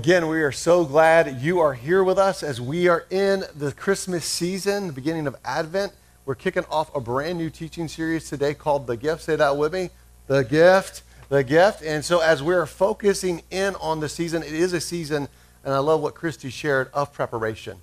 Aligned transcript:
again, 0.00 0.28
we 0.28 0.40
are 0.40 0.50
so 0.50 0.82
glad 0.82 1.42
you 1.42 1.60
are 1.60 1.74
here 1.74 2.02
with 2.02 2.18
us 2.18 2.42
as 2.42 2.58
we 2.58 2.88
are 2.88 3.04
in 3.10 3.44
the 3.54 3.70
Christmas 3.70 4.24
season, 4.24 4.86
the 4.86 4.94
beginning 4.94 5.26
of 5.26 5.36
Advent. 5.44 5.92
We're 6.24 6.36
kicking 6.36 6.64
off 6.70 6.96
a 6.96 7.00
brand 7.02 7.36
new 7.36 7.50
teaching 7.50 7.86
series 7.86 8.26
today 8.26 8.54
called 8.54 8.86
The 8.86 8.96
Gift. 8.96 9.20
Say 9.20 9.36
that 9.36 9.58
with 9.58 9.74
me. 9.74 9.90
The 10.26 10.42
Gift. 10.42 11.02
The 11.28 11.44
Gift. 11.44 11.82
And 11.82 12.02
so, 12.02 12.20
as 12.20 12.42
we're 12.42 12.64
focusing 12.64 13.42
in 13.50 13.74
on 13.74 14.00
the 14.00 14.08
season, 14.08 14.42
it 14.42 14.54
is 14.54 14.72
a 14.72 14.80
season, 14.80 15.28
and 15.64 15.74
I 15.74 15.80
love 15.80 16.00
what 16.00 16.14
Christy 16.14 16.48
shared, 16.48 16.88
of 16.94 17.12
preparation. 17.12 17.76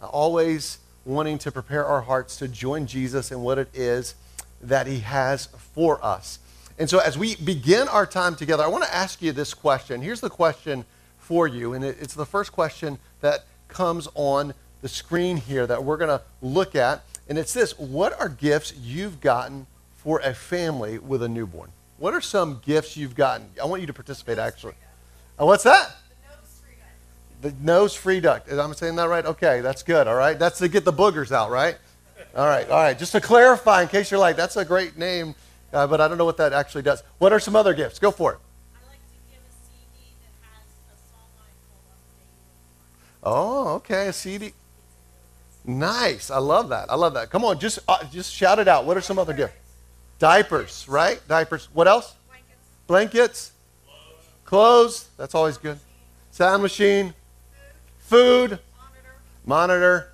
Always 0.00 0.78
wanting 1.04 1.38
to 1.38 1.50
prepare 1.50 1.84
our 1.84 2.02
hearts 2.02 2.36
to 2.36 2.46
join 2.46 2.86
Jesus 2.86 3.32
in 3.32 3.40
what 3.40 3.58
it 3.58 3.68
is 3.74 4.14
that 4.60 4.86
he 4.86 5.00
has 5.00 5.46
for 5.74 5.98
us. 6.04 6.38
And 6.78 6.88
so, 6.88 7.00
as 7.00 7.18
we 7.18 7.34
begin 7.34 7.88
our 7.88 8.06
time 8.06 8.36
together, 8.36 8.62
I 8.62 8.68
want 8.68 8.84
to 8.84 8.94
ask 8.94 9.20
you 9.20 9.32
this 9.32 9.54
question. 9.54 10.00
Here's 10.02 10.20
the 10.20 10.30
question 10.30 10.84
for 11.28 11.46
you. 11.46 11.74
And 11.74 11.84
it's 11.84 12.14
the 12.14 12.24
first 12.24 12.52
question 12.52 12.98
that 13.20 13.44
comes 13.68 14.08
on 14.14 14.54
the 14.80 14.88
screen 14.88 15.36
here 15.36 15.66
that 15.66 15.84
we're 15.84 15.98
going 15.98 16.08
to 16.08 16.22
look 16.40 16.74
at. 16.74 17.04
And 17.28 17.36
it's 17.36 17.52
this 17.52 17.78
What 17.78 18.18
are 18.18 18.30
gifts 18.30 18.72
you've 18.80 19.20
gotten 19.20 19.66
for 19.98 20.20
a 20.20 20.32
family 20.32 20.98
with 20.98 21.22
a 21.22 21.28
newborn? 21.28 21.70
What 21.98 22.14
are 22.14 22.22
some 22.22 22.62
gifts 22.64 22.96
you've 22.96 23.14
gotten? 23.14 23.46
I 23.62 23.66
want 23.66 23.82
you 23.82 23.86
to 23.88 23.92
participate, 23.92 24.38
actually. 24.38 24.72
Uh, 25.38 25.44
what's 25.44 25.64
that? 25.64 25.96
The 27.42 27.50
NoseFrida. 27.50 28.50
Am 28.50 28.70
I 28.70 28.72
saying 28.72 28.96
that 28.96 29.08
right? 29.10 29.26
Okay, 29.26 29.60
that's 29.60 29.82
good. 29.82 30.08
All 30.08 30.14
right. 30.14 30.38
That's 30.38 30.58
to 30.60 30.68
get 30.68 30.86
the 30.86 30.94
boogers 30.94 31.30
out, 31.30 31.50
right? 31.50 31.76
All 32.34 32.46
right. 32.46 32.68
All 32.70 32.78
right. 32.78 32.98
Just 32.98 33.12
to 33.12 33.20
clarify, 33.20 33.82
in 33.82 33.88
case 33.88 34.10
you're 34.10 34.18
like, 34.18 34.36
that's 34.36 34.56
a 34.56 34.64
great 34.64 34.96
name, 34.96 35.34
uh, 35.74 35.86
but 35.86 36.00
I 36.00 36.08
don't 36.08 36.16
know 36.16 36.24
what 36.24 36.38
that 36.38 36.54
actually 36.54 36.82
does. 36.82 37.02
What 37.18 37.34
are 37.34 37.40
some 37.40 37.54
other 37.54 37.74
gifts? 37.74 37.98
Go 37.98 38.10
for 38.10 38.32
it. 38.32 38.38
Oh, 43.22 43.74
okay, 43.76 44.08
a 44.08 44.12
CD. 44.12 44.52
Nice. 45.64 46.30
I 46.30 46.38
love 46.38 46.70
that. 46.70 46.90
I 46.90 46.94
love 46.94 47.14
that. 47.14 47.30
Come 47.30 47.44
on, 47.44 47.58
just 47.58 47.78
uh, 47.88 48.02
just 48.04 48.32
shout 48.32 48.58
it 48.58 48.68
out. 48.68 48.86
What 48.86 48.96
are 48.96 49.00
some 49.00 49.18
other 49.18 49.34
gifts? 49.34 49.54
Diapers, 50.18 50.86
right? 50.88 51.20
Diapers. 51.28 51.68
What 51.72 51.86
else? 51.86 52.14
Blankets. 52.26 52.56
Blankets. 52.86 53.52
Clothes. 54.44 55.08
That's 55.16 55.34
always 55.34 55.58
good. 55.58 55.78
Sound 56.30 56.62
machine. 56.62 57.14
Food. 57.98 58.50
Monitor. 58.50 58.64
Monitor. 59.44 60.12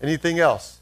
Anything 0.00 0.38
else? 0.38 0.80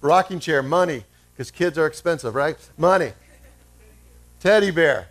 Rocking 0.00 0.38
chair. 0.38 0.62
Money, 0.62 1.04
because 1.32 1.50
kids 1.50 1.76
are 1.78 1.86
expensive, 1.86 2.34
right? 2.34 2.56
Money. 2.78 3.12
Teddy 4.40 4.70
bear. 4.70 5.08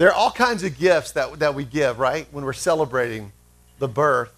There 0.00 0.08
are 0.08 0.14
all 0.14 0.30
kinds 0.30 0.64
of 0.64 0.78
gifts 0.78 1.12
that, 1.12 1.40
that 1.40 1.54
we 1.54 1.66
give, 1.66 1.98
right, 1.98 2.26
when 2.30 2.46
we're 2.46 2.54
celebrating 2.54 3.32
the 3.78 3.86
birth 3.86 4.32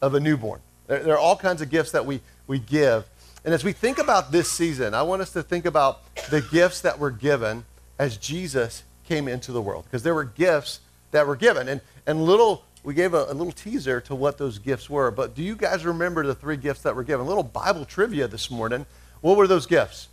of 0.00 0.14
a 0.14 0.20
newborn. 0.20 0.60
There, 0.86 1.02
there, 1.02 1.14
are 1.14 1.18
all 1.18 1.36
kinds 1.36 1.60
of 1.60 1.68
gifts 1.68 1.90
that 1.90 2.06
we, 2.06 2.20
we 2.46 2.60
give. 2.60 3.06
And 3.44 3.52
as 3.52 3.64
we 3.64 3.72
think 3.72 3.98
about 3.98 4.30
this 4.30 4.48
season, 4.48 4.94
I 4.94 5.02
want 5.02 5.20
us 5.20 5.32
to 5.32 5.42
think 5.42 5.64
about 5.64 6.02
the 6.30 6.42
gifts 6.52 6.82
that 6.82 7.00
were 7.00 7.10
given 7.10 7.64
as 7.98 8.18
Jesus 8.18 8.84
came 9.04 9.26
into 9.26 9.50
the 9.50 9.60
world. 9.60 9.82
Because 9.82 10.04
there 10.04 10.14
were 10.14 10.22
gifts 10.22 10.78
that 11.10 11.26
were 11.26 11.34
given. 11.34 11.68
And, 11.68 11.80
and 12.06 12.24
little, 12.24 12.62
we 12.84 12.94
gave 12.94 13.12
a, 13.12 13.24
a 13.24 13.34
little 13.34 13.50
teaser 13.50 14.00
to 14.02 14.14
what 14.14 14.38
those 14.38 14.60
gifts 14.60 14.88
were. 14.88 15.10
But 15.10 15.34
do 15.34 15.42
you 15.42 15.56
guys 15.56 15.84
remember 15.84 16.24
the 16.24 16.36
three 16.36 16.56
gifts 16.56 16.82
that 16.82 16.94
were 16.94 17.02
given? 17.02 17.26
A 17.26 17.28
little 17.28 17.42
Bible 17.42 17.84
trivia 17.84 18.28
this 18.28 18.48
morning. 18.48 18.86
What 19.22 19.36
were 19.36 19.48
those 19.48 19.66
gifts? 19.66 20.06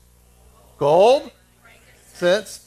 Gold, 0.79 1.29
sense, 2.15 2.66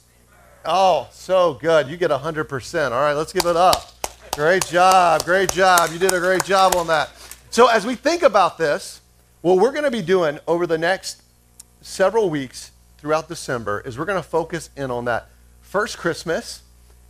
Oh, 0.65 1.09
so 1.11 1.55
good. 1.55 1.89
You 1.89 1.97
get 1.97 2.11
100%. 2.11 2.91
All 2.91 3.01
right, 3.01 3.15
let's 3.15 3.33
give 3.33 3.47
it 3.47 3.57
up. 3.57 3.93
Great 4.35 4.67
job. 4.67 5.25
Great 5.25 5.51
job. 5.51 5.91
You 5.91 5.99
did 5.99 6.13
a 6.13 6.21
great 6.21 6.45
job 6.45 6.77
on 6.77 6.87
that. 6.89 7.11
So, 7.51 7.67
as 7.67 7.87
we 7.87 7.95
think 7.95 8.23
about 8.23 8.59
this, 8.59 9.01
what 9.41 9.57
we're 9.57 9.73
going 9.73 9.85
to 9.85 9.91
be 9.91 10.03
doing 10.03 10.39
over 10.47 10.67
the 10.67 10.79
next 10.79 11.23
several 11.81 12.29
weeks 12.29 12.73
throughout 12.99 13.27
December 13.27 13.81
is 13.81 13.99
we're 13.99 14.05
going 14.05 14.23
to 14.23 14.29
focus 14.29 14.69
in 14.77 14.91
on 14.91 15.07
that 15.07 15.29
first 15.63 15.97
Christmas 15.97 16.63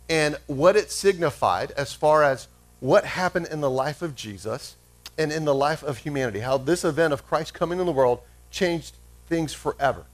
and 0.09 0.37
what 0.47 0.75
it 0.75 0.89
signified 0.89 1.71
as 1.71 1.93
far 1.93 2.23
as 2.23 2.47
what 2.79 3.05
happened 3.05 3.47
in 3.51 3.61
the 3.61 3.69
life 3.69 4.01
of 4.01 4.15
Jesus 4.15 4.77
and 5.17 5.31
in 5.31 5.45
the 5.45 5.53
life 5.53 5.83
of 5.83 5.97
humanity. 5.97 6.39
How 6.39 6.57
this 6.57 6.85
event 6.85 7.13
of 7.13 7.27
Christ 7.27 7.53
coming 7.53 7.79
in 7.79 7.85
the 7.85 7.91
world 7.91 8.21
changed 8.49 8.95
things 9.27 9.53
forever. 9.53 10.05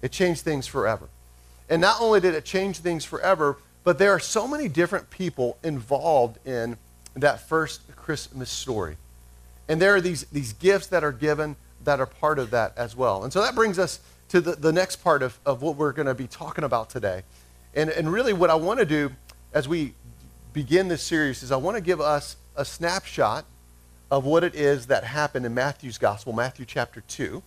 It 0.00 0.12
changed 0.12 0.42
things 0.42 0.66
forever. 0.66 1.08
And 1.68 1.80
not 1.80 2.00
only 2.00 2.20
did 2.20 2.34
it 2.34 2.44
change 2.44 2.78
things 2.78 3.04
forever, 3.04 3.58
but 3.84 3.98
there 3.98 4.10
are 4.10 4.20
so 4.20 4.46
many 4.46 4.68
different 4.68 5.10
people 5.10 5.58
involved 5.62 6.38
in 6.46 6.76
that 7.14 7.48
first 7.48 7.82
Christmas 7.96 8.50
story. 8.50 8.96
And 9.68 9.80
there 9.80 9.94
are 9.94 10.00
these, 10.00 10.24
these 10.24 10.52
gifts 10.52 10.86
that 10.88 11.02
are 11.02 11.12
given 11.12 11.56
that 11.84 12.00
are 12.00 12.06
part 12.06 12.38
of 12.38 12.50
that 12.50 12.76
as 12.76 12.96
well. 12.96 13.24
And 13.24 13.32
so 13.32 13.40
that 13.42 13.54
brings 13.54 13.78
us 13.78 14.00
to 14.28 14.40
the, 14.40 14.52
the 14.52 14.72
next 14.72 14.96
part 14.96 15.22
of, 15.22 15.38
of 15.46 15.62
what 15.62 15.76
we're 15.76 15.92
going 15.92 16.06
to 16.06 16.14
be 16.14 16.26
talking 16.26 16.64
about 16.64 16.90
today. 16.90 17.22
And, 17.74 17.90
and 17.90 18.12
really, 18.12 18.32
what 18.32 18.50
I 18.50 18.54
want 18.54 18.80
to 18.80 18.86
do 18.86 19.12
as 19.52 19.68
we 19.68 19.94
begin 20.52 20.88
this 20.88 21.02
series 21.02 21.42
is 21.42 21.52
I 21.52 21.56
want 21.56 21.76
to 21.76 21.80
give 21.80 22.00
us 22.00 22.36
a 22.56 22.64
snapshot 22.64 23.44
of 24.10 24.24
what 24.24 24.44
it 24.44 24.54
is 24.54 24.86
that 24.86 25.04
happened 25.04 25.44
in 25.46 25.54
Matthew's 25.54 25.98
gospel, 25.98 26.32
Matthew 26.32 26.64
chapter 26.64 27.02
2. 27.02 27.42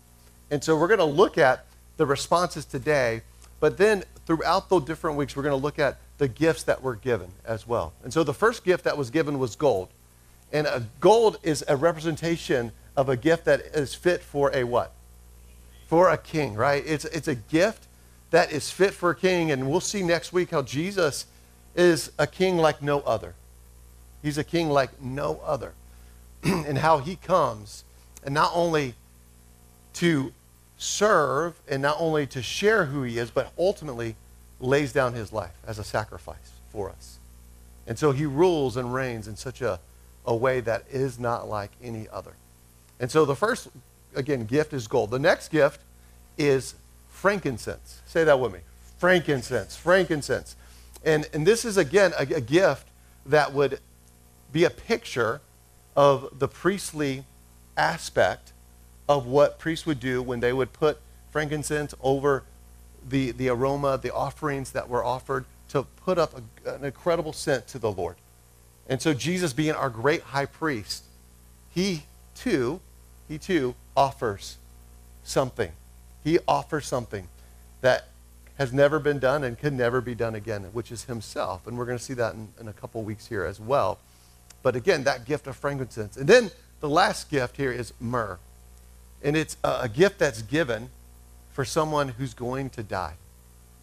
And 0.51 0.63
so 0.63 0.77
we're 0.77 0.87
going 0.87 0.99
to 0.99 1.05
look 1.05 1.37
at 1.37 1.65
the 1.97 2.05
responses 2.05 2.65
today 2.65 3.21
but 3.59 3.77
then 3.77 4.03
throughout 4.25 4.69
the 4.69 4.79
different 4.79 5.17
weeks, 5.17 5.35
we're 5.35 5.43
going 5.43 5.57
to 5.57 5.63
look 5.63 5.79
at 5.79 5.99
the 6.17 6.27
gifts 6.27 6.63
that 6.63 6.81
were 6.81 6.95
given 6.95 7.31
as 7.45 7.67
well. 7.67 7.93
And 8.03 8.13
so 8.13 8.23
the 8.23 8.33
first 8.33 8.63
gift 8.63 8.83
that 8.83 8.97
was 8.97 9.09
given 9.09 9.39
was 9.39 9.55
gold. 9.55 9.89
And 10.51 10.67
gold 10.99 11.37
is 11.43 11.63
a 11.67 11.75
representation 11.75 12.71
of 12.97 13.09
a 13.09 13.15
gift 13.15 13.45
that 13.45 13.61
is 13.61 13.93
fit 13.93 14.21
for 14.21 14.53
a 14.53 14.63
what? 14.63 14.93
For 15.87 16.09
a 16.09 16.17
king, 16.17 16.55
right? 16.55 16.83
It's, 16.85 17.05
it's 17.05 17.27
a 17.27 17.35
gift 17.35 17.87
that 18.31 18.51
is 18.51 18.71
fit 18.71 18.93
for 18.93 19.11
a 19.11 19.15
king. 19.15 19.51
And 19.51 19.69
we'll 19.69 19.79
see 19.79 20.03
next 20.03 20.33
week 20.33 20.51
how 20.51 20.61
Jesus 20.61 21.25
is 21.75 22.11
a 22.17 22.27
king 22.27 22.57
like 22.57 22.81
no 22.81 23.01
other. 23.01 23.35
He's 24.21 24.37
a 24.37 24.43
king 24.43 24.69
like 24.69 25.01
no 25.01 25.39
other. 25.45 25.73
and 26.43 26.77
how 26.77 26.99
he 26.99 27.15
comes, 27.15 27.83
and 28.23 28.33
not 28.33 28.51
only 28.53 28.93
to 29.93 30.31
serve 30.79 31.59
and 31.67 31.81
not 31.81 31.97
only 31.99 32.25
to 32.25 32.41
share 32.41 32.85
who 32.85 33.03
he 33.03 33.19
is, 33.19 33.29
but 33.29 33.51
ultimately 33.59 34.15
lays 34.59 34.91
down 34.91 35.13
his 35.13 35.31
life 35.31 35.55
as 35.67 35.77
a 35.77 35.83
sacrifice 35.83 36.53
for 36.69 36.89
us. 36.89 37.19
And 37.85 37.99
so 37.99 38.11
he 38.11 38.25
rules 38.25 38.77
and 38.77 38.93
reigns 38.93 39.27
in 39.27 39.35
such 39.35 39.61
a, 39.61 39.79
a 40.25 40.35
way 40.35 40.61
that 40.61 40.85
is 40.89 41.19
not 41.19 41.47
like 41.47 41.71
any 41.83 42.07
other. 42.11 42.33
And 42.99 43.11
so 43.11 43.25
the 43.25 43.35
first, 43.35 43.67
again, 44.15 44.45
gift 44.45 44.73
is 44.73 44.87
gold. 44.87 45.11
The 45.11 45.19
next 45.19 45.49
gift 45.49 45.81
is 46.37 46.75
frankincense. 47.09 48.01
Say 48.05 48.23
that 48.23 48.39
with 48.39 48.53
me. 48.53 48.59
Frankincense. 48.97 49.75
Frankincense. 49.75 50.55
And, 51.03 51.27
and 51.33 51.45
this 51.45 51.65
is, 51.65 51.77
again, 51.77 52.13
a, 52.17 52.21
a 52.21 52.41
gift 52.41 52.87
that 53.25 53.53
would 53.53 53.79
be 54.53 54.63
a 54.63 54.69
picture 54.69 55.41
of 55.95 56.39
the 56.39 56.47
priestly 56.47 57.25
aspect 57.75 58.53
of 59.09 59.25
what 59.25 59.57
priests 59.57 59.87
would 59.87 59.99
do 59.99 60.21
when 60.21 60.39
they 60.39 60.53
would 60.53 60.71
put 60.71 60.99
frankincense 61.31 61.95
over 62.01 62.43
the, 63.07 63.31
the 63.31 63.49
aroma, 63.49 63.99
the 64.01 64.13
offerings 64.13 64.71
that 64.71 64.87
were 64.87 65.03
offered 65.03 65.45
to 65.69 65.83
put 65.83 66.17
up 66.17 66.33
a, 66.65 66.75
an 66.75 66.85
incredible 66.85 67.33
scent 67.33 67.67
to 67.67 67.79
the 67.79 67.91
Lord. 67.91 68.15
And 68.87 69.01
so 69.01 69.13
Jesus 69.13 69.51
being 69.51 69.73
our 69.73 69.89
great 69.89 70.21
high 70.21 70.45
priest, 70.45 71.03
he 71.73 72.03
too, 72.35 72.81
he 73.27 73.37
too 73.37 73.75
offers 73.97 74.57
something. 75.23 75.71
He 76.23 76.39
offers 76.47 76.85
something 76.85 77.27
that 77.81 78.09
has 78.57 78.71
never 78.73 78.99
been 78.99 79.19
done 79.19 79.43
and 79.43 79.57
can 79.57 79.75
never 79.75 80.01
be 80.01 80.13
done 80.13 80.35
again, 80.35 80.63
which 80.73 80.91
is 80.91 81.05
himself. 81.05 81.65
And 81.65 81.77
we're 81.77 81.85
going 81.85 81.97
to 81.97 82.03
see 82.03 82.15
that 82.15 82.33
in, 82.35 82.49
in 82.59 82.67
a 82.67 82.73
couple 82.73 83.01
weeks 83.03 83.25
here 83.25 83.45
as 83.45 83.59
well. 83.59 83.99
But 84.61 84.75
again, 84.75 85.03
that 85.05 85.25
gift 85.25 85.47
of 85.47 85.55
frankincense. 85.55 86.17
And 86.17 86.27
then 86.27 86.51
the 86.79 86.89
last 86.89 87.29
gift 87.29 87.57
here 87.57 87.71
is 87.71 87.93
myrrh. 87.99 88.37
And 89.23 89.35
it's 89.35 89.57
a 89.63 89.89
gift 89.89 90.19
that's 90.19 90.41
given 90.41 90.89
for 91.51 91.65
someone 91.65 92.09
who's 92.09 92.33
going 92.33 92.69
to 92.71 92.83
die. 92.83 93.15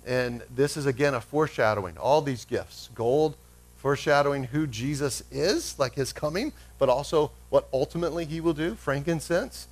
And 0.07 0.43
this 0.55 0.77
is, 0.77 0.87
again, 0.87 1.15
a 1.15 1.21
foreshadowing. 1.21 1.99
All 1.99 2.23
these 2.23 2.45
gifts 2.45 2.89
gold, 2.95 3.37
foreshadowing 3.77 4.45
who 4.45 4.67
Jesus 4.67 5.23
is, 5.31 5.79
like 5.79 5.95
his 5.95 6.13
coming, 6.13 6.53
but 6.79 6.89
also 6.89 7.33
what 7.51 7.69
ultimately 7.73 8.25
he 8.25 8.41
will 8.41 8.55
do, 8.55 8.75
frankincense, 8.75 9.69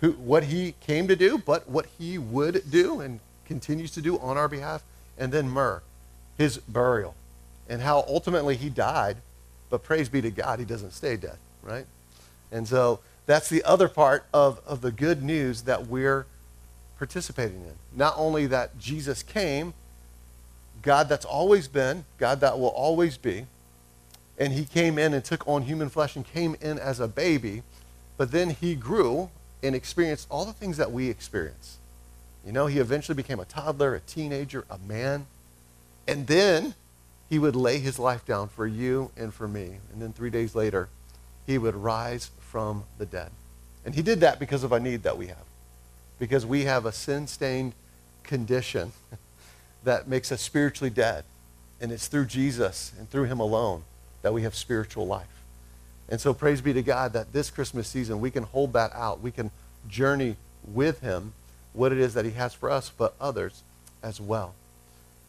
who, 0.00 0.12
what 0.12 0.44
he 0.44 0.74
came 0.80 1.06
to 1.08 1.16
do, 1.16 1.38
but 1.38 1.68
what 1.68 1.86
he 1.98 2.18
would 2.18 2.70
do 2.70 3.00
and 3.00 3.20
continues 3.44 3.90
to 3.92 4.00
do 4.00 4.18
on 4.18 4.36
our 4.36 4.48
behalf, 4.48 4.82
and 5.18 5.30
then 5.30 5.48
myrrh, 5.48 5.82
his 6.38 6.58
burial, 6.58 7.14
and 7.68 7.82
how 7.82 8.04
ultimately 8.08 8.56
he 8.56 8.70
died, 8.70 9.18
but 9.68 9.82
praise 9.82 10.08
be 10.08 10.20
to 10.22 10.30
God, 10.30 10.58
he 10.58 10.64
doesn't 10.64 10.92
stay 10.92 11.16
dead, 11.16 11.36
right? 11.62 11.84
And 12.50 12.66
so 12.66 13.00
that's 13.26 13.48
the 13.48 13.62
other 13.64 13.88
part 13.88 14.26
of, 14.32 14.60
of 14.66 14.80
the 14.80 14.90
good 14.90 15.22
news 15.22 15.62
that 15.62 15.86
we're 15.86 16.26
participating 16.98 17.62
in. 17.62 17.74
Not 17.94 18.14
only 18.16 18.46
that 18.46 18.78
Jesus 18.78 19.22
came, 19.22 19.74
God 20.82 21.08
that's 21.08 21.24
always 21.24 21.68
been, 21.68 22.04
God 22.18 22.40
that 22.40 22.58
will 22.58 22.68
always 22.68 23.16
be, 23.16 23.46
and 24.38 24.52
he 24.52 24.64
came 24.64 24.98
in 24.98 25.12
and 25.12 25.24
took 25.24 25.46
on 25.46 25.62
human 25.62 25.90
flesh 25.90 26.16
and 26.16 26.26
came 26.26 26.56
in 26.60 26.78
as 26.78 26.98
a 26.98 27.08
baby, 27.08 27.62
but 28.16 28.32
then 28.32 28.50
he 28.50 28.74
grew 28.74 29.30
and 29.62 29.74
experienced 29.74 30.26
all 30.30 30.44
the 30.44 30.52
things 30.52 30.78
that 30.78 30.90
we 30.90 31.08
experience. 31.08 31.78
You 32.44 32.52
know, 32.52 32.66
he 32.66 32.78
eventually 32.78 33.16
became 33.16 33.38
a 33.38 33.44
toddler, 33.44 33.94
a 33.94 34.00
teenager, 34.00 34.64
a 34.70 34.78
man, 34.78 35.26
and 36.08 36.26
then 36.26 36.74
he 37.28 37.38
would 37.38 37.54
lay 37.54 37.78
his 37.78 37.98
life 37.98 38.24
down 38.24 38.48
for 38.48 38.66
you 38.66 39.10
and 39.16 39.32
for 39.32 39.46
me. 39.46 39.78
And 39.92 40.00
then 40.00 40.12
three 40.12 40.30
days 40.30 40.54
later, 40.54 40.88
he 41.46 41.58
would 41.58 41.76
rise 41.76 42.30
from 42.50 42.84
the 42.98 43.06
dead. 43.06 43.30
And 43.84 43.94
he 43.94 44.02
did 44.02 44.20
that 44.20 44.38
because 44.38 44.64
of 44.64 44.72
a 44.72 44.80
need 44.80 45.04
that 45.04 45.16
we 45.16 45.28
have, 45.28 45.44
because 46.18 46.44
we 46.44 46.64
have 46.64 46.84
a 46.84 46.92
sin 46.92 47.26
stained 47.26 47.72
condition 48.24 48.92
that 49.84 50.08
makes 50.08 50.32
us 50.32 50.42
spiritually 50.42 50.90
dead. 50.90 51.24
And 51.80 51.92
it's 51.92 52.08
through 52.08 52.26
Jesus 52.26 52.92
and 52.98 53.08
through 53.08 53.24
him 53.24 53.40
alone 53.40 53.84
that 54.22 54.34
we 54.34 54.42
have 54.42 54.54
spiritual 54.54 55.06
life. 55.06 55.26
And 56.10 56.20
so, 56.20 56.34
praise 56.34 56.60
be 56.60 56.72
to 56.72 56.82
God 56.82 57.12
that 57.12 57.32
this 57.32 57.50
Christmas 57.50 57.88
season 57.88 58.20
we 58.20 58.30
can 58.30 58.42
hold 58.42 58.72
that 58.72 58.92
out. 58.94 59.20
We 59.20 59.30
can 59.30 59.50
journey 59.88 60.36
with 60.66 61.00
him 61.00 61.32
what 61.72 61.92
it 61.92 61.98
is 61.98 62.14
that 62.14 62.24
he 62.24 62.32
has 62.32 62.52
for 62.52 62.68
us, 62.68 62.90
but 62.90 63.14
others 63.20 63.62
as 64.02 64.20
well. 64.20 64.54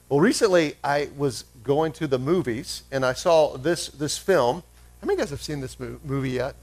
Well, 0.10 0.20
recently 0.20 0.76
I 0.84 1.10
was 1.16 1.46
going 1.64 1.94
to 1.94 2.08
the 2.08 2.20
movies 2.20 2.84
and 2.92 3.06
I 3.06 3.14
saw 3.14 3.58
this, 3.58 3.88
this 3.88 4.18
film. 4.18 4.64
How 5.00 5.08
many 5.08 5.14
of 5.14 5.20
you 5.20 5.24
guys 5.24 5.30
have 5.30 5.42
seen 5.42 5.62
this 5.62 5.80
movie 5.80 6.32
yet? 6.32 6.56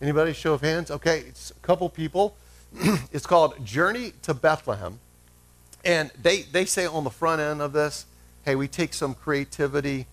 Anybody? 0.00 0.32
Show 0.32 0.54
of 0.54 0.60
hands. 0.60 0.90
Okay, 0.90 1.20
it's 1.20 1.50
a 1.50 1.54
couple 1.66 1.88
people. 1.88 2.36
it's 3.12 3.26
called 3.26 3.64
Journey 3.64 4.12
to 4.22 4.34
Bethlehem. 4.34 4.98
And 5.84 6.10
they, 6.20 6.42
they 6.42 6.64
say 6.64 6.86
on 6.86 7.04
the 7.04 7.10
front 7.10 7.40
end 7.40 7.60
of 7.60 7.72
this, 7.72 8.06
hey, 8.44 8.54
we 8.54 8.68
take 8.68 8.94
some 8.94 9.14
creativity 9.14 10.06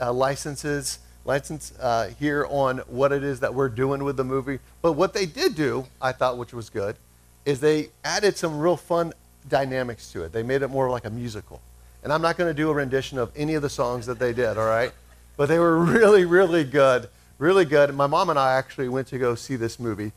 uh, 0.00 0.12
licenses, 0.12 0.98
license 1.24 1.72
uh, 1.78 2.10
here 2.18 2.46
on 2.48 2.78
what 2.88 3.12
it 3.12 3.22
is 3.22 3.40
that 3.40 3.54
we're 3.54 3.68
doing 3.68 4.02
with 4.02 4.16
the 4.16 4.24
movie. 4.24 4.58
But 4.82 4.92
what 4.92 5.12
they 5.12 5.26
did 5.26 5.54
do, 5.54 5.86
I 6.00 6.12
thought, 6.12 6.38
which 6.38 6.52
was 6.52 6.70
good, 6.70 6.96
is 7.44 7.60
they 7.60 7.90
added 8.04 8.36
some 8.36 8.58
real 8.58 8.76
fun 8.76 9.12
dynamics 9.48 10.10
to 10.12 10.24
it. 10.24 10.32
They 10.32 10.42
made 10.42 10.62
it 10.62 10.68
more 10.68 10.90
like 10.90 11.04
a 11.04 11.10
musical. 11.10 11.60
And 12.02 12.12
I'm 12.12 12.22
not 12.22 12.36
going 12.36 12.50
to 12.50 12.54
do 12.54 12.70
a 12.70 12.74
rendition 12.74 13.18
of 13.18 13.30
any 13.36 13.54
of 13.54 13.62
the 13.62 13.68
songs 13.68 14.06
that 14.06 14.18
they 14.18 14.32
did, 14.32 14.56
all 14.56 14.66
right? 14.66 14.92
But 15.36 15.48
they 15.48 15.58
were 15.58 15.78
really, 15.84 16.24
really 16.24 16.64
good. 16.64 17.08
Really 17.40 17.64
good. 17.64 17.94
My 17.94 18.06
mom 18.06 18.28
and 18.28 18.38
I 18.38 18.52
actually 18.52 18.90
went 18.90 19.06
to 19.08 19.18
go 19.18 19.34
see 19.34 19.56
this 19.56 19.80
movie 19.80 20.12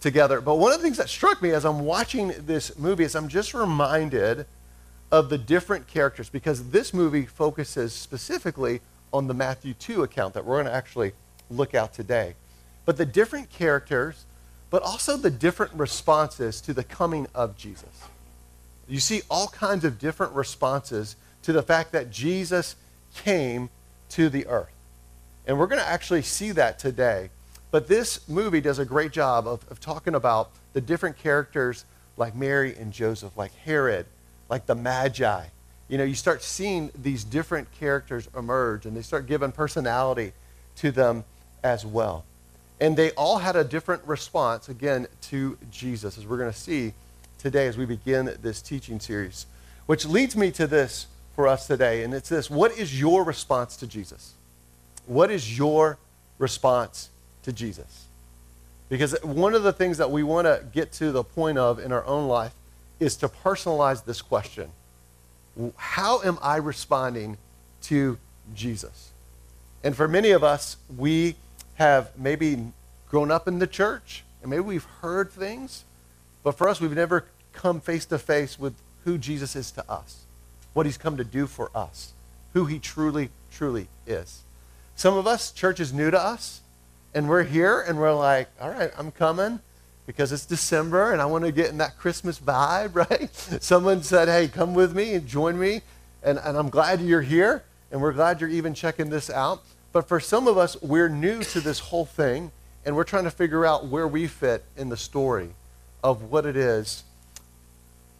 together. 0.00 0.40
But 0.40 0.56
one 0.56 0.72
of 0.72 0.78
the 0.78 0.82
things 0.82 0.96
that 0.96 1.08
struck 1.08 1.40
me 1.40 1.52
as 1.52 1.64
I'm 1.64 1.84
watching 1.84 2.34
this 2.36 2.76
movie 2.76 3.04
is 3.04 3.14
I'm 3.14 3.28
just 3.28 3.54
reminded 3.54 4.44
of 5.12 5.30
the 5.30 5.38
different 5.38 5.86
characters 5.86 6.28
because 6.28 6.70
this 6.70 6.92
movie 6.92 7.26
focuses 7.26 7.92
specifically 7.92 8.80
on 9.12 9.28
the 9.28 9.34
Matthew 9.34 9.72
2 9.72 10.02
account 10.02 10.34
that 10.34 10.44
we're 10.44 10.56
going 10.56 10.66
to 10.66 10.72
actually 10.72 11.12
look 11.48 11.74
at 11.74 11.94
today. 11.94 12.34
But 12.84 12.96
the 12.96 13.06
different 13.06 13.50
characters, 13.50 14.24
but 14.68 14.82
also 14.82 15.16
the 15.16 15.30
different 15.30 15.74
responses 15.74 16.60
to 16.62 16.74
the 16.74 16.82
coming 16.82 17.28
of 17.36 17.56
Jesus. 17.56 18.02
You 18.88 18.98
see 18.98 19.22
all 19.30 19.46
kinds 19.46 19.84
of 19.84 20.00
different 20.00 20.32
responses 20.32 21.14
to 21.42 21.52
the 21.52 21.62
fact 21.62 21.92
that 21.92 22.10
Jesus 22.10 22.74
came 23.14 23.70
to 24.08 24.28
the 24.28 24.44
earth. 24.48 24.72
And 25.48 25.58
we're 25.58 25.66
going 25.66 25.80
to 25.80 25.88
actually 25.88 26.22
see 26.22 26.52
that 26.52 26.78
today. 26.78 27.30
But 27.70 27.88
this 27.88 28.28
movie 28.28 28.60
does 28.60 28.78
a 28.78 28.84
great 28.84 29.12
job 29.12 29.48
of, 29.48 29.64
of 29.70 29.80
talking 29.80 30.14
about 30.14 30.50
the 30.74 30.80
different 30.80 31.16
characters 31.16 31.86
like 32.18 32.36
Mary 32.36 32.76
and 32.76 32.92
Joseph, 32.92 33.36
like 33.36 33.54
Herod, 33.54 34.06
like 34.50 34.66
the 34.66 34.74
Magi. 34.74 35.44
You 35.88 35.98
know, 35.98 36.04
you 36.04 36.14
start 36.14 36.42
seeing 36.42 36.90
these 36.94 37.24
different 37.24 37.72
characters 37.72 38.28
emerge 38.36 38.84
and 38.84 38.94
they 38.94 39.02
start 39.02 39.26
giving 39.26 39.50
personality 39.50 40.32
to 40.76 40.90
them 40.90 41.24
as 41.64 41.84
well. 41.84 42.24
And 42.78 42.96
they 42.96 43.10
all 43.12 43.38
had 43.38 43.56
a 43.56 43.64
different 43.64 44.04
response, 44.04 44.68
again, 44.68 45.08
to 45.22 45.58
Jesus, 45.70 46.18
as 46.18 46.26
we're 46.26 46.38
going 46.38 46.52
to 46.52 46.58
see 46.58 46.92
today 47.38 47.66
as 47.66 47.76
we 47.76 47.86
begin 47.86 48.36
this 48.42 48.60
teaching 48.60 49.00
series. 49.00 49.46
Which 49.86 50.04
leads 50.04 50.36
me 50.36 50.50
to 50.52 50.66
this 50.66 51.06
for 51.34 51.48
us 51.48 51.66
today, 51.66 52.04
and 52.04 52.12
it's 52.12 52.28
this 52.28 52.50
What 52.50 52.76
is 52.78 53.00
your 53.00 53.24
response 53.24 53.76
to 53.78 53.86
Jesus? 53.86 54.34
What 55.08 55.30
is 55.30 55.58
your 55.58 55.98
response 56.38 57.10
to 57.42 57.52
Jesus. 57.52 58.06
Because 58.88 59.16
one 59.22 59.54
of 59.54 59.62
the 59.62 59.72
things 59.72 59.98
that 59.98 60.10
we 60.10 60.22
want 60.22 60.46
to 60.46 60.62
get 60.72 60.92
to 60.92 61.12
the 61.12 61.24
point 61.24 61.58
of 61.58 61.78
in 61.78 61.92
our 61.92 62.04
own 62.04 62.28
life 62.28 62.52
is 63.00 63.16
to 63.16 63.28
personalize 63.28 64.04
this 64.04 64.22
question 64.22 64.70
How 65.76 66.22
am 66.22 66.38
I 66.42 66.56
responding 66.56 67.36
to 67.82 68.18
Jesus? 68.54 69.12
And 69.82 69.96
for 69.96 70.08
many 70.08 70.30
of 70.30 70.42
us, 70.42 70.76
we 70.96 71.36
have 71.74 72.10
maybe 72.18 72.72
grown 73.08 73.30
up 73.30 73.46
in 73.46 73.58
the 73.58 73.66
church 73.66 74.24
and 74.42 74.50
maybe 74.50 74.62
we've 74.62 74.86
heard 75.00 75.30
things, 75.30 75.84
but 76.42 76.52
for 76.52 76.68
us, 76.68 76.80
we've 76.80 76.92
never 76.94 77.24
come 77.52 77.80
face 77.80 78.04
to 78.06 78.18
face 78.18 78.58
with 78.58 78.74
who 79.04 79.18
Jesus 79.18 79.56
is 79.56 79.70
to 79.72 79.90
us, 79.90 80.24
what 80.74 80.86
he's 80.86 80.98
come 80.98 81.16
to 81.16 81.24
do 81.24 81.46
for 81.46 81.70
us, 81.74 82.12
who 82.52 82.66
he 82.66 82.78
truly, 82.78 83.30
truly 83.50 83.88
is. 84.06 84.42
Some 84.98 85.16
of 85.16 85.28
us, 85.28 85.52
church 85.52 85.78
is 85.78 85.92
new 85.92 86.10
to 86.10 86.20
us 86.20 86.60
and 87.14 87.28
we're 87.28 87.44
here 87.44 87.82
and 87.82 88.00
we're 88.00 88.12
like, 88.12 88.48
all 88.60 88.68
right, 88.68 88.90
I'm 88.98 89.12
coming 89.12 89.60
because 90.06 90.32
it's 90.32 90.44
December 90.44 91.12
and 91.12 91.22
I 91.22 91.24
want 91.24 91.44
to 91.44 91.52
get 91.52 91.70
in 91.70 91.78
that 91.78 91.96
Christmas 91.96 92.40
vibe, 92.40 92.96
right? 93.10 93.32
Someone 93.62 94.02
said, 94.02 94.26
hey, 94.26 94.48
come 94.48 94.74
with 94.74 94.96
me 94.96 95.14
and 95.14 95.24
join 95.24 95.56
me. 95.56 95.82
And, 96.24 96.40
and 96.42 96.58
I'm 96.58 96.68
glad 96.68 97.00
you're 97.00 97.22
here 97.22 97.62
and 97.92 98.02
we're 98.02 98.12
glad 98.12 98.40
you're 98.40 98.50
even 98.50 98.74
checking 98.74 99.08
this 99.08 99.30
out. 99.30 99.62
But 99.92 100.08
for 100.08 100.18
some 100.18 100.48
of 100.48 100.58
us, 100.58 100.76
we're 100.82 101.08
new 101.08 101.44
to 101.44 101.60
this 101.60 101.78
whole 101.78 102.04
thing 102.04 102.50
and 102.84 102.96
we're 102.96 103.04
trying 103.04 103.22
to 103.22 103.30
figure 103.30 103.64
out 103.64 103.86
where 103.86 104.08
we 104.08 104.26
fit 104.26 104.64
in 104.76 104.88
the 104.88 104.96
story 104.96 105.50
of 106.02 106.24
what 106.24 106.44
it 106.44 106.56
is 106.56 107.04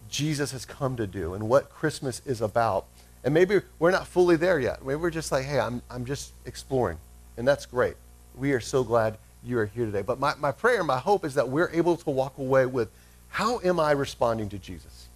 Jesus 0.07 0.53
has 0.53 0.63
come 0.63 0.95
to 0.95 1.05
do 1.05 1.33
and 1.33 1.49
what 1.49 1.69
Christmas 1.69 2.21
is 2.25 2.39
about. 2.39 2.85
And 3.23 3.33
maybe 3.33 3.61
we're 3.79 3.91
not 3.91 4.07
fully 4.07 4.35
there 4.35 4.59
yet. 4.59 4.85
Maybe 4.85 4.95
we're 4.95 5.09
just 5.09 5.31
like, 5.31 5.45
hey, 5.45 5.59
I'm, 5.59 5.81
I'm 5.89 6.05
just 6.05 6.33
exploring. 6.45 6.97
And 7.37 7.47
that's 7.47 7.65
great 7.65 7.95
we 8.39 8.53
are 8.53 8.59
so 8.59 8.83
glad 8.83 9.17
you 9.43 9.57
are 9.59 9.65
here 9.65 9.85
today. 9.85 10.01
But 10.01 10.19
my, 10.19 10.33
my 10.35 10.51
prayer, 10.51 10.83
my 10.83 10.97
hope 10.97 11.25
is 11.25 11.35
that 11.35 11.49
we're 11.49 11.69
able 11.71 11.97
to 11.97 12.09
walk 12.09 12.37
away 12.37 12.65
with 12.65 12.89
how 13.29 13.59
am 13.59 13.79
I 13.79 13.91
responding 13.91 14.49
to 14.49 14.57
Jesus? 14.57 15.07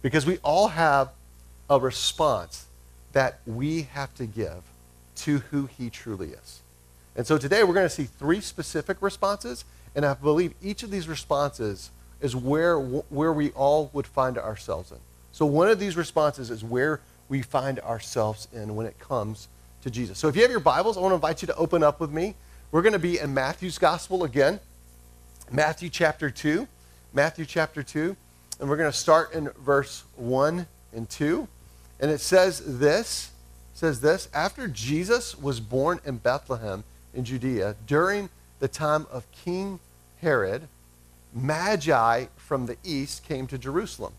Because 0.00 0.24
we 0.24 0.38
all 0.38 0.68
have 0.68 1.10
a 1.68 1.78
response 1.78 2.66
that 3.12 3.40
we 3.46 3.82
have 3.82 4.14
to 4.14 4.26
give 4.26 4.62
to 5.16 5.38
who 5.50 5.66
he 5.66 5.90
truly 5.90 6.30
is. 6.30 6.60
And 7.16 7.26
so 7.26 7.38
today 7.38 7.62
we're 7.62 7.74
going 7.74 7.86
to 7.86 7.94
see 7.94 8.04
three 8.04 8.40
specific 8.40 8.96
responses, 9.00 9.64
and 9.94 10.04
I 10.04 10.14
believe 10.14 10.54
each 10.62 10.82
of 10.82 10.90
these 10.90 11.06
responses 11.06 11.90
is 12.20 12.34
where, 12.34 12.78
where 12.78 13.32
we 13.32 13.50
all 13.50 13.90
would 13.92 14.06
find 14.06 14.36
ourselves 14.36 14.90
in. 14.90 14.98
So 15.30 15.46
one 15.46 15.68
of 15.68 15.78
these 15.78 15.96
responses 15.96 16.50
is 16.50 16.64
where 16.64 17.00
we 17.28 17.42
find 17.42 17.80
ourselves 17.80 18.48
in 18.52 18.76
when 18.76 18.86
it 18.86 18.98
comes 18.98 19.48
to 19.82 19.90
Jesus. 19.90 20.18
So 20.18 20.28
if 20.28 20.36
you 20.36 20.42
have 20.42 20.50
your 20.50 20.60
Bibles, 20.60 20.96
I 20.96 21.00
want 21.00 21.12
to 21.12 21.16
invite 21.16 21.42
you 21.42 21.46
to 21.46 21.56
open 21.56 21.82
up 21.82 22.00
with 22.00 22.10
me. 22.10 22.34
We're 22.70 22.82
going 22.82 22.92
to 22.92 22.98
be 22.98 23.18
in 23.18 23.32
Matthew's 23.34 23.78
Gospel 23.78 24.24
again, 24.24 24.60
Matthew 25.50 25.88
chapter 25.88 26.30
2. 26.30 26.66
Matthew 27.14 27.44
chapter 27.44 27.82
2. 27.82 28.16
And 28.58 28.68
we're 28.68 28.76
going 28.76 28.90
to 28.90 28.96
start 28.96 29.32
in 29.32 29.48
verse 29.60 30.02
1 30.16 30.66
and 30.92 31.08
2. 31.08 31.46
And 32.00 32.10
it 32.10 32.20
says 32.20 32.78
this, 32.78 33.30
says 33.72 34.00
this, 34.00 34.28
after 34.34 34.66
Jesus 34.66 35.38
was 35.38 35.60
born 35.60 36.00
in 36.04 36.16
Bethlehem 36.16 36.82
in 37.14 37.24
Judea 37.24 37.76
during 37.86 38.28
the 38.58 38.68
time 38.68 39.06
of 39.12 39.30
King 39.30 39.78
Herod, 40.20 40.68
Magi 41.32 42.26
from 42.36 42.66
the 42.66 42.76
east 42.84 43.24
came 43.24 43.46
to 43.46 43.58
Jerusalem. 43.58 44.12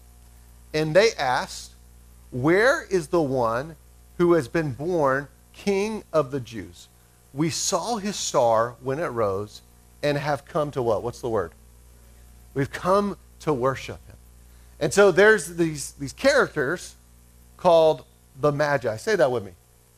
And 0.74 0.96
they 0.96 1.12
asked, 1.14 1.75
Where 2.36 2.84
is 2.84 3.08
the 3.08 3.22
one 3.22 3.76
who 4.18 4.34
has 4.34 4.48
been 4.48 4.74
born 4.74 5.28
King 5.56 6.04
of 6.12 6.32
the 6.32 6.40
Jews. 6.40 6.90
We 7.34 7.50
saw 7.50 7.98
his 7.98 8.16
star 8.16 8.76
when 8.82 9.00
it 9.00 9.08
rose 9.08 9.62
and 10.04 10.18
have 10.18 10.46
come 10.46 10.70
to 10.72 10.82
what? 10.82 11.02
What's 11.02 11.22
the 11.22 11.30
word? 11.30 11.52
We've 12.54 12.72
come 12.72 13.18
to 13.42 13.54
worship 13.54 14.06
him. 14.08 14.18
And 14.80 14.94
so 14.94 15.12
there's 15.12 15.56
these, 15.56 15.94
these 15.94 16.14
characters 16.14 16.96
called 17.58 18.06
the 18.40 18.52
Magi. 18.52 18.98
Say 18.98 19.16
that 19.16 19.32
with 19.32 19.44
me. 19.44 19.52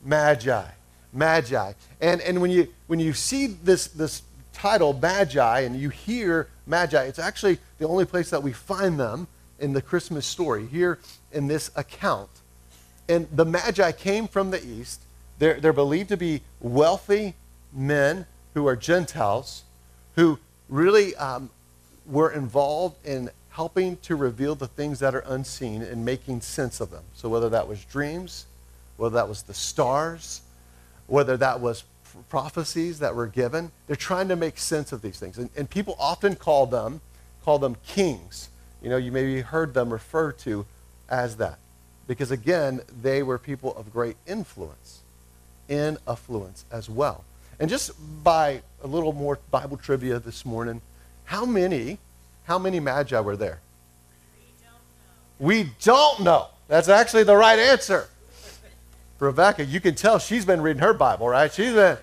Magi. 0.04 0.64
Magi. 1.12 1.72
And, 2.00 2.20
and 2.20 2.40
when, 2.40 2.50
you, 2.50 2.68
when 2.86 3.00
you 3.00 3.12
see 3.12 3.48
this, 3.48 3.88
this 3.88 4.22
title, 4.52 4.92
Magi, 4.92 5.60
and 5.60 5.76
you 5.76 5.88
hear 5.88 6.48
Magi, 6.66 7.04
it's 7.04 7.18
actually 7.18 7.58
the 7.78 7.86
only 7.86 8.04
place 8.04 8.30
that 8.30 8.42
we 8.42 8.52
find 8.52 8.98
them 8.98 9.26
in 9.58 9.72
the 9.72 9.82
Christmas 9.82 10.26
story, 10.26 10.66
here 10.66 10.98
in 11.32 11.46
this 11.46 11.70
account. 11.76 12.30
And 13.08 13.26
the 13.32 13.44
Magi 13.44 13.92
came 13.92 14.28
from 14.28 14.50
the 14.50 14.64
east 14.64 15.02
they're, 15.38 15.60
they're 15.60 15.72
believed 15.72 16.08
to 16.10 16.16
be 16.16 16.42
wealthy 16.60 17.34
men 17.72 18.26
who 18.54 18.66
are 18.66 18.76
Gentiles 18.76 19.62
who 20.16 20.38
really 20.68 21.14
um, 21.16 21.50
were 22.06 22.30
involved 22.30 22.96
in 23.06 23.30
helping 23.50 23.96
to 23.98 24.16
reveal 24.16 24.54
the 24.54 24.66
things 24.66 24.98
that 24.98 25.14
are 25.14 25.24
unseen 25.26 25.82
and 25.82 26.04
making 26.04 26.40
sense 26.40 26.80
of 26.80 26.90
them. 26.90 27.04
So, 27.14 27.28
whether 27.28 27.48
that 27.50 27.68
was 27.68 27.84
dreams, 27.84 28.46
whether 28.96 29.14
that 29.14 29.28
was 29.28 29.42
the 29.42 29.54
stars, 29.54 30.42
whether 31.06 31.36
that 31.36 31.60
was 31.60 31.84
prophecies 32.28 32.98
that 32.98 33.14
were 33.14 33.26
given. 33.26 33.70
They're 33.86 33.96
trying 33.96 34.28
to 34.28 34.36
make 34.36 34.58
sense 34.58 34.92
of 34.92 35.02
these 35.02 35.18
things. 35.18 35.38
And, 35.38 35.50
and 35.56 35.68
people 35.68 35.94
often 35.98 36.34
call 36.34 36.66
them, 36.66 37.00
call 37.44 37.58
them 37.58 37.76
kings. 37.86 38.48
You 38.82 38.90
know, 38.90 38.96
you 38.96 39.10
maybe 39.12 39.40
heard 39.40 39.74
them 39.74 39.90
referred 39.90 40.38
to 40.40 40.66
as 41.08 41.36
that. 41.36 41.58
Because 42.06 42.30
again, 42.30 42.80
they 43.02 43.22
were 43.22 43.38
people 43.38 43.76
of 43.76 43.92
great 43.92 44.16
influence, 44.26 45.00
in 45.68 45.98
affluence 46.06 46.64
as 46.70 46.88
well. 46.88 47.24
And 47.60 47.68
just 47.68 47.92
by 48.22 48.62
a 48.82 48.86
little 48.86 49.12
more 49.12 49.38
Bible 49.50 49.76
trivia 49.76 50.18
this 50.18 50.44
morning, 50.46 50.80
how 51.24 51.44
many, 51.44 51.98
how 52.44 52.58
many 52.58 52.80
magi 52.80 53.18
were 53.20 53.36
there? 53.36 53.60
We 55.38 55.70
don't 55.82 56.20
know. 56.20 56.46
That's 56.68 56.88
actually 56.88 57.24
the 57.24 57.36
right 57.36 57.58
answer. 57.58 58.08
Rebecca, 59.18 59.64
you 59.64 59.80
can 59.80 59.94
tell 59.94 60.18
she's 60.18 60.44
been 60.44 60.60
reading 60.60 60.82
her 60.82 60.94
Bible, 60.94 61.28
right? 61.28 61.52
She's 61.52 61.74
been. 61.74 61.98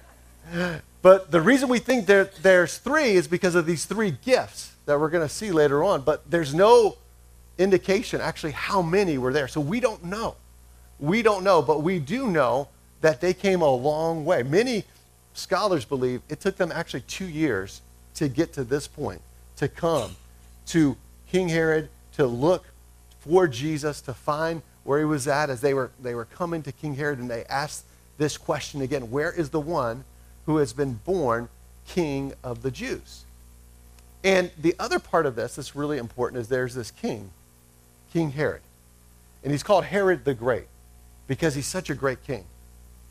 But 1.01 1.31
the 1.31 1.41
reason 1.41 1.69
we 1.69 1.79
think 1.79 2.05
there, 2.07 2.25
there's 2.41 2.77
three 2.77 3.11
is 3.11 3.27
because 3.27 3.55
of 3.55 3.65
these 3.65 3.85
three 3.85 4.11
gifts 4.11 4.74
that 4.85 4.99
we're 4.99 5.09
going 5.09 5.27
to 5.27 5.33
see 5.33 5.51
later 5.51 5.83
on. 5.83 6.01
But 6.01 6.29
there's 6.29 6.53
no 6.53 6.97
indication 7.57 8.21
actually 8.21 8.51
how 8.51 8.81
many 8.81 9.17
were 9.17 9.33
there. 9.33 9.47
So 9.47 9.61
we 9.61 9.79
don't 9.79 10.03
know. 10.03 10.35
We 10.99 11.21
don't 11.21 11.43
know, 11.43 11.61
but 11.61 11.83
we 11.83 11.99
do 11.99 12.27
know 12.27 12.67
that 13.01 13.21
they 13.21 13.33
came 13.33 13.61
a 13.61 13.69
long 13.69 14.25
way. 14.25 14.43
Many 14.43 14.83
scholars 15.33 15.85
believe 15.85 16.21
it 16.29 16.39
took 16.39 16.57
them 16.57 16.71
actually 16.71 17.01
two 17.01 17.27
years 17.27 17.81
to 18.15 18.27
get 18.29 18.53
to 18.53 18.63
this 18.63 18.87
point, 18.87 19.21
to 19.57 19.67
come 19.67 20.15
to 20.67 20.95
King 21.29 21.49
Herod, 21.49 21.89
to 22.13 22.25
look 22.25 22.65
for 23.19 23.47
Jesus, 23.47 24.01
to 24.01 24.13
find 24.13 24.61
where 24.83 24.99
he 24.99 25.05
was 25.05 25.27
at 25.27 25.49
as 25.49 25.61
they 25.61 25.73
were, 25.73 25.91
they 26.01 26.15
were 26.15 26.25
coming 26.25 26.61
to 26.63 26.71
King 26.71 26.95
Herod 26.95 27.19
and 27.19 27.29
they 27.29 27.43
asked 27.45 27.85
this 28.17 28.37
question 28.37 28.81
again 28.81 29.11
Where 29.11 29.31
is 29.31 29.49
the 29.49 29.59
one 29.59 30.05
who 30.45 30.57
has 30.57 30.71
been 30.73 30.93
born 31.05 31.49
king 31.87 32.33
of 32.43 32.61
the 32.61 32.71
Jews? 32.71 33.24
And 34.25 34.49
the 34.57 34.75
other 34.79 34.97
part 34.97 35.27
of 35.27 35.35
this 35.35 35.55
that's 35.55 35.75
really 35.75 35.99
important 35.99 36.41
is 36.41 36.47
there's 36.47 36.73
this 36.73 36.89
king, 36.89 37.29
King 38.11 38.31
Herod. 38.31 38.61
And 39.43 39.51
he's 39.51 39.61
called 39.61 39.85
Herod 39.85 40.25
the 40.25 40.33
Great 40.33 40.65
because 41.27 41.53
he's 41.53 41.67
such 41.67 41.91
a 41.91 41.95
great 41.95 42.25
king. 42.25 42.43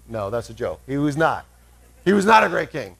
No, 0.08 0.28
that's 0.28 0.50
a 0.50 0.54
joke. 0.54 0.80
He 0.88 0.98
was 0.98 1.16
not. 1.16 1.46
He 2.04 2.12
was 2.12 2.26
not 2.26 2.42
a 2.42 2.48
great 2.48 2.70
king. 2.70 2.96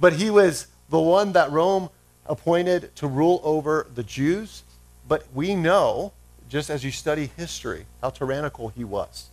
But 0.00 0.14
he 0.14 0.30
was 0.30 0.68
the 0.88 0.98
one 0.98 1.32
that 1.32 1.50
Rome 1.50 1.90
appointed 2.24 2.96
to 2.96 3.06
rule 3.06 3.42
over 3.44 3.86
the 3.94 4.02
Jews. 4.04 4.62
But 5.06 5.26
we 5.34 5.54
know 5.54 6.12
just 6.48 6.70
as 6.70 6.82
you 6.82 6.90
study 6.90 7.30
history, 7.36 7.84
how 8.00 8.08
tyrannical 8.08 8.68
he 8.70 8.84
was. 8.84 9.28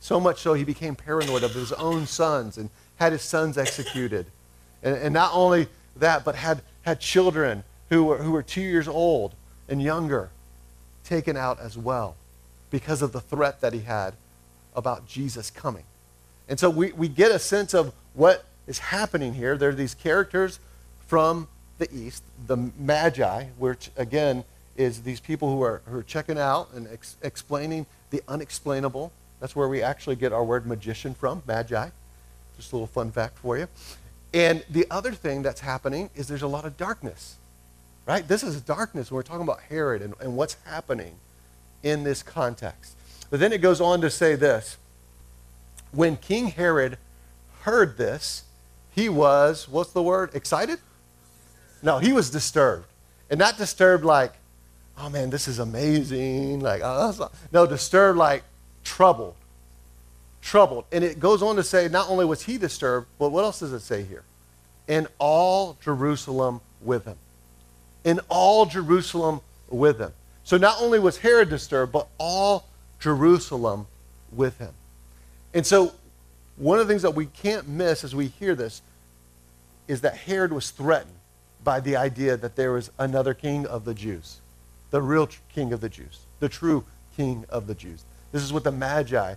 So 0.00 0.18
much 0.18 0.40
so 0.40 0.54
he 0.54 0.64
became 0.64 0.96
paranoid 0.96 1.42
of 1.42 1.52
his 1.52 1.72
own 1.72 2.06
sons 2.06 2.56
and 2.56 2.70
had 2.96 3.12
his 3.12 3.22
sons 3.22 3.58
executed. 3.58 4.24
And, 4.82 4.96
and 4.96 5.12
not 5.12 5.32
only 5.34 5.68
that, 5.96 6.24
but 6.24 6.34
had, 6.34 6.62
had 6.88 7.00
children 7.00 7.64
who 7.90 8.04
were, 8.04 8.18
who 8.18 8.32
were 8.32 8.42
two 8.42 8.62
years 8.62 8.88
old 8.88 9.34
and 9.68 9.82
younger 9.82 10.30
taken 11.04 11.36
out 11.36 11.60
as 11.60 11.76
well 11.76 12.16
because 12.70 13.02
of 13.02 13.12
the 13.12 13.20
threat 13.20 13.60
that 13.60 13.72
he 13.72 13.80
had 13.80 14.14
about 14.74 15.06
Jesus 15.06 15.50
coming. 15.50 15.84
And 16.48 16.58
so 16.58 16.70
we, 16.70 16.92
we 16.92 17.08
get 17.08 17.30
a 17.30 17.38
sense 17.38 17.74
of 17.74 17.92
what 18.14 18.46
is 18.66 18.78
happening 18.78 19.34
here. 19.34 19.56
There 19.56 19.68
are 19.70 19.74
these 19.74 19.94
characters 19.94 20.60
from 21.06 21.48
the 21.78 21.92
east, 21.94 22.22
the 22.46 22.56
Magi, 22.56 23.44
which 23.58 23.90
again 23.96 24.44
is 24.76 25.02
these 25.02 25.20
people 25.20 25.54
who 25.54 25.62
are, 25.62 25.82
who 25.86 25.98
are 25.98 26.02
checking 26.02 26.38
out 26.38 26.68
and 26.74 26.88
ex- 26.90 27.16
explaining 27.22 27.84
the 28.10 28.22
unexplainable. 28.28 29.12
That's 29.40 29.54
where 29.54 29.68
we 29.68 29.82
actually 29.82 30.16
get 30.16 30.32
our 30.32 30.44
word 30.44 30.66
magician 30.66 31.14
from, 31.14 31.42
magi. 31.46 31.90
Just 32.56 32.72
a 32.72 32.76
little 32.76 32.86
fun 32.86 33.10
fact 33.10 33.38
for 33.38 33.58
you. 33.58 33.68
And 34.34 34.64
the 34.68 34.86
other 34.90 35.12
thing 35.12 35.42
that's 35.42 35.60
happening 35.60 36.10
is 36.14 36.28
there's 36.28 36.42
a 36.42 36.48
lot 36.48 36.64
of 36.64 36.76
darkness, 36.76 37.36
right? 38.06 38.26
This 38.26 38.42
is 38.42 38.60
darkness 38.60 39.10
when 39.10 39.16
we're 39.16 39.22
talking 39.22 39.42
about 39.42 39.60
Herod 39.62 40.02
and, 40.02 40.14
and 40.20 40.36
what's 40.36 40.56
happening 40.64 41.16
in 41.82 42.04
this 42.04 42.22
context. 42.22 42.96
But 43.30 43.40
then 43.40 43.52
it 43.52 43.60
goes 43.60 43.80
on 43.80 44.00
to 44.02 44.10
say 44.10 44.34
this 44.34 44.76
when 45.92 46.16
King 46.16 46.48
Herod 46.48 46.98
heard 47.62 47.96
this, 47.96 48.44
he 48.90 49.08
was, 49.08 49.68
what's 49.68 49.92
the 49.92 50.02
word, 50.02 50.34
excited? 50.34 50.78
No, 51.82 51.98
he 51.98 52.12
was 52.12 52.30
disturbed. 52.30 52.86
And 53.30 53.38
not 53.38 53.56
disturbed 53.56 54.04
like, 54.04 54.32
oh 54.98 55.08
man, 55.08 55.30
this 55.30 55.48
is 55.48 55.58
amazing. 55.58 56.60
Like, 56.60 56.82
oh, 56.84 57.30
no, 57.52 57.66
disturbed, 57.66 58.18
like 58.18 58.42
troubled. 58.84 59.34
Troubled. 60.40 60.84
And 60.92 61.04
it 61.04 61.18
goes 61.18 61.42
on 61.42 61.56
to 61.56 61.62
say, 61.62 61.88
not 61.88 62.08
only 62.08 62.24
was 62.24 62.42
he 62.42 62.58
disturbed, 62.58 63.06
but 63.18 63.30
what 63.30 63.44
else 63.44 63.60
does 63.60 63.72
it 63.72 63.80
say 63.80 64.02
here? 64.02 64.24
In 64.86 65.06
all 65.18 65.76
Jerusalem 65.82 66.60
with 66.80 67.04
him. 67.04 67.16
In 68.04 68.20
all 68.28 68.66
Jerusalem 68.66 69.40
with 69.68 69.98
him. 69.98 70.12
So 70.44 70.56
not 70.56 70.80
only 70.80 70.98
was 70.98 71.18
Herod 71.18 71.50
disturbed, 71.50 71.92
but 71.92 72.08
all 72.16 72.66
Jerusalem 73.00 73.86
with 74.32 74.58
him. 74.58 74.72
And 75.52 75.66
so 75.66 75.92
one 76.56 76.78
of 76.78 76.86
the 76.86 76.92
things 76.92 77.02
that 77.02 77.14
we 77.14 77.26
can't 77.26 77.68
miss 77.68 78.04
as 78.04 78.14
we 78.14 78.28
hear 78.28 78.54
this 78.54 78.82
is 79.86 80.00
that 80.02 80.16
Herod 80.16 80.52
was 80.52 80.70
threatened 80.70 81.14
by 81.64 81.80
the 81.80 81.96
idea 81.96 82.36
that 82.36 82.56
there 82.56 82.72
was 82.72 82.90
another 82.98 83.34
king 83.34 83.66
of 83.66 83.84
the 83.84 83.94
Jews 83.94 84.40
the 84.90 85.02
real 85.02 85.28
king 85.54 85.72
of 85.72 85.80
the 85.80 85.88
Jews, 85.88 86.20
the 86.40 86.48
true 86.48 86.84
king 87.16 87.44
of 87.48 87.66
the 87.66 87.74
Jews. 87.74 88.04
This 88.32 88.42
is 88.42 88.52
what 88.52 88.64
the 88.64 88.72
Magi 88.72 89.34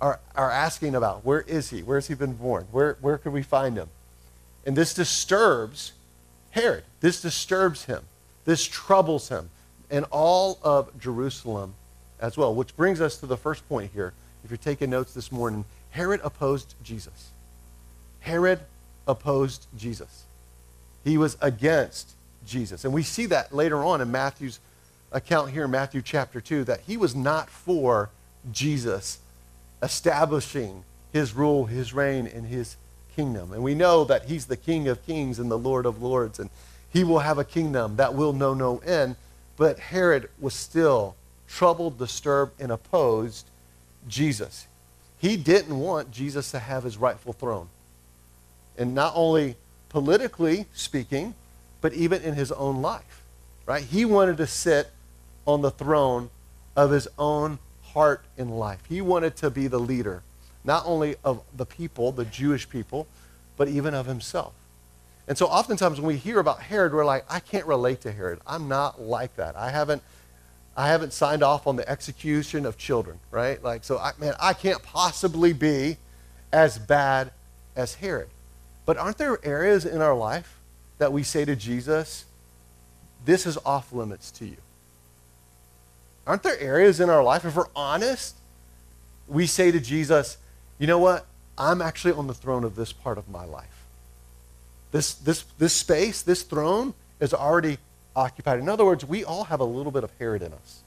are, 0.00 0.20
are 0.34 0.50
asking 0.50 0.94
about. 0.94 1.24
Where 1.24 1.42
is 1.42 1.70
he? 1.70 1.82
Where 1.82 1.96
has 1.96 2.08
he 2.08 2.14
been 2.14 2.34
born? 2.34 2.66
Where, 2.70 2.96
where 3.00 3.18
could 3.18 3.32
we 3.32 3.42
find 3.42 3.76
him? 3.76 3.88
And 4.66 4.76
this 4.76 4.94
disturbs 4.94 5.92
Herod. 6.54 6.84
This 7.00 7.20
disturbs 7.20 7.86
him. 7.86 8.04
This 8.44 8.64
troubles 8.64 9.28
him. 9.28 9.50
And 9.90 10.04
all 10.12 10.60
of 10.62 10.96
Jerusalem 11.00 11.74
as 12.20 12.36
well. 12.36 12.54
Which 12.54 12.76
brings 12.76 13.00
us 13.00 13.16
to 13.18 13.26
the 13.26 13.36
first 13.36 13.68
point 13.68 13.90
here. 13.92 14.12
If 14.44 14.50
you're 14.50 14.58
taking 14.58 14.90
notes 14.90 15.14
this 15.14 15.32
morning, 15.32 15.64
Herod 15.90 16.20
opposed 16.22 16.74
Jesus. 16.84 17.30
Herod 18.20 18.60
opposed 19.08 19.66
Jesus. 19.76 20.24
He 21.02 21.18
was 21.18 21.36
against 21.40 22.12
Jesus. 22.46 22.84
And 22.84 22.94
we 22.94 23.02
see 23.02 23.26
that 23.26 23.52
later 23.52 23.84
on 23.84 24.00
in 24.00 24.12
Matthew's 24.12 24.60
account 25.10 25.50
here 25.50 25.64
in 25.64 25.72
Matthew 25.72 26.02
chapter 26.02 26.40
2 26.40 26.64
that 26.64 26.80
he 26.86 26.96
was 26.96 27.16
not 27.16 27.50
for 27.50 28.10
Jesus 28.52 29.18
establishing 29.84 30.82
his 31.12 31.34
rule, 31.34 31.66
his 31.66 31.92
reign, 31.92 32.26
and 32.26 32.46
his 32.46 32.76
kingdom. 33.14 33.52
And 33.52 33.62
we 33.62 33.74
know 33.74 34.04
that 34.04 34.24
he's 34.24 34.46
the 34.46 34.56
King 34.56 34.88
of 34.88 35.04
kings 35.06 35.38
and 35.38 35.50
the 35.50 35.58
Lord 35.58 35.86
of 35.86 36.02
lords, 36.02 36.40
and 36.40 36.50
he 36.90 37.04
will 37.04 37.20
have 37.20 37.38
a 37.38 37.44
kingdom 37.44 37.96
that 37.96 38.14
will 38.14 38.32
know 38.32 38.54
no 38.54 38.78
end. 38.78 39.16
But 39.56 39.78
Herod 39.78 40.30
was 40.40 40.54
still 40.54 41.14
troubled, 41.46 41.98
disturbed, 41.98 42.60
and 42.60 42.72
opposed 42.72 43.46
Jesus. 44.08 44.66
He 45.18 45.36
didn't 45.36 45.78
want 45.78 46.10
Jesus 46.10 46.50
to 46.50 46.58
have 46.58 46.84
his 46.84 46.96
rightful 46.96 47.32
throne. 47.32 47.68
And 48.76 48.94
not 48.94 49.12
only 49.14 49.56
politically 49.90 50.66
speaking, 50.72 51.34
but 51.80 51.92
even 51.92 52.22
in 52.22 52.34
his 52.34 52.50
own 52.50 52.82
life. 52.82 53.22
Right? 53.66 53.84
He 53.84 54.04
wanted 54.04 54.38
to 54.38 54.46
sit 54.46 54.90
on 55.46 55.62
the 55.62 55.70
throne 55.70 56.30
of 56.74 56.90
his 56.90 57.06
own 57.18 57.58
heart 57.94 58.24
and 58.36 58.58
life. 58.58 58.80
He 58.88 59.00
wanted 59.00 59.36
to 59.36 59.50
be 59.50 59.68
the 59.68 59.78
leader, 59.78 60.22
not 60.64 60.82
only 60.84 61.16
of 61.24 61.42
the 61.56 61.64
people, 61.64 62.12
the 62.12 62.24
Jewish 62.24 62.68
people, 62.68 63.06
but 63.56 63.68
even 63.68 63.94
of 63.94 64.06
himself. 64.06 64.52
And 65.26 65.38
so 65.38 65.46
oftentimes 65.46 66.00
when 66.00 66.08
we 66.08 66.16
hear 66.16 66.38
about 66.38 66.60
Herod, 66.60 66.92
we're 66.92 67.04
like, 67.04 67.24
I 67.30 67.40
can't 67.40 67.66
relate 67.66 68.02
to 68.02 68.12
Herod. 68.12 68.40
I'm 68.46 68.68
not 68.68 69.00
like 69.00 69.36
that. 69.36 69.56
I 69.56 69.70
haven't 69.70 70.02
I 70.76 70.88
haven't 70.88 71.12
signed 71.12 71.44
off 71.44 71.68
on 71.68 71.76
the 71.76 71.88
execution 71.88 72.66
of 72.66 72.76
children, 72.76 73.20
right? 73.30 73.62
Like 73.62 73.84
so 73.84 73.96
I 73.96 74.12
man, 74.18 74.34
I 74.40 74.52
can't 74.52 74.82
possibly 74.82 75.52
be 75.52 75.96
as 76.52 76.78
bad 76.78 77.30
as 77.76 77.94
Herod. 77.94 78.28
But 78.84 78.98
aren't 78.98 79.16
there 79.16 79.38
areas 79.44 79.86
in 79.86 80.02
our 80.02 80.14
life 80.14 80.58
that 80.98 81.12
we 81.12 81.22
say 81.22 81.44
to 81.44 81.56
Jesus, 81.56 82.24
this 83.24 83.46
is 83.46 83.56
off 83.64 83.92
limits 83.92 84.30
to 84.32 84.46
you? 84.46 84.56
Aren't 86.26 86.42
there 86.42 86.58
areas 86.58 87.00
in 87.00 87.10
our 87.10 87.22
life, 87.22 87.44
if 87.44 87.54
we're 87.54 87.66
honest, 87.76 88.36
we 89.28 89.46
say 89.46 89.70
to 89.70 89.80
Jesus, 89.80 90.38
you 90.78 90.86
know 90.86 90.98
what? 90.98 91.26
I'm 91.56 91.82
actually 91.82 92.14
on 92.14 92.26
the 92.26 92.34
throne 92.34 92.64
of 92.64 92.76
this 92.76 92.92
part 92.92 93.18
of 93.18 93.28
my 93.28 93.44
life. 93.44 93.86
This, 94.90 95.14
this, 95.14 95.44
this 95.58 95.72
space, 95.72 96.22
this 96.22 96.42
throne 96.42 96.94
is 97.20 97.34
already 97.34 97.78
occupied. 98.16 98.58
In 98.58 98.68
other 98.68 98.84
words, 98.84 99.04
we 99.04 99.24
all 99.24 99.44
have 99.44 99.60
a 99.60 99.64
little 99.64 99.92
bit 99.92 100.04
of 100.04 100.10
Herod 100.18 100.42
in 100.42 100.52
us. 100.52 100.82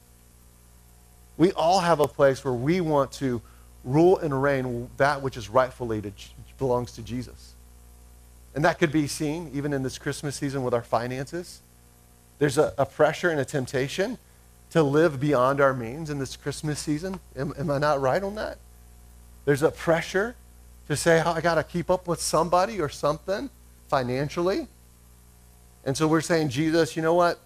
We 1.37 1.51
all 1.51 1.81
have 1.81 1.99
a 1.99 2.07
place 2.07 2.43
where 2.43 2.53
we 2.53 2.81
want 2.81 3.11
to 3.13 3.41
rule 3.83 4.17
and 4.17 4.41
reign 4.41 4.89
that 4.97 5.21
which 5.21 5.37
is 5.37 5.49
rightfully 5.49 6.01
to, 6.01 6.11
belongs 6.57 6.91
to 6.93 7.01
Jesus. 7.01 7.53
And 8.55 8.65
that 8.65 8.79
could 8.79 8.91
be 8.91 9.07
seen 9.07 9.51
even 9.53 9.71
in 9.71 9.83
this 9.83 9.97
Christmas 9.97 10.35
season 10.35 10.63
with 10.63 10.73
our 10.73 10.81
finances. 10.81 11.61
There's 12.39 12.57
a, 12.57 12.73
a 12.77 12.85
pressure 12.85 13.29
and 13.29 13.39
a 13.39 13.45
temptation 13.45 14.17
to 14.71 14.83
live 14.83 15.19
beyond 15.19 15.61
our 15.61 15.73
means 15.73 16.09
in 16.09 16.19
this 16.19 16.35
Christmas 16.35 16.79
season. 16.79 17.19
Am, 17.35 17.53
am 17.57 17.71
I 17.71 17.77
not 17.77 18.01
right 18.01 18.21
on 18.21 18.35
that? 18.35 18.57
There's 19.45 19.63
a 19.63 19.71
pressure 19.71 20.35
to 20.87 20.95
say, 20.95 21.21
oh, 21.25 21.31
I 21.31 21.41
got 21.41 21.55
to 21.55 21.63
keep 21.63 21.89
up 21.89 22.07
with 22.07 22.21
somebody 22.21 22.79
or 22.79 22.89
something 22.89 23.49
financially. 23.87 24.67
And 25.85 25.95
so 25.95 26.07
we're 26.07 26.21
saying, 26.21 26.49
Jesus, 26.49 26.95
you 26.95 27.01
know 27.01 27.13
what? 27.13 27.39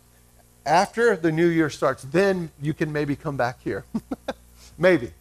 After 0.66 1.16
the 1.16 1.32
new 1.32 1.48
year 1.48 1.70
starts, 1.70 2.04
then 2.04 2.52
you 2.62 2.74
can 2.74 2.92
maybe 2.92 3.16
come 3.16 3.38
back 3.38 3.62
here. 3.64 3.86
maybe. 4.78 5.12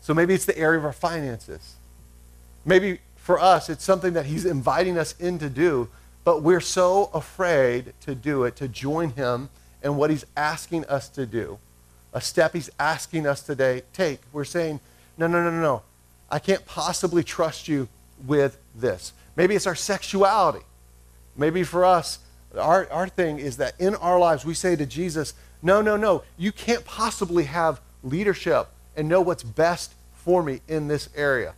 So 0.00 0.12
maybe 0.12 0.34
it's 0.34 0.44
the 0.44 0.56
area 0.58 0.78
of 0.78 0.84
our 0.84 0.92
finances. 0.92 1.76
Maybe 2.64 3.00
for 3.16 3.40
us, 3.40 3.70
it's 3.70 3.84
something 3.84 4.12
that 4.14 4.26
He's 4.26 4.44
inviting 4.44 4.98
us 4.98 5.14
in 5.18 5.38
to 5.38 5.48
do, 5.48 5.88
but 6.24 6.42
we're 6.42 6.60
so 6.60 7.10
afraid 7.14 7.94
to 8.02 8.14
do 8.14 8.44
it, 8.44 8.56
to 8.56 8.68
join 8.68 9.10
Him 9.10 9.48
in 9.84 9.96
what 9.96 10.10
He's 10.10 10.24
asking 10.36 10.86
us 10.86 11.08
to 11.10 11.26
do. 11.26 11.58
A 12.12 12.20
step 12.20 12.54
He's 12.54 12.70
asking 12.80 13.26
us 13.26 13.42
today 13.42 13.82
take. 13.92 14.18
We're 14.32 14.44
saying, 14.44 14.80
no, 15.16 15.28
no, 15.28 15.44
no, 15.44 15.50
no, 15.50 15.60
no. 15.60 15.82
I 16.30 16.40
can't 16.40 16.66
possibly 16.66 17.22
trust 17.22 17.68
you 17.68 17.88
with 18.26 18.58
this. 18.74 19.12
Maybe 19.36 19.54
it's 19.54 19.66
our 19.66 19.74
sexuality. 19.76 20.64
Maybe 21.36 21.62
for 21.62 21.84
us, 21.84 22.18
our, 22.58 22.90
our 22.90 23.08
thing 23.08 23.38
is 23.38 23.58
that 23.58 23.74
in 23.78 23.94
our 23.96 24.18
lives, 24.18 24.44
we 24.44 24.54
say 24.54 24.74
to 24.76 24.86
Jesus, 24.86 25.34
no, 25.62 25.80
no, 25.80 25.96
no, 25.96 26.22
you 26.36 26.52
can't 26.52 26.84
possibly 26.84 27.44
have 27.44 27.80
leadership 28.02 28.68
and 28.96 29.08
know 29.08 29.20
what's 29.20 29.42
best 29.42 29.94
for 30.14 30.42
me 30.42 30.60
in 30.68 30.88
this 30.88 31.08
area. 31.16 31.54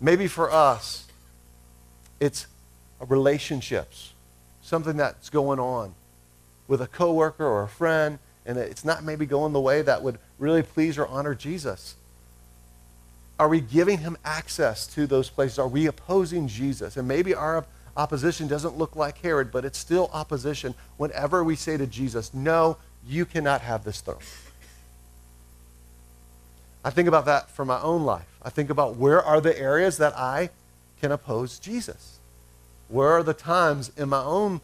Maybe 0.00 0.26
for 0.26 0.50
us, 0.50 1.06
it's 2.20 2.46
relationships, 3.06 4.13
something 4.64 4.96
that's 4.96 5.28
going 5.28 5.60
on 5.60 5.94
with 6.66 6.80
a 6.80 6.86
coworker 6.86 7.46
or 7.46 7.62
a 7.62 7.68
friend, 7.68 8.18
and 8.46 8.58
it's 8.58 8.84
not 8.84 9.04
maybe 9.04 9.26
going 9.26 9.52
the 9.52 9.60
way 9.60 9.82
that 9.82 10.02
would 10.02 10.18
really 10.38 10.62
please 10.62 10.96
or 10.96 11.06
honor 11.06 11.34
Jesus. 11.34 11.96
Are 13.38 13.48
we 13.48 13.60
giving 13.60 13.98
him 13.98 14.16
access 14.24 14.86
to 14.88 15.06
those 15.06 15.28
places? 15.28 15.58
Are 15.58 15.68
we 15.68 15.86
opposing 15.86 16.48
Jesus? 16.48 16.96
And 16.96 17.06
maybe 17.06 17.34
our 17.34 17.66
opposition 17.96 18.48
doesn't 18.48 18.78
look 18.78 18.96
like 18.96 19.18
Herod, 19.18 19.52
but 19.52 19.64
it's 19.64 19.78
still 19.78 20.08
opposition 20.12 20.74
whenever 20.96 21.44
we 21.44 21.56
say 21.56 21.76
to 21.76 21.86
Jesus, 21.86 22.32
No, 22.32 22.78
you 23.06 23.26
cannot 23.26 23.60
have 23.60 23.84
this 23.84 24.00
throne. 24.00 24.18
I 26.82 26.90
think 26.90 27.08
about 27.08 27.26
that 27.26 27.50
for 27.50 27.64
my 27.64 27.80
own 27.80 28.04
life. 28.04 28.38
I 28.42 28.50
think 28.50 28.70
about 28.70 28.96
where 28.96 29.22
are 29.22 29.40
the 29.40 29.58
areas 29.58 29.98
that 29.98 30.16
I 30.16 30.50
can 31.00 31.12
oppose 31.12 31.58
Jesus? 31.58 32.18
Where 32.88 33.10
are 33.10 33.22
the 33.22 33.34
times 33.34 33.90
in 33.96 34.08
my 34.08 34.22
own 34.22 34.60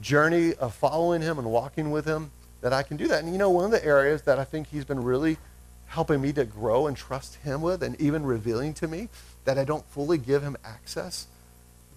journey 0.00 0.54
of 0.54 0.74
following 0.74 1.22
him 1.22 1.38
and 1.38 1.50
walking 1.50 1.90
with 1.90 2.04
him 2.04 2.30
that 2.60 2.72
I 2.72 2.82
can 2.82 2.96
do 2.96 3.08
that? 3.08 3.22
And 3.22 3.32
you 3.32 3.38
know, 3.38 3.50
one 3.50 3.64
of 3.64 3.70
the 3.70 3.84
areas 3.84 4.22
that 4.22 4.38
I 4.38 4.44
think 4.44 4.68
he's 4.68 4.84
been 4.84 5.02
really 5.02 5.38
helping 5.86 6.20
me 6.20 6.32
to 6.32 6.44
grow 6.44 6.86
and 6.86 6.96
trust 6.96 7.36
him 7.36 7.62
with 7.62 7.82
and 7.82 8.00
even 8.00 8.24
revealing 8.24 8.72
to 8.74 8.86
me 8.86 9.08
that 9.44 9.58
I 9.58 9.64
don't 9.64 9.84
fully 9.86 10.18
give 10.18 10.42
him 10.42 10.56
access 10.64 11.26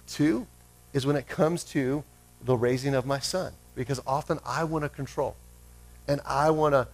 to 0.08 0.48
is 0.94 1.06
when 1.06 1.16
it 1.16 1.28
comes 1.28 1.64
to 1.66 2.04
the 2.44 2.58
raising 2.58 2.96
of 2.96 3.06
my 3.06 3.20
son. 3.20 3.54
Because 3.76 4.00
often 4.06 4.40
I 4.46 4.64
want 4.64 4.84
to 4.84 4.90
control 4.90 5.36
and 6.08 6.22
I 6.26 6.50
want 6.50 6.74
to 6.74 6.88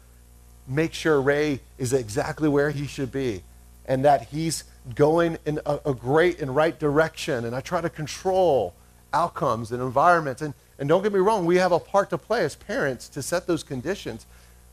make 0.68 0.94
sure 0.94 1.22
Ray 1.22 1.62
is 1.78 1.94
exactly 1.94 2.48
where 2.48 2.70
he 2.70 2.86
should 2.86 3.12
be 3.12 3.44
and 3.86 4.06
that 4.06 4.28
he's 4.28 4.64
going 4.96 5.38
in 5.46 5.60
a, 5.66 5.80
a, 5.86 5.94
great 5.94 6.42
and 6.42 6.56
right 6.56 6.78
direction. 6.78 7.46
And 7.46 7.56
I 7.56 7.62
try 7.62 7.82
to 7.82 7.90
control 7.90 8.74
outcomes 9.14 9.72
and 9.72 9.82
environments. 9.82 10.42
And, 10.42 10.54
and 10.78 10.90
don't 10.90 11.04
get 11.04 11.14
me 11.14 11.20
wrong, 11.20 11.46
we 11.46 11.58
have 11.58 11.72
a 11.72 11.80
part 11.80 12.10
to 12.12 12.18
play 12.18 12.44
as 12.44 12.56
parents 12.56 13.10
to 13.10 13.22
set 13.22 13.48
those 13.48 13.64
conditions. 13.64 14.26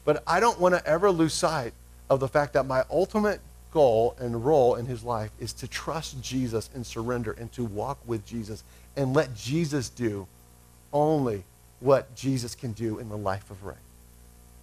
But 0.05 0.23
I 0.27 0.41
don't 0.41 0.61
want 0.61 0.75
to 0.75 0.87
ever 0.87 1.11
lose 1.11 1.35
sight 1.35 1.73
of 2.09 2.21
the 2.21 2.29
fact 2.29 2.53
that 2.53 2.67
my 2.67 2.85
ultimate 2.91 3.41
goal 3.73 4.17
and 4.19 4.45
role 4.45 4.77
in 4.77 4.87
his 4.87 5.03
life 5.03 5.31
is 5.39 5.53
to 5.55 5.69
trust 5.69 6.23
Jesus 6.23 6.71
and 6.75 6.87
surrender 6.87 7.33
and 7.33 7.51
to 7.53 7.65
walk 7.65 7.99
with 8.07 8.25
Jesus 8.25 8.65
and 8.97 9.13
let 9.13 9.35
Jesus 9.35 9.89
do 9.89 10.27
only 10.93 11.45
what 11.81 12.15
Jesus 12.15 12.55
can 12.55 12.73
do 12.73 12.99
in 12.99 13.09
the 13.09 13.17
life 13.17 13.51
of 13.51 13.65
Ray. 13.65 13.75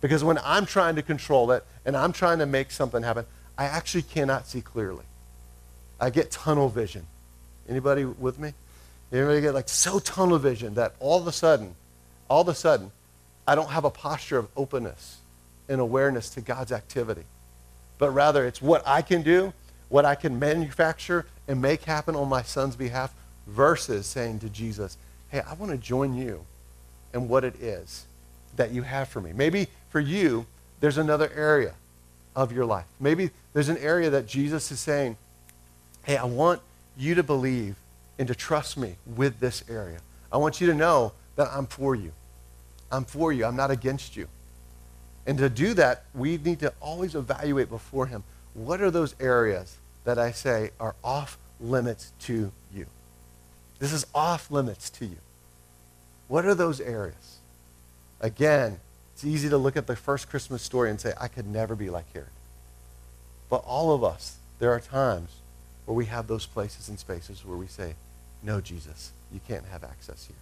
Because 0.02 0.24
when 0.24 0.40
I'm 0.44 0.66
trying 0.66 0.96
to 0.96 1.02
control 1.02 1.52
it 1.52 1.64
and 1.86 1.96
I'm 1.96 2.12
trying 2.12 2.40
to 2.40 2.46
make 2.46 2.72
something 2.72 3.04
happen, 3.04 3.26
I 3.58 3.66
actually 3.66 4.02
cannot 4.02 4.48
see 4.48 4.62
clearly. 4.62 5.06
I 6.00 6.10
get 6.10 6.32
tunnel 6.32 6.70
vision. 6.70 7.06
Anybody 7.70 8.06
with 8.06 8.40
me? 8.40 8.54
Anybody 9.12 9.42
get 9.42 9.54
like 9.54 9.70
so 9.70 10.00
tunnel 10.00 10.40
vision 10.40 10.74
that 10.76 10.96
all 11.00 11.20
of 11.20 11.28
a 11.28 11.32
sudden, 11.32 11.76
all 12.30 12.42
of 12.42 12.48
a 12.48 12.56
sudden, 12.56 12.92
I 13.48 13.56
don't 13.56 13.70
have 13.70 13.86
a 13.86 13.90
posture 13.90 14.38
of 14.38 14.48
openness 14.56 15.18
and 15.70 15.80
awareness 15.80 16.30
to 16.32 16.42
God's 16.42 16.72
activity. 16.72 17.24
But 17.98 18.12
rather, 18.12 18.46
it's 18.46 18.62
what 18.62 18.82
I 18.86 19.02
can 19.02 19.22
do, 19.22 19.54
what 19.90 20.06
I 20.06 20.16
can 20.16 20.40
manufacture 20.40 21.26
and 21.48 21.62
make 21.62 21.84
happen 21.84 22.16
on 22.16 22.28
my 22.28 22.42
son's 22.42 22.76
behalf, 22.76 23.14
versus 23.46 24.08
saying 24.08 24.40
to 24.40 24.50
Jesus, 24.50 24.98
hey, 25.30 25.42
I 25.42 25.54
want 25.56 25.72
to 25.72 25.78
join 25.78 26.16
you 26.16 26.46
in 27.14 27.28
what 27.28 27.44
it 27.44 27.56
is 27.62 28.06
that 28.56 28.72
you 28.72 28.82
have 28.84 29.10
for 29.10 29.20
me. 29.20 29.34
Maybe 29.34 29.68
for 29.90 30.00
you, 30.00 30.46
there's 30.80 30.98
another 30.98 31.30
area 31.36 31.74
of 32.36 32.52
your 32.52 32.66
life. 32.66 32.86
Maybe 33.00 33.32
there's 33.52 33.70
an 33.70 33.78
area 33.78 34.10
that 34.12 34.26
Jesus 34.26 34.72
is 34.72 34.80
saying, 34.80 35.18
hey, 36.04 36.18
I 36.18 36.26
want 36.26 36.62
you 36.98 37.16
to 37.16 37.24
believe 37.24 37.76
and 38.20 38.28
to 38.28 38.36
trust 38.36 38.78
me 38.78 38.96
with 39.06 39.40
this 39.40 39.64
area. 39.70 40.00
I 40.32 40.38
want 40.38 40.62
you 40.62 40.68
to 40.68 40.74
know 40.74 41.14
that 41.36 41.50
I'm 41.52 41.66
for 41.66 41.96
you. 41.96 42.12
I'm 42.92 43.06
for 43.06 43.34
you. 43.34 43.46
I'm 43.46 43.56
not 43.56 43.72
against 43.72 44.16
you. 44.16 44.28
And 45.26 45.38
to 45.38 45.50
do 45.50 45.74
that, 45.76 46.04
we 46.14 46.38
need 46.38 46.60
to 46.60 46.74
always 46.80 47.16
evaluate 47.16 47.70
before 47.70 48.08
Him 48.08 48.24
what 48.54 48.82
are 48.82 48.92
those 48.92 49.16
areas 49.20 49.78
that 50.04 50.20
I 50.20 50.32
say 50.32 50.72
are 50.80 50.96
off 51.04 51.38
limits 51.60 52.12
to 52.22 52.52
you? 52.74 52.86
This 53.80 53.94
is 53.94 54.06
off 54.14 54.52
limits 54.52 54.90
to 54.92 55.06
you. 55.06 55.18
What 56.28 56.46
are 56.46 56.54
those 56.54 56.80
areas? 56.80 57.38
Again, 58.22 58.80
it's 59.14 59.26
easy 59.26 59.50
to 59.50 59.58
look 59.58 59.76
at 59.76 59.88
the 59.88 59.96
first 59.96 60.30
Christmas 60.30 60.62
story 60.62 60.90
and 60.90 61.00
say, 61.00 61.14
I 61.20 61.28
could 61.28 61.48
never 61.48 61.76
be 61.76 61.90
like 61.90 62.12
Herod. 62.14 62.30
But 63.50 63.64
all 63.66 63.94
of 63.94 64.04
us, 64.04 64.38
there 64.60 64.72
are 64.72 64.80
times 64.80 65.30
where 65.86 65.96
we 65.96 66.06
have 66.06 66.28
those 66.28 66.46
places 66.46 66.90
and 66.90 67.00
spaces 67.00 67.46
where 67.46 67.58
we 67.58 67.68
say, 67.68 67.96
No, 68.42 68.62
Jesus, 68.62 69.12
you 69.32 69.40
can't 69.48 69.66
have 69.66 69.84
access 69.84 70.26
here. 70.26 70.38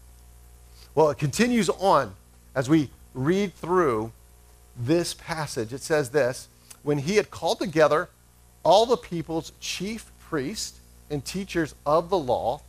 Well, 0.96 1.10
it 1.10 1.18
continues 1.18 1.70
on 1.70 2.16
as 2.56 2.70
we 2.70 2.90
read 3.14 3.54
through 3.56 4.12
this 4.78 5.14
passage. 5.14 5.74
It 5.74 5.82
says 5.82 6.10
this 6.10 6.48
When 6.84 7.00
he 7.00 7.16
had 7.16 7.32
called 7.32 7.60
together 7.60 8.10
all 8.64 8.86
the 8.86 8.98
people's 8.98 9.54
chief 9.60 10.12
priests 10.20 10.80
and 11.10 11.24
teachers 11.26 11.76
of 11.86 12.10
the 12.10 12.18
law, 12.18 12.62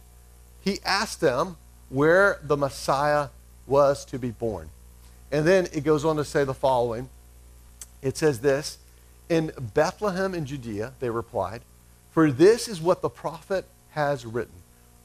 he 0.61 0.79
asked 0.85 1.21
them 1.21 1.57
where 1.89 2.39
the 2.43 2.57
Messiah 2.57 3.29
was 3.67 4.05
to 4.07 4.19
be 4.19 4.31
born. 4.31 4.71
And 5.31 5.47
then 5.47 5.69
it 5.73 5.85
goes 5.85 6.05
on 6.05 6.17
to 6.17 6.25
say 6.25 6.45
the 6.45 6.55
following 6.55 7.09
it 8.03 8.17
says 8.17 8.41
this 8.41 8.79
In 9.29 9.53
Bethlehem 9.75 10.35
in 10.35 10.45
Judea, 10.45 10.93
they 11.01 11.09
replied, 11.09 11.63
For 12.13 12.31
this 12.31 12.69
is 12.69 12.81
what 12.81 13.03
the 13.03 13.09
prophet 13.09 13.65
has 13.91 14.25
written. 14.25 14.55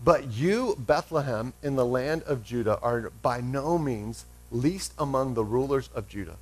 But 0.03 0.31
you, 0.31 0.75
Bethlehem, 0.77 1.53
in 1.63 1.75
the 1.75 1.85
land 1.85 2.23
of 2.23 2.43
Judah, 2.43 2.77
are 2.81 3.11
by 3.21 3.41
no 3.41 3.77
means 3.77 4.25
least 4.51 4.93
among 4.99 5.33
the 5.33 5.43
rulers 5.43 5.89
of 5.95 6.07
Judah. 6.07 6.37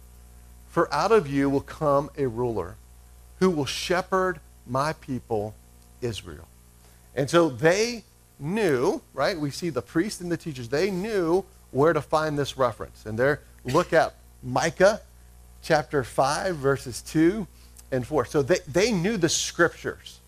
For 0.68 0.94
out 0.94 1.12
of 1.12 1.28
you 1.28 1.50
will 1.50 1.62
come 1.62 2.10
a 2.18 2.28
ruler 2.28 2.76
who 3.40 3.50
will 3.50 3.66
shepherd 3.66 4.40
my 4.68 4.94
people, 4.94 5.56
Israel. 6.02 6.48
And 7.16 7.30
so 7.30 7.50
they 7.50 8.04
knew, 8.40 9.02
right? 9.14 9.40
We 9.40 9.52
see 9.52 9.70
the 9.70 9.82
priests 9.82 10.20
and 10.20 10.32
the 10.32 10.38
teachers, 10.38 10.70
they 10.70 10.92
knew 10.92 11.46
where 11.72 11.94
to 11.94 12.02
find 12.02 12.38
this 12.38 12.58
reference. 12.58 13.06
And 13.06 13.18
they're 13.18 13.42
look 13.64 13.94
at 13.94 14.16
Micah 14.44 15.02
chapter 15.62 16.04
5, 16.04 16.56
verses 16.58 17.02
2 17.02 17.48
and 17.92 18.06
4. 18.06 18.26
So 18.26 18.42
they, 18.42 18.60
they 18.68 18.92
knew 18.92 19.18
the 19.18 19.30
scriptures. 19.30 20.20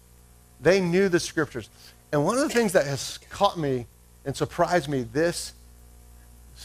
They 0.62 0.82
knew 0.82 1.10
the 1.10 1.20
scriptures. 1.20 1.70
And 2.12 2.26
one 2.26 2.38
of 2.38 2.44
the 2.44 2.54
things 2.54 2.74
that 2.74 2.86
has 2.86 3.20
caught 3.30 3.58
me 3.58 3.86
and 4.26 4.36
surprised 4.36 4.90
me 4.90 5.04
this 5.04 5.54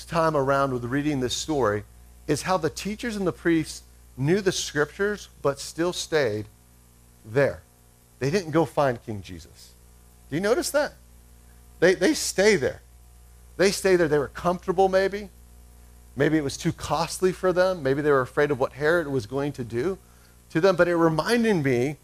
time 0.08 0.36
around 0.36 0.72
with 0.72 0.84
reading 0.84 1.20
this 1.20 1.34
story 1.34 1.84
is 2.26 2.42
how 2.42 2.56
the 2.56 2.70
teachers 2.70 3.16
and 3.16 3.26
the 3.26 3.32
priests 3.32 3.82
knew 4.16 4.40
the 4.40 4.52
scriptures 4.52 5.28
but 5.42 5.58
still 5.58 5.92
stayed 5.92 6.46
there. 7.24 7.62
They 8.18 8.30
didn't 8.30 8.52
go 8.52 8.64
find 8.64 9.02
King 9.04 9.22
Jesus. 9.22 9.72
Do 10.30 10.36
you 10.36 10.42
notice 10.42 10.70
that? 10.70 10.94
They, 11.80 11.94
they 11.94 12.14
stay 12.14 12.56
there. 12.56 12.82
They 13.56 13.70
stay 13.70 13.96
there. 13.96 14.08
They 14.08 14.18
were 14.18 14.28
comfortable, 14.28 14.88
maybe. 14.88 15.28
Maybe 16.14 16.38
it 16.38 16.44
was 16.44 16.56
too 16.56 16.72
costly 16.72 17.32
for 17.32 17.52
them. 17.52 17.82
Maybe 17.82 18.02
they 18.02 18.10
were 18.10 18.20
afraid 18.20 18.50
of 18.50 18.60
what 18.60 18.74
Herod 18.74 19.08
was 19.08 19.26
going 19.26 19.52
to 19.52 19.64
do 19.64 19.98
to 20.50 20.60
them. 20.60 20.76
But 20.76 20.88
it 20.88 20.96
reminded 20.96 21.64
me 21.64 21.96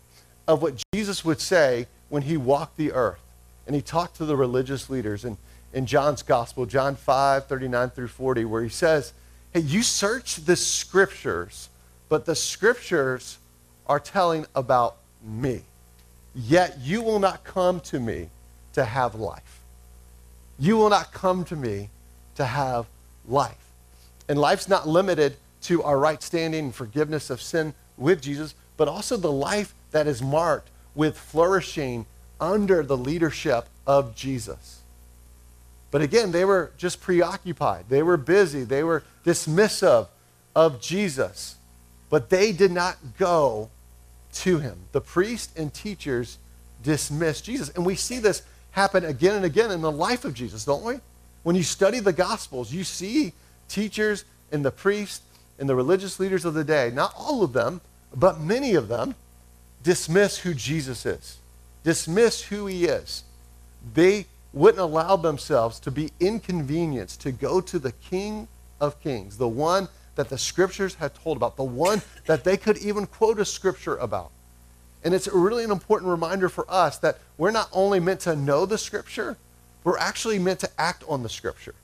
of 0.49 0.63
what 0.63 0.83
Jesus 0.93 1.25
would 1.25 1.41
say 1.41 1.87
when 2.09 2.23
he 2.23 2.37
walked 2.37 2.79
the 2.79 2.91
earth 2.93 3.21
and 3.67 3.77
he 3.77 3.83
talked 3.83 4.17
to 4.17 4.25
the 4.25 4.35
religious 4.35 4.89
leaders 4.89 5.25
in, 5.27 5.37
in 5.75 5.85
John's 5.85 6.23
gospel, 6.23 6.65
John 6.65 6.97
5, 6.97 7.47
39 7.47 7.91
through 7.91 8.09
40, 8.09 8.47
where 8.47 8.63
he 8.63 8.71
says, 8.71 9.13
Hey, 9.53 9.61
you 9.61 9.83
search 9.83 10.37
the 10.37 10.57
scriptures, 10.57 11.69
but 12.09 12.25
the 12.25 12.35
scriptures 12.35 13.39
are 13.87 14.01
telling 14.01 14.47
about 14.55 14.97
me. 15.23 15.63
yet 16.35 16.79
you 16.81 17.03
will 17.03 17.19
not 17.19 17.43
come 17.45 17.81
to 17.81 17.99
me 17.99 18.29
to 18.73 18.85
have 18.85 19.15
life. 19.15 19.61
You 20.59 20.77
will 20.77 20.91
not 20.91 21.13
come 21.13 21.45
to 21.47 21.57
me 21.57 21.89
to 22.37 22.45
have 22.45 22.87
life. 23.27 23.57
And 24.29 24.39
life's 24.39 24.69
not 24.69 24.87
limited 24.87 25.37
to 25.63 25.83
our 25.83 25.99
right 25.99 26.23
standing 26.23 26.67
and 26.67 26.75
forgiveness 26.75 27.31
of 27.31 27.43
sin 27.43 27.75
with 27.97 28.23
Jesus, 28.23 28.55
but 28.77 28.87
also 28.87 29.17
the 29.17 29.33
life 29.33 29.75
that 29.91 30.07
is 30.07 30.23
marked 30.23 30.71
with 30.95 31.19
flourishing 31.19 32.07
under 32.41 32.83
the 32.83 32.97
leadership 32.97 33.67
of 33.87 34.15
Jesus. 34.15 34.83
But 35.91 36.03
again, 36.03 36.33
they 36.33 36.45
were 36.45 36.73
just 36.77 37.01
preoccupied. 37.01 37.87
They 37.89 38.03
were 38.03 38.17
busy. 38.17 38.65
They 38.65 38.83
were 38.83 39.05
dismissive 39.25 40.09
of 40.55 40.81
Jesus. 40.81 41.57
But 42.11 42.31
they 42.31 42.53
did 42.53 42.73
not 42.73 42.97
go 43.19 43.71
to 44.35 44.59
him. 44.59 44.79
The 44.93 45.01
priests 45.01 45.53
and 45.57 45.73
teachers 45.73 46.39
dismissed 46.83 47.45
Jesus. 47.45 47.71
And 47.71 47.87
we 47.87 47.95
see 47.95 48.19
this 48.19 48.43
happen 48.73 49.05
again 49.05 49.37
and 49.37 49.45
again 49.45 49.71
in 49.71 49.81
the 49.81 49.91
life 49.91 50.25
of 50.25 50.35
Jesus, 50.35 50.65
don't 50.65 50.85
we? 50.85 51.01
When 51.43 51.57
you 51.57 51.63
study 51.63 52.01
the 52.01 52.13
Gospels, 52.13 52.73
you 52.73 52.85
see 52.85 53.33
teachers 53.69 54.25
and 54.53 54.65
the 54.65 54.71
priests 54.71 55.23
and 55.59 55.69
the 55.69 55.75
religious 55.75 56.21
leaders 56.21 56.45
of 56.45 56.55
the 56.55 56.65
day, 56.65 56.91
not 56.93 57.15
all 57.17 57.43
of 57.43 57.53
them, 57.53 57.81
but 58.15 58.41
many 58.41 58.75
of 58.75 58.89
them, 58.89 59.15
dismiss 59.83 60.39
who 60.39 60.55
Jesus 60.55 61.07
is, 61.07 61.39
dismiss 61.85 62.43
who 62.43 62.67
he 62.67 62.85
is. 62.87 63.25
They 63.95 64.27
wouldn't 64.53 64.81
allow 64.81 65.17
themselves 65.17 65.79
to 65.81 65.91
be 65.91 66.11
inconvenienced 66.21 67.21
to 67.23 67.33
go 67.33 67.61
to 67.61 67.79
the 67.79 67.93
King 67.93 68.49
of 68.81 69.01
Kings, 69.01 69.37
the 69.37 69.49
one 69.49 69.89
that 70.15 70.29
the 70.29 70.39
scriptures 70.39 70.95
had 70.97 71.15
told 71.15 71.37
about, 71.37 71.57
the 71.57 71.63
one 71.63 72.03
that 72.27 72.45
they 72.45 72.57
could 72.57 72.77
even 72.79 73.07
quote 73.07 73.39
a 73.39 73.45
scripture 73.45 73.97
about. 73.97 74.31
And 75.05 75.15
it's 75.15 75.29
really 75.29 75.65
an 75.65 75.71
important 75.71 76.11
reminder 76.11 76.49
for 76.49 76.67
us 76.69 76.99
that 76.99 77.19
we're 77.37 77.53
not 77.53 77.69
only 77.73 78.01
meant 78.01 78.21
to 78.21 78.35
know 78.35 78.67
the 78.67 78.79
scripture, 78.79 79.37
we're 79.85 79.99
actually 79.99 80.39
meant 80.39 80.61
to 80.61 80.71
act 80.77 81.05
on 81.09 81.23
the 81.23 81.29
scripture. 81.29 81.75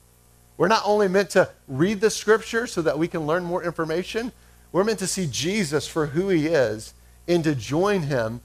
We're 0.56 0.68
not 0.68 0.82
only 0.84 1.08
meant 1.08 1.30
to 1.30 1.48
read 1.68 2.00
the 2.00 2.10
scripture 2.10 2.66
so 2.66 2.82
that 2.82 2.98
we 2.98 3.08
can 3.08 3.26
learn 3.26 3.44
more 3.44 3.62
information, 3.62 4.32
we're 4.72 4.84
meant 4.84 4.98
to 4.98 5.06
see 5.06 5.28
Jesus 5.30 5.86
for 5.86 6.06
who 6.06 6.28
he 6.28 6.46
is 6.46 6.94
and 7.26 7.44
to 7.44 7.54
join 7.54 8.02
him 8.02 8.40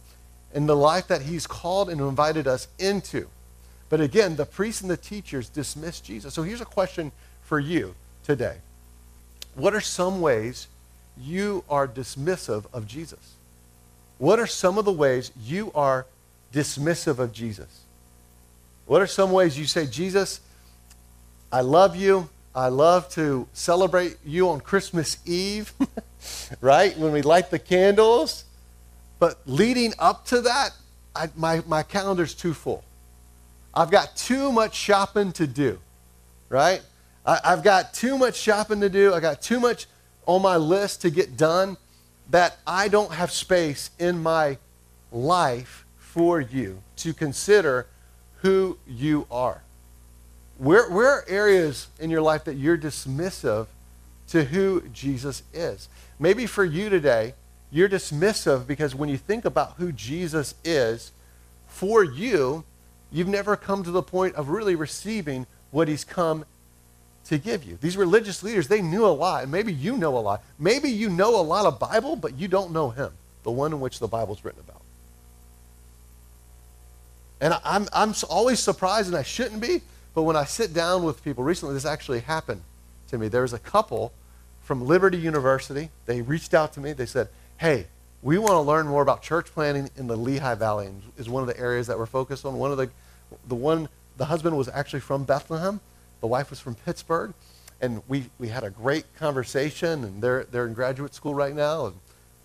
in 0.54 0.66
the 0.66 0.76
life 0.76 1.08
that 1.08 1.24
he's 1.24 1.46
called 1.46 1.90
and 1.90 2.02
invited 2.02 2.48
us 2.48 2.68
into. 2.78 3.28
But 3.90 4.02
again, 4.02 4.36
the 4.36 4.46
priests 4.46 4.82
and 4.82 4.90
the 4.90 4.98
teachers 4.98 5.50
dismiss 5.50 6.00
Jesus. 6.00 6.34
So 6.34 6.44
here's 6.44 6.62
a 6.62 6.66
question 6.66 7.12
for 7.44 7.60
you 7.60 7.96
today 8.24 8.58
What 9.56 9.74
are 9.74 9.82
some 9.82 10.22
ways 10.22 10.68
you 11.18 11.64
are 11.70 11.88
dismissive 11.88 12.66
of 12.74 12.88
Jesus? 12.88 13.36
What 14.18 14.40
are 14.40 14.48
some 14.48 14.78
of 14.78 14.86
the 14.86 14.92
ways 14.92 15.32
you 15.42 15.72
are 15.74 16.06
dismissive 16.54 17.20
of 17.20 17.32
Jesus? 17.32 17.84
What 18.86 19.02
are 19.02 19.08
some 19.08 19.32
ways 19.32 19.58
you 19.58 19.66
say, 19.66 19.86
Jesus, 19.86 20.42
I 21.52 21.62
love 21.62 21.96
you. 21.96 22.30
I 22.56 22.68
love 22.68 23.10
to 23.10 23.48
celebrate 23.54 24.18
you 24.26 24.50
on 24.50 24.62
Christmas 24.62 25.18
Eve, 25.26 25.72
right? 26.62 26.98
When 26.98 27.12
we 27.12 27.22
light 27.22 27.52
the 27.52 27.60
candles. 27.60 28.46
But 29.20 29.40
leading 29.46 29.94
up 30.00 30.26
to 30.28 30.42
that, 30.42 30.72
I, 31.16 31.30
my, 31.36 31.62
my 31.68 31.84
calendar's 31.84 32.34
too 32.34 32.54
full. 32.54 32.84
I've 33.74 33.92
got 33.92 34.16
too 34.16 34.52
much 34.52 34.76
shopping 34.76 35.32
to 35.34 35.46
do, 35.46 35.80
right? 36.48 36.82
I, 37.26 37.40
I've 37.44 37.64
got 37.64 37.94
too 37.94 38.18
much 38.18 38.36
shopping 38.36 38.82
to 38.82 38.90
do. 38.90 39.14
I 39.14 39.20
got 39.20 39.42
too 39.42 39.60
much 39.60 39.86
on 40.26 40.42
my 40.42 40.58
list 40.58 41.02
to 41.02 41.10
get 41.10 41.38
done 41.38 41.78
that 42.30 42.58
I 42.66 42.88
don't 42.88 43.12
have 43.12 43.32
space 43.32 43.92
in 44.00 44.22
my 44.22 44.58
life 45.12 45.86
for 45.98 46.40
you 46.40 46.82
to 46.98 47.14
consider 47.14 47.88
who 48.42 48.78
you 48.88 49.28
are. 49.30 49.62
Where, 50.58 50.90
where 50.90 51.10
are 51.10 51.26
areas 51.28 51.88
in 52.00 52.10
your 52.10 52.22
life 52.22 52.44
that 52.46 52.56
you're 52.56 52.78
dismissive 52.78 53.68
to 54.28 54.44
who 54.44 54.82
Jesus 54.94 55.44
is? 55.54 55.90
Maybe 56.20 56.46
for 56.46 56.66
you 56.66 56.90
today, 56.90 57.34
you're 57.72 57.90
dismissive 57.90 58.66
because 58.66 58.96
when 58.96 59.10
you 59.10 59.18
think 59.18 59.46
about 59.46 59.74
who 59.74 59.92
Jesus 59.92 60.56
is, 60.64 61.12
for 61.68 62.04
you, 62.04 62.64
you've 63.12 63.28
never 63.28 63.56
come 63.56 63.84
to 63.84 63.92
the 63.92 64.02
point 64.02 64.36
of 64.36 64.50
really 64.50 64.76
receiving 64.76 65.46
what 65.72 65.88
he's 65.88 66.04
come 66.04 66.46
to 67.26 67.38
give 67.38 67.64
you. 67.64 67.78
These 67.80 67.96
religious 67.96 68.42
leaders, 68.42 68.68
they 68.68 68.82
knew 68.82 69.06
a 69.06 69.08
lot, 69.08 69.44
and 69.44 69.52
maybe 69.52 69.72
you 69.72 69.96
know 69.96 70.18
a 70.18 70.20
lot. 70.20 70.44
Maybe 70.58 70.90
you 70.90 71.10
know 71.10 71.40
a 71.40 71.44
lot 71.44 71.66
of 71.66 71.80
Bible, 71.80 72.16
but 72.16 72.36
you 72.36 72.48
don't 72.48 72.72
know 72.72 72.90
him, 72.90 73.12
the 73.44 73.52
one 73.52 73.72
in 73.72 73.80
which 73.80 74.00
the 74.00 74.08
Bible's 74.08 74.44
written 74.44 74.62
about. 74.68 74.82
And 77.40 77.54
I'm, 77.64 77.88
I'm 77.94 78.14
always 78.30 78.60
surprised, 78.60 79.08
and 79.08 79.16
I 79.16 79.24
shouldn't 79.24 79.62
be, 79.62 79.82
but 80.14 80.24
when 80.24 80.36
I 80.36 80.46
sit 80.46 80.74
down 80.74 81.04
with 81.04 81.24
people, 81.24 81.44
recently 81.44 81.76
this 81.76 81.86
actually 81.86 82.22
happened 82.22 82.62
to 83.10 83.18
me. 83.18 83.28
There 83.28 83.44
was 83.44 83.54
a 83.54 83.60
couple 83.60 84.12
from 84.64 84.86
Liberty 84.86 85.18
University. 85.18 85.90
They 86.06 86.22
reached 86.22 86.54
out 86.54 86.74
to 86.74 86.80
me. 86.80 86.94
They 86.94 87.06
said, 87.06 87.30
hey, 87.60 87.86
we 88.22 88.38
want 88.38 88.52
to 88.52 88.60
learn 88.62 88.88
more 88.88 89.02
about 89.02 89.22
church 89.22 89.48
planting 89.48 89.90
in 89.98 90.08
the 90.08 90.16
Lehigh 90.16 90.56
Valley 90.56 90.90
is 91.18 91.28
one 91.28 91.44
of 91.44 91.48
the 91.48 91.60
areas 91.60 91.88
that 91.88 91.98
we're 91.98 92.06
focused 92.06 92.46
on. 92.46 92.58
One 92.58 92.72
of 92.72 92.78
the, 92.78 92.90
the 93.50 93.56
one, 93.56 93.90
the 94.16 94.24
husband 94.24 94.58
was 94.58 94.70
actually 94.70 95.02
from 95.02 95.26
Bethlehem. 95.26 95.82
The 96.22 96.28
wife 96.28 96.52
was 96.52 96.62
from 96.62 96.76
Pittsburgh. 96.76 97.34
And 97.82 98.02
we, 98.08 98.30
we 98.40 98.48
had 98.48 98.64
a 98.64 98.70
great 98.70 99.14
conversation, 99.18 100.06
and 100.06 100.22
they're, 100.22 100.46
they're 100.46 100.68
in 100.68 100.74
graduate 100.74 101.14
school 101.14 101.36
right 101.36 101.54
now 101.54 101.88
and 101.88 101.96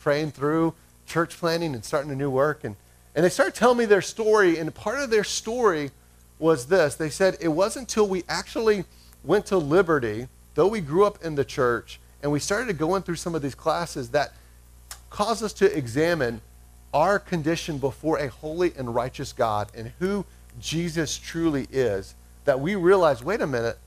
praying 0.00 0.32
through 0.32 0.74
church 1.06 1.38
planting 1.38 1.74
and 1.74 1.84
starting 1.84 2.10
a 2.10 2.16
new 2.16 2.30
work. 2.30 2.64
And, 2.64 2.74
and 3.14 3.24
they 3.24 3.28
started 3.28 3.54
telling 3.54 3.78
me 3.78 3.84
their 3.84 4.02
story, 4.02 4.58
and 4.58 4.74
part 4.74 4.98
of 4.98 5.10
their 5.10 5.22
story 5.22 5.92
was 6.40 6.66
this. 6.66 6.96
They 6.96 7.10
said 7.10 7.36
it 7.40 7.48
wasn't 7.48 7.84
until 7.84 8.08
we 8.08 8.24
actually 8.28 8.84
went 9.22 9.46
to 9.46 9.58
Liberty, 9.58 10.26
though 10.56 10.66
we 10.66 10.80
grew 10.80 11.04
up 11.04 11.24
in 11.24 11.36
the 11.36 11.44
church, 11.44 12.00
and 12.20 12.32
we 12.32 12.40
started 12.40 12.78
going 12.78 13.02
through 13.02 13.16
some 13.16 13.36
of 13.36 13.42
these 13.42 13.54
classes 13.54 14.10
that 14.10 14.32
caused 15.14 15.44
us 15.44 15.52
to 15.52 15.78
examine 15.78 16.40
our 16.92 17.20
condition 17.20 17.78
before 17.78 18.18
a 18.18 18.26
holy 18.26 18.72
and 18.76 18.92
righteous 18.92 19.32
God 19.32 19.70
and 19.72 19.92
who 20.00 20.26
Jesus 20.58 21.16
truly 21.16 21.68
is, 21.70 22.16
that 22.46 22.58
we 22.58 22.74
realize, 22.74 23.22
wait 23.22 23.40
a 23.40 23.46
minute, 23.46 23.78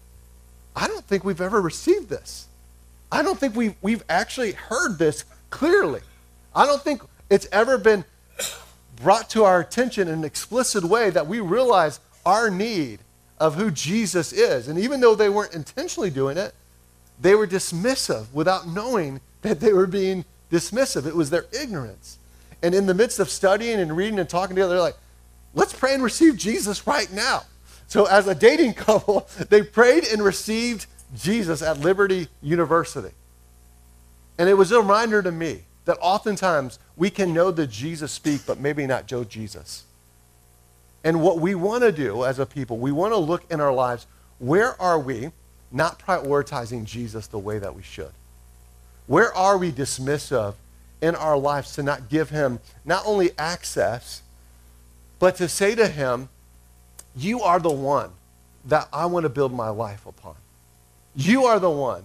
I 0.74 0.88
don't 0.88 1.04
think 1.04 1.26
we've 1.26 1.42
ever 1.42 1.60
received 1.60 2.08
this. 2.08 2.48
I 3.12 3.24
don't 3.24 3.38
think 3.38 3.58
we've, 3.58 3.76
we've 3.82 4.06
actually 4.08 4.54
heard 4.54 5.00
this 5.00 5.26
clearly. 5.50 6.00
I 6.56 6.66
don't 6.66 6.82
think 6.82 7.02
it's 7.30 7.48
ever 7.52 7.78
been 7.78 8.06
brought 9.04 9.30
to 9.32 9.44
our 9.44 9.60
attention 9.60 10.08
in 10.08 10.20
an 10.20 10.24
explicit 10.24 10.86
way 10.86 11.10
that 11.10 11.28
we 11.28 11.42
realize 11.42 12.00
our 12.26 12.50
need 12.50 13.00
of 13.38 13.56
who 13.56 13.70
Jesus 13.70 14.32
is. 14.32 14.70
And 14.70 14.80
even 14.80 15.02
though 15.02 15.14
they 15.14 15.28
weren't 15.28 15.54
intentionally 15.54 16.10
doing 16.10 16.38
it, 16.38 16.56
they 17.20 17.36
were 17.36 17.48
dismissive 17.48 18.28
without 18.32 18.66
knowing 18.66 19.20
that 19.42 19.60
they 19.60 19.74
were 19.74 19.88
being 19.88 20.24
dismissive. 20.52 21.06
It 21.06 21.16
was 21.16 21.30
their 21.30 21.46
ignorance. 21.52 22.18
And 22.62 22.74
in 22.74 22.86
the 22.86 22.94
midst 22.94 23.20
of 23.20 23.30
studying 23.30 23.80
and 23.80 23.96
reading 23.96 24.20
and 24.20 24.28
talking 24.28 24.56
together, 24.56 24.74
they're 24.74 24.82
like, 24.82 24.98
let's 25.54 25.74
pray 25.74 25.94
and 25.94 26.04
receive 26.04 26.38
Jesus 26.38 26.88
right 26.88 27.12
now. 27.12 27.44
So, 27.88 28.06
as 28.06 28.28
a 28.28 28.36
dating 28.36 28.74
couple, 28.86 29.28
they 29.50 29.64
prayed 29.64 30.06
and 30.06 30.24
received 30.24 30.88
Jesus 31.16 31.62
at 31.62 31.80
Liberty 31.80 32.28
University. 32.42 33.14
And 34.38 34.50
it 34.50 34.54
was 34.54 34.72
a 34.72 34.80
reminder 34.80 35.22
to 35.22 35.32
me 35.32 35.64
that 35.86 35.98
oftentimes 36.02 36.80
we 36.96 37.10
can 37.10 37.34
know 37.34 37.50
the 37.50 37.66
Jesus 37.66 38.12
speak, 38.12 38.42
but 38.46 38.60
maybe 38.60 38.86
not 38.86 39.08
Joe 39.08 39.24
Jesus. 39.24 39.86
And 41.04 41.22
what 41.22 41.40
we 41.40 41.56
want 41.56 41.84
to 41.84 41.92
do 41.92 42.26
as 42.26 42.40
a 42.40 42.46
people, 42.46 42.78
we 42.78 42.92
want 42.92 43.14
to 43.14 43.18
look 43.18 43.50
in 43.50 43.62
our 43.62 43.74
lives 43.74 44.06
where 44.40 44.80
are 44.82 45.00
we 45.00 45.32
not 45.72 46.00
prioritizing 46.00 46.84
Jesus 46.84 47.28
the 47.28 47.40
way 47.40 47.58
that 47.60 47.74
we 47.74 47.82
should? 47.82 48.12
Where 49.08 49.34
are 49.34 49.58
we 49.58 49.72
dismissive 49.72 50.54
in 51.02 51.16
our 51.16 51.38
lives 51.38 51.74
to 51.76 51.84
not 51.84 52.10
give 52.10 52.30
him 52.30 52.60
not 52.86 53.04
only 53.06 53.32
access, 53.38 54.22
but 55.20 55.36
to 55.38 55.48
say 55.48 55.76
to 55.76 55.88
him, 55.88 56.30
You 57.16 57.42
are 57.42 57.60
the 57.60 57.72
one 57.72 58.12
that 58.66 58.88
I 58.92 59.06
want 59.06 59.24
to 59.24 59.30
build 59.30 59.54
my 59.54 59.70
life 59.70 60.06
upon. 60.06 60.36
You 61.16 61.46
are 61.46 61.60
the 61.60 61.70
one 61.70 62.04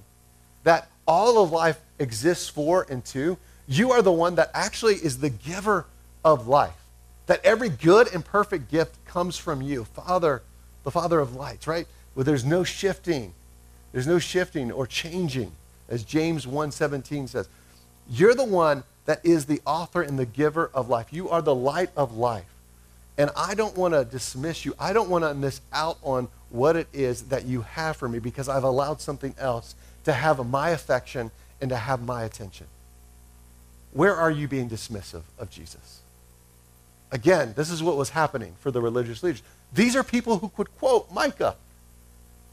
that 0.64 0.88
all 1.06 1.42
of 1.42 1.50
life 1.50 1.80
exists 1.98 2.48
for 2.48 2.86
and 2.88 3.04
to. 3.06 3.36
You 3.66 3.92
are 3.92 4.02
the 4.02 4.12
one 4.12 4.36
that 4.36 4.50
actually 4.54 4.94
is 4.94 5.18
the 5.18 5.30
giver 5.30 5.86
of 6.24 6.48
life 6.48 6.82
that 7.26 7.44
every 7.44 7.68
good 7.68 8.12
and 8.12 8.24
perfect 8.24 8.70
gift 8.70 9.04
comes 9.04 9.36
from 9.36 9.62
you, 9.62 9.84
Father, 9.84 10.42
the 10.84 10.90
Father 10.90 11.20
of 11.20 11.34
lights, 11.34 11.66
right? 11.66 11.86
Where 12.14 12.24
there's 12.24 12.44
no 12.44 12.64
shifting. 12.64 13.34
There's 13.92 14.06
no 14.06 14.18
shifting 14.18 14.72
or 14.72 14.86
changing, 14.86 15.52
as 15.92 16.02
James 16.02 16.46
1:17 16.46 17.28
says. 17.28 17.48
You're 18.08 18.34
the 18.34 18.44
one 18.44 18.82
that 19.04 19.24
is 19.24 19.44
the 19.44 19.60
author 19.64 20.02
and 20.02 20.18
the 20.18 20.26
giver 20.26 20.70
of 20.74 20.88
life. 20.88 21.12
You 21.12 21.28
are 21.28 21.42
the 21.42 21.54
light 21.54 21.90
of 21.96 22.16
life. 22.16 22.46
And 23.18 23.30
I 23.36 23.54
don't 23.54 23.76
want 23.76 23.94
to 23.94 24.04
dismiss 24.04 24.64
you. 24.64 24.74
I 24.78 24.92
don't 24.92 25.10
want 25.10 25.24
to 25.24 25.34
miss 25.34 25.60
out 25.72 25.98
on 26.02 26.28
what 26.50 26.76
it 26.76 26.88
is 26.92 27.24
that 27.24 27.44
you 27.44 27.62
have 27.62 27.96
for 27.96 28.08
me 28.08 28.18
because 28.18 28.48
I've 28.48 28.64
allowed 28.64 29.00
something 29.00 29.34
else 29.38 29.74
to 30.04 30.12
have 30.12 30.44
my 30.48 30.70
affection 30.70 31.30
and 31.60 31.68
to 31.68 31.76
have 31.76 32.02
my 32.02 32.24
attention. 32.24 32.66
Where 33.92 34.16
are 34.16 34.30
you 34.30 34.48
being 34.48 34.68
dismissive 34.68 35.22
of 35.38 35.50
Jesus? 35.50 36.00
Again, 37.10 37.52
this 37.54 37.70
is 37.70 37.82
what 37.82 37.96
was 37.96 38.10
happening 38.10 38.54
for 38.58 38.70
the 38.70 38.80
religious 38.80 39.22
leaders. 39.22 39.42
These 39.74 39.94
are 39.94 40.02
people 40.02 40.38
who 40.38 40.48
could 40.48 40.74
quote 40.78 41.12
Micah. 41.12 41.56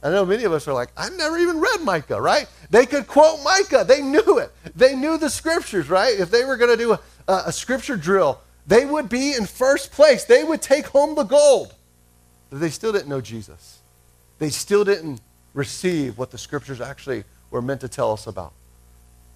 I 0.01 0.09
know 0.09 0.25
many 0.25 0.45
of 0.45 0.53
us 0.53 0.67
are 0.67 0.73
like, 0.73 0.89
I've 0.95 1.15
never 1.15 1.38
even 1.38 1.59
read 1.59 1.81
Micah, 1.81 2.21
right? 2.21 2.47
They 2.69 2.85
could 2.85 3.05
quote 3.05 3.43
Micah. 3.43 3.83
They 3.85 4.01
knew 4.01 4.38
it. 4.38 4.51
They 4.75 4.95
knew 4.95 5.17
the 5.17 5.29
scriptures, 5.29 5.89
right? 5.89 6.17
If 6.17 6.31
they 6.31 6.45
were 6.45 6.55
going 6.55 6.71
to 6.71 6.77
do 6.77 6.93
a, 6.93 6.99
a, 7.47 7.51
scripture 7.51 7.97
drill, 7.97 8.39
they 8.65 8.85
would 8.85 9.09
be 9.09 9.33
in 9.33 9.45
first 9.45 9.91
place. 9.91 10.23
They 10.23 10.43
would 10.43 10.62
take 10.62 10.88
home 10.88 11.15
the 11.15 11.23
gold. 11.23 11.73
But 12.49 12.62
they 12.62 12.69
still 12.69 12.93
didn't 12.93 13.09
know 13.09 13.19
Jesus. 13.19 13.79
They 14.38 14.49
still 14.49 14.85
didn't 14.85 15.19
receive 15.53 16.17
what 16.17 16.31
the 16.31 16.38
scriptures 16.38 16.79
actually 16.79 17.25
were 17.51 17.62
meant 17.62 17.81
to 17.81 17.89
tell 17.89 18.13
us 18.13 18.25
about. 18.25 18.53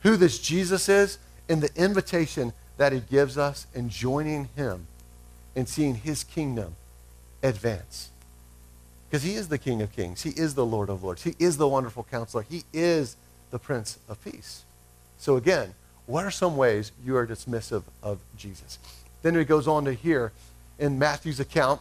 Who 0.01 0.15
this 0.15 0.39
Jesus 0.39 0.87
is 0.87 1.17
and 1.49 1.61
the 1.61 1.69
invitation 1.75 2.53
that 2.77 2.93
he 2.93 3.01
gives 3.01 3.37
us 3.37 3.67
in 3.73 3.89
joining 3.89 4.49
him 4.55 4.87
and 5.55 5.67
seeing 5.67 5.95
his 5.95 6.23
kingdom 6.23 6.75
advance. 7.41 8.09
Because 9.13 9.25
he 9.25 9.35
is 9.35 9.47
the 9.47 9.59
King 9.59 9.83
of 9.83 9.91
Kings. 9.91 10.23
He 10.23 10.31
is 10.31 10.55
the 10.55 10.65
Lord 10.65 10.89
of 10.89 11.03
Lords. 11.03 11.21
He 11.21 11.35
is 11.37 11.57
the 11.57 11.67
wonderful 11.67 12.03
counselor. 12.09 12.41
He 12.49 12.63
is 12.73 13.15
the 13.51 13.59
Prince 13.59 13.99
of 14.09 14.19
Peace. 14.23 14.63
So, 15.19 15.37
again, 15.37 15.75
what 16.07 16.25
are 16.25 16.31
some 16.31 16.57
ways 16.57 16.91
you 17.05 17.15
are 17.15 17.27
dismissive 17.27 17.83
of 18.01 18.21
Jesus? 18.35 18.79
Then 19.21 19.35
it 19.35 19.45
goes 19.45 19.67
on 19.67 19.85
to 19.85 19.93
here 19.93 20.31
in 20.79 20.97
Matthew's 20.97 21.39
account, 21.39 21.79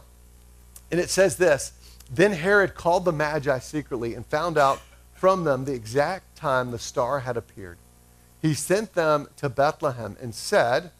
and 0.91 0.99
it 0.99 1.09
says 1.09 1.37
this 1.37 1.71
Then 2.07 2.33
Herod 2.33 2.75
called 2.75 3.03
the 3.03 3.11
Magi 3.11 3.57
secretly 3.57 4.13
and 4.13 4.23
found 4.27 4.55
out 4.55 4.79
from 5.15 5.43
them 5.43 5.65
the 5.65 5.73
exact 5.73 6.35
time 6.35 6.69
the 6.69 6.77
star 6.77 7.21
had 7.21 7.35
appeared. 7.35 7.79
He 8.43 8.53
sent 8.53 8.93
them 8.93 9.27
to 9.37 9.49
Bethlehem 9.49 10.17
and 10.21 10.35
said, 10.35 10.91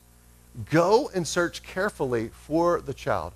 Go 0.71 1.11
and 1.13 1.27
search 1.27 1.61
carefully 1.61 2.29
for 2.29 2.81
the 2.81 2.95
child. 2.95 3.33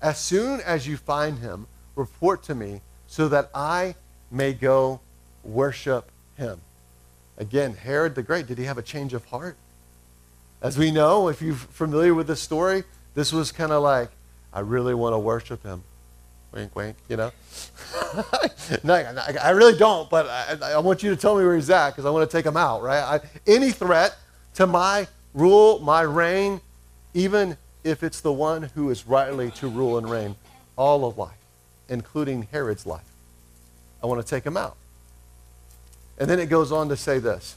As 0.00 0.18
soon 0.18 0.62
as 0.62 0.86
you 0.86 0.96
find 0.96 1.40
him, 1.40 1.66
report 1.98 2.42
to 2.44 2.54
me 2.54 2.80
so 3.06 3.28
that 3.28 3.50
I 3.54 3.96
may 4.30 4.52
go 4.52 5.00
worship 5.42 6.10
him. 6.36 6.60
Again, 7.36 7.74
Herod 7.74 8.14
the 8.14 8.22
Great, 8.22 8.46
did 8.46 8.58
he 8.58 8.64
have 8.64 8.78
a 8.78 8.82
change 8.82 9.14
of 9.14 9.24
heart? 9.26 9.56
As 10.62 10.78
we 10.78 10.90
know, 10.90 11.28
if 11.28 11.40
you're 11.42 11.54
familiar 11.54 12.14
with 12.14 12.26
this 12.26 12.40
story, 12.40 12.84
this 13.14 13.32
was 13.32 13.52
kind 13.52 13.72
of 13.72 13.82
like, 13.82 14.10
I 14.52 14.60
really 14.60 14.94
want 14.94 15.14
to 15.14 15.18
worship 15.18 15.62
him. 15.62 15.82
Wink, 16.52 16.74
wink, 16.74 16.96
you 17.08 17.16
know? 17.16 17.30
no, 18.82 18.94
I 18.94 19.50
really 19.50 19.76
don't, 19.76 20.08
but 20.08 20.26
I, 20.26 20.72
I, 20.72 20.78
want 20.78 21.02
you 21.02 21.10
to 21.10 21.16
tell 21.16 21.36
me 21.36 21.44
where 21.44 21.54
he's 21.54 21.68
at 21.68 21.90
because 21.90 22.06
I 22.06 22.10
want 22.10 22.28
to 22.28 22.36
take 22.36 22.46
him 22.46 22.56
out, 22.56 22.82
right? 22.82 23.02
I, 23.02 23.20
any 23.46 23.70
threat 23.70 24.16
to 24.54 24.66
my 24.66 25.06
rule, 25.34 25.78
my 25.80 26.00
reign, 26.02 26.60
even 27.12 27.56
if 27.84 28.02
it's 28.02 28.20
the 28.20 28.32
one 28.32 28.62
who 28.74 28.90
is 28.90 29.06
rightly 29.06 29.50
to 29.52 29.68
rule 29.68 29.98
and 29.98 30.10
reign 30.10 30.36
all 30.76 31.04
of 31.04 31.18
life 31.18 31.37
including 31.88 32.48
Herod's 32.50 32.86
life. 32.86 33.10
I 34.02 34.06
want 34.06 34.20
to 34.24 34.26
take 34.26 34.44
him 34.44 34.56
out. 34.56 34.76
And 36.18 36.28
then 36.28 36.38
it 36.38 36.46
goes 36.46 36.72
on 36.72 36.88
to 36.88 36.96
say 36.96 37.18
this 37.18 37.56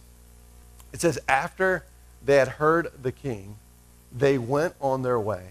it 0.93 1.01
says, 1.01 1.19
After 1.27 1.85
they 2.23 2.35
had 2.35 2.47
heard 2.47 2.91
the 3.01 3.11
king, 3.11 3.57
they 4.11 4.37
went 4.37 4.75
on 4.81 5.01
their 5.01 5.19
way. 5.19 5.49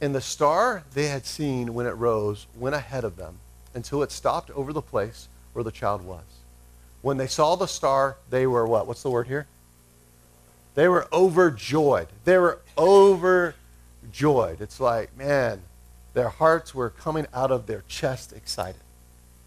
And 0.00 0.14
the 0.14 0.20
star 0.20 0.82
they 0.94 1.06
had 1.06 1.24
seen 1.26 1.74
when 1.74 1.86
it 1.86 1.92
rose 1.92 2.46
went 2.56 2.74
ahead 2.74 3.04
of 3.04 3.16
them 3.16 3.38
until 3.74 4.02
it 4.02 4.10
stopped 4.10 4.50
over 4.50 4.72
the 4.72 4.82
place 4.82 5.28
where 5.52 5.62
the 5.62 5.70
child 5.70 6.02
was. 6.02 6.24
When 7.02 7.16
they 7.16 7.26
saw 7.26 7.56
the 7.56 7.66
star, 7.66 8.16
they 8.30 8.46
were 8.46 8.66
what? 8.66 8.86
What's 8.86 9.02
the 9.02 9.10
word 9.10 9.28
here? 9.28 9.46
They 10.74 10.88
were 10.88 11.06
overjoyed. 11.12 12.08
They 12.24 12.38
were 12.38 12.60
overjoyed. 12.76 13.54
It's 14.60 14.80
like, 14.80 15.16
man, 15.16 15.62
their 16.14 16.28
hearts 16.28 16.74
were 16.74 16.90
coming 16.90 17.26
out 17.32 17.50
of 17.50 17.66
their 17.66 17.82
chest 17.88 18.32
excited. 18.32 18.80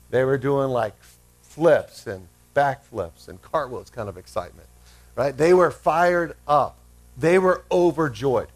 They 0.09 0.23
were 0.23 0.37
doing 0.37 0.69
like 0.69 0.93
flips 1.41 2.07
and 2.07 2.27
backflips 2.55 3.27
and 3.27 3.41
cartwheels 3.41 3.89
kind 3.89 4.09
of 4.09 4.17
excitement, 4.17 4.67
right? 5.15 5.35
They 5.35 5.53
were 5.53 5.71
fired 5.71 6.35
up. 6.47 6.77
They 7.17 7.39
were 7.39 7.63
overjoyed. 7.71 8.47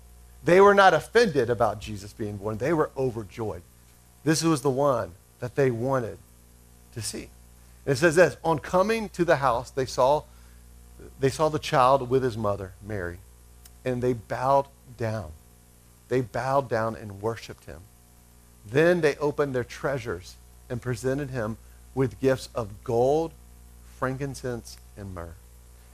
They 0.43 0.61
were 0.61 0.73
not 0.73 0.93
offended 0.93 1.49
about 1.49 1.81
Jesus 1.81 2.13
being 2.13 2.37
born. 2.37 2.57
They 2.57 2.73
were 2.73 2.91
overjoyed. 2.97 3.61
This 4.23 4.43
was 4.43 4.61
the 4.61 4.69
one 4.69 5.11
that 5.39 5.55
they 5.55 5.71
wanted 5.71 6.17
to 6.93 7.01
see. 7.01 7.29
And 7.85 7.93
it 7.93 7.97
says 7.97 8.15
this, 8.15 8.37
on 8.43 8.59
coming 8.59 9.09
to 9.09 9.25
the 9.25 9.37
house, 9.37 9.69
they 9.71 9.85
saw 9.85 10.23
they 11.19 11.29
saw 11.29 11.47
the 11.49 11.59
child 11.59 12.09
with 12.09 12.23
his 12.23 12.37
mother, 12.37 12.73
Mary, 12.85 13.19
and 13.85 14.01
they 14.01 14.13
bowed 14.13 14.67
down. 14.97 15.31
They 16.09 16.21
bowed 16.21 16.69
down 16.69 16.95
and 16.95 17.21
worshiped 17.21 17.65
him. 17.65 17.81
Then 18.71 19.01
they 19.01 19.15
opened 19.15 19.53
their 19.55 19.63
treasures 19.63 20.35
and 20.69 20.81
presented 20.81 21.29
him 21.29 21.57
with 21.95 22.19
gifts 22.19 22.49
of 22.53 22.83
gold, 22.83 23.31
frankincense, 23.97 24.77
and 24.95 25.13
myrrh. 25.13 25.33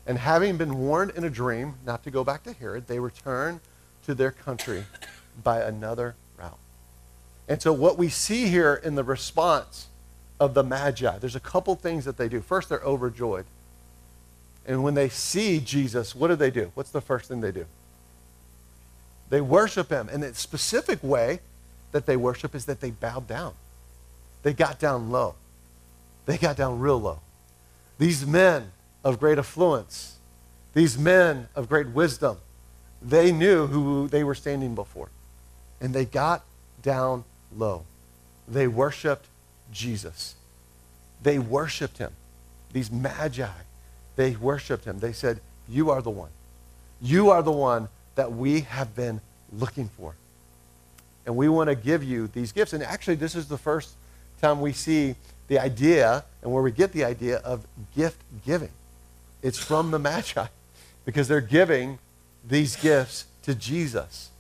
And 0.06 0.20
having 0.20 0.58
been 0.58 0.78
warned 0.78 1.12
in 1.12 1.24
a 1.24 1.30
dream 1.30 1.76
not 1.86 2.04
to 2.04 2.12
go 2.12 2.24
back 2.24 2.44
to 2.44 2.54
Herod, 2.54 2.88
they 2.88 3.00
returned 3.00 3.60
to 4.06 4.14
their 4.14 4.32
country 4.32 4.84
by 5.44 5.62
another 5.62 6.16
route. 6.38 6.60
And 7.48 7.62
so, 7.62 7.74
what 7.74 7.98
we 7.98 8.10
see 8.10 8.48
here 8.48 8.76
in 8.84 8.96
the 8.96 9.04
response 9.04 9.88
of 10.40 10.54
the 10.54 10.64
Magi, 10.64 11.18
there's 11.18 11.36
a 11.36 11.40
couple 11.40 11.76
things 11.76 12.06
that 12.06 12.18
they 12.18 12.28
do. 12.28 12.42
First, 12.42 12.70
they're 12.70 12.80
overjoyed. 12.80 13.46
And 14.68 14.84
when 14.84 14.96
they 14.96 15.10
see 15.10 15.60
Jesus, 15.60 16.16
what 16.16 16.28
do 16.28 16.36
they 16.36 16.52
do? 16.52 16.72
What's 16.74 16.92
the 16.92 17.02
first 17.02 17.30
thing 17.30 17.42
they 17.42 17.52
do? 17.52 17.66
They 19.30 19.42
worship 19.42 19.90
him 19.90 20.10
in 20.10 20.24
a 20.24 20.34
specific 20.34 21.00
way 21.04 21.40
that 21.96 22.06
they 22.06 22.18
worship 22.18 22.54
is 22.54 22.66
that 22.66 22.82
they 22.82 22.92
bowed 22.92 23.26
down. 23.26 23.54
They 24.44 24.52
got 24.52 24.80
down 24.80 25.12
low. 25.12 25.36
They 26.26 26.38
got 26.38 26.58
down 26.58 26.80
real 26.80 27.00
low. 27.00 27.22
These 27.98 28.28
men 28.28 28.74
of 29.02 29.18
great 29.18 29.38
affluence, 29.38 30.18
these 30.74 30.98
men 30.98 31.48
of 31.56 31.70
great 31.70 31.88
wisdom, 31.88 32.40
they 33.02 33.32
knew 33.32 33.68
who 33.68 34.10
they 34.10 34.26
were 34.26 34.36
standing 34.36 34.76
before. 34.76 35.08
And 35.80 35.94
they 35.94 36.04
got 36.04 36.44
down 36.82 37.24
low. 37.56 37.86
They 38.46 38.68
worshiped 38.68 39.28
Jesus. 39.72 40.36
They 41.24 41.40
worshiped 41.40 41.98
him. 41.98 42.12
These 42.74 42.92
magi, 42.92 43.48
they 44.18 44.36
worshiped 44.36 44.84
him. 44.84 45.00
They 45.00 45.14
said, 45.14 45.40
You 45.70 45.92
are 45.92 46.02
the 46.02 46.10
one. 46.10 46.32
You 47.02 47.30
are 47.30 47.42
the 47.42 47.54
one 47.54 47.88
that 48.16 48.34
we 48.34 48.62
have 48.62 48.98
been 48.98 49.22
looking 49.54 49.88
for. 49.88 50.16
And 51.26 51.36
we 51.36 51.50
want 51.50 51.70
to 51.70 51.76
give 51.76 52.04
you 52.04 52.28
these 52.28 52.52
gifts. 52.52 52.74
And 52.74 52.84
actually, 52.84 53.16
this 53.16 53.36
is 53.36 53.48
the 53.48 53.58
first 53.58 53.96
time 54.42 54.62
we 54.62 54.74
see 54.74 55.16
the 55.48 55.60
idea 55.60 56.24
and 56.42 56.52
where 56.52 56.64
we 56.64 56.72
get 56.72 56.92
the 56.92 57.04
idea 57.04 57.38
of 57.38 57.66
gift 57.96 58.22
giving. 58.46 58.72
It's 59.42 59.58
from 59.58 59.92
the 59.92 60.00
Magi 60.00 60.48
because 61.06 61.28
they're 61.28 61.42
giving 61.42 62.00
these 62.48 62.76
gifts 62.76 63.26
to 63.44 63.56
Jesus. 63.56 64.32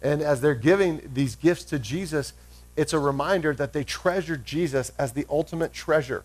And 0.00 0.20
as 0.20 0.40
they're 0.40 0.54
giving 0.54 1.10
these 1.12 1.36
gifts 1.36 1.64
to 1.64 1.78
Jesus, 1.78 2.32
it's 2.76 2.92
a 2.92 2.98
reminder 2.98 3.54
that 3.54 3.72
they 3.72 3.84
treasured 3.84 4.44
Jesus 4.44 4.90
as 4.98 5.12
the 5.12 5.26
ultimate 5.28 5.72
treasure. 5.72 6.24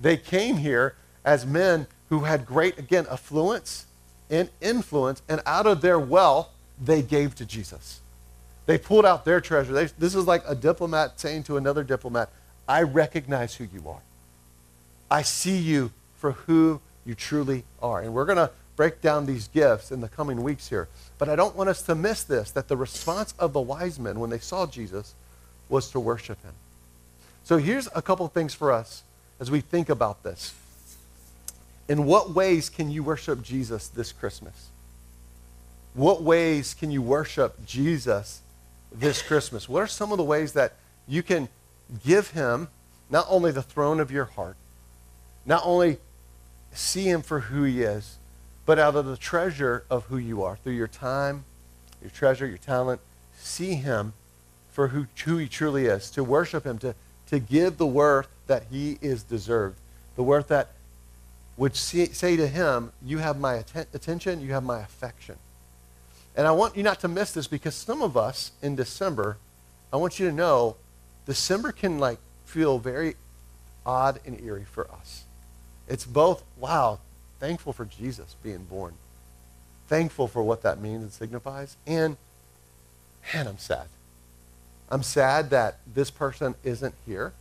They 0.00 0.16
came 0.16 0.58
here 0.58 0.94
as 1.24 1.44
men 1.44 1.86
who 2.08 2.20
had 2.20 2.46
great, 2.46 2.78
again, 2.78 3.06
affluence 3.10 3.86
and 4.30 4.50
influence, 4.60 5.22
and 5.28 5.40
out 5.46 5.66
of 5.66 5.80
their 5.80 5.98
wealth, 5.98 6.48
they 6.80 7.02
gave 7.02 7.34
to 7.36 7.44
Jesus. 7.44 8.00
They 8.68 8.76
pulled 8.76 9.06
out 9.06 9.24
their 9.24 9.40
treasure. 9.40 9.72
They, 9.72 9.86
this 9.86 10.14
is 10.14 10.26
like 10.26 10.42
a 10.46 10.54
diplomat 10.54 11.18
saying 11.18 11.44
to 11.44 11.56
another 11.56 11.82
diplomat, 11.82 12.28
I 12.68 12.82
recognize 12.82 13.54
who 13.54 13.64
you 13.64 13.88
are. 13.88 14.02
I 15.10 15.22
see 15.22 15.56
you 15.56 15.90
for 16.18 16.32
who 16.32 16.82
you 17.06 17.14
truly 17.14 17.64
are. 17.80 18.02
And 18.02 18.12
we're 18.12 18.26
going 18.26 18.36
to 18.36 18.50
break 18.76 19.00
down 19.00 19.24
these 19.24 19.48
gifts 19.48 19.90
in 19.90 20.02
the 20.02 20.08
coming 20.08 20.42
weeks 20.42 20.68
here. 20.68 20.86
But 21.16 21.30
I 21.30 21.34
don't 21.34 21.56
want 21.56 21.70
us 21.70 21.80
to 21.84 21.94
miss 21.94 22.24
this 22.24 22.50
that 22.50 22.68
the 22.68 22.76
response 22.76 23.32
of 23.38 23.54
the 23.54 23.60
wise 23.60 23.98
men 23.98 24.20
when 24.20 24.28
they 24.28 24.38
saw 24.38 24.66
Jesus 24.66 25.14
was 25.70 25.90
to 25.92 25.98
worship 25.98 26.42
him. 26.44 26.52
So 27.44 27.56
here's 27.56 27.88
a 27.94 28.02
couple 28.02 28.28
things 28.28 28.52
for 28.52 28.70
us 28.70 29.02
as 29.40 29.50
we 29.50 29.62
think 29.62 29.88
about 29.88 30.22
this. 30.24 30.52
In 31.88 32.04
what 32.04 32.32
ways 32.32 32.68
can 32.68 32.90
you 32.90 33.02
worship 33.02 33.40
Jesus 33.40 33.88
this 33.88 34.12
Christmas? 34.12 34.68
What 35.94 36.22
ways 36.22 36.74
can 36.74 36.90
you 36.90 37.00
worship 37.00 37.64
Jesus 37.64 38.42
this 38.92 39.22
Christmas? 39.22 39.68
What 39.68 39.82
are 39.82 39.86
some 39.86 40.12
of 40.12 40.18
the 40.18 40.24
ways 40.24 40.52
that 40.52 40.74
you 41.06 41.22
can 41.22 41.48
give 42.04 42.30
him 42.30 42.68
not 43.10 43.26
only 43.28 43.50
the 43.50 43.62
throne 43.62 44.00
of 44.00 44.10
your 44.10 44.26
heart, 44.26 44.56
not 45.46 45.62
only 45.64 45.98
see 46.72 47.04
him 47.04 47.22
for 47.22 47.40
who 47.40 47.62
he 47.64 47.82
is, 47.82 48.18
but 48.66 48.78
out 48.78 48.94
of 48.94 49.06
the 49.06 49.16
treasure 49.16 49.84
of 49.88 50.04
who 50.06 50.18
you 50.18 50.42
are, 50.42 50.56
through 50.56 50.74
your 50.74 50.88
time, 50.88 51.44
your 52.02 52.10
treasure, 52.10 52.46
your 52.46 52.58
talent, 52.58 53.00
see 53.34 53.74
him 53.74 54.12
for 54.70 54.88
who, 54.88 55.06
who 55.24 55.38
he 55.38 55.48
truly 55.48 55.86
is, 55.86 56.10
to 56.10 56.22
worship 56.22 56.64
him, 56.64 56.78
to, 56.78 56.94
to 57.26 57.38
give 57.38 57.78
the 57.78 57.86
worth 57.86 58.28
that 58.46 58.64
he 58.70 58.98
is 59.00 59.22
deserved, 59.22 59.78
the 60.16 60.22
worth 60.22 60.48
that 60.48 60.72
would 61.56 61.74
see, 61.74 62.06
say 62.06 62.36
to 62.36 62.46
him, 62.46 62.92
You 63.02 63.18
have 63.18 63.40
my 63.40 63.54
atten- 63.54 63.86
attention, 63.92 64.40
you 64.40 64.52
have 64.52 64.62
my 64.62 64.80
affection. 64.80 65.36
And 66.38 66.46
I 66.46 66.52
want 66.52 66.76
you 66.76 66.84
not 66.84 67.00
to 67.00 67.08
miss 67.08 67.32
this 67.32 67.48
because 67.48 67.74
some 67.74 68.00
of 68.00 68.16
us 68.16 68.52
in 68.62 68.76
December, 68.76 69.38
I 69.92 69.96
want 69.96 70.20
you 70.20 70.28
to 70.28 70.32
know 70.32 70.76
December 71.26 71.72
can 71.72 71.98
like 71.98 72.20
feel 72.44 72.78
very 72.78 73.16
odd 73.84 74.20
and 74.24 74.40
eerie 74.40 74.64
for 74.64 74.88
us. 74.88 75.24
It's 75.88 76.06
both, 76.06 76.44
wow, 76.56 77.00
thankful 77.40 77.72
for 77.72 77.84
Jesus 77.84 78.36
being 78.40 78.62
born, 78.64 78.94
thankful 79.88 80.28
for 80.28 80.44
what 80.44 80.62
that 80.62 80.80
means 80.80 81.02
and 81.02 81.10
signifies, 81.10 81.76
and 81.88 82.16
man, 83.34 83.48
I'm 83.48 83.58
sad. 83.58 83.88
I'm 84.90 85.02
sad 85.02 85.50
that 85.50 85.78
this 85.92 86.10
person 86.10 86.54
isn't 86.62 86.94
here. 87.04 87.32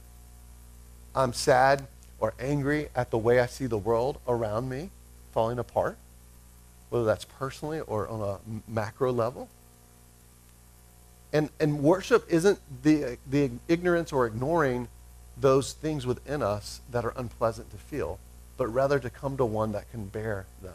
I'm 1.15 1.33
sad 1.33 1.85
or 2.19 2.33
angry 2.39 2.87
at 2.95 3.11
the 3.11 3.19
way 3.19 3.39
I 3.39 3.45
see 3.45 3.67
the 3.67 3.77
world 3.77 4.17
around 4.27 4.69
me 4.69 4.89
falling 5.33 5.59
apart, 5.59 5.97
whether 6.89 7.05
that's 7.05 7.25
personally 7.25 7.79
or 7.81 8.07
on 8.07 8.21
a 8.21 8.37
macro 8.69 9.11
level. 9.11 9.49
And, 11.33 11.49
and 11.59 11.83
worship 11.83 12.25
isn't 12.29 12.59
the, 12.83 13.17
the 13.29 13.51
ignorance 13.67 14.13
or 14.13 14.25
ignoring 14.25 14.87
those 15.39 15.73
things 15.73 16.05
within 16.05 16.41
us 16.41 16.81
that 16.91 17.05
are 17.05 17.13
unpleasant 17.15 17.69
to 17.71 17.77
feel, 17.77 18.19
but 18.55 18.67
rather 18.67 18.99
to 18.99 19.09
come 19.09 19.37
to 19.37 19.45
one 19.45 19.73
that 19.73 19.91
can 19.91 20.05
bear 20.05 20.45
them. 20.61 20.73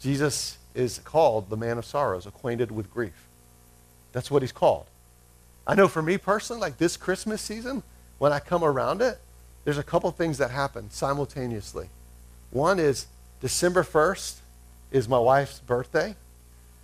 Jesus 0.00 0.58
is 0.74 0.98
called 0.98 1.48
the 1.48 1.56
man 1.56 1.78
of 1.78 1.84
sorrows, 1.84 2.26
acquainted 2.26 2.70
with 2.70 2.92
grief. 2.92 3.28
That's 4.12 4.30
what 4.30 4.42
he's 4.42 4.52
called. 4.52 4.86
I 5.66 5.74
know 5.74 5.88
for 5.88 6.02
me 6.02 6.18
personally, 6.18 6.60
like 6.60 6.76
this 6.76 6.96
Christmas 6.96 7.40
season, 7.40 7.82
when 8.18 8.32
I 8.32 8.38
come 8.38 8.62
around 8.62 9.00
it, 9.00 9.18
there's 9.64 9.78
a 9.78 9.82
couple 9.82 10.10
things 10.10 10.38
that 10.38 10.50
happen 10.50 10.90
simultaneously. 10.90 11.88
One 12.50 12.78
is 12.78 13.06
December 13.40 13.82
1st 13.82 14.36
is 14.90 15.08
my 15.08 15.18
wife's 15.18 15.60
birthday, 15.60 16.14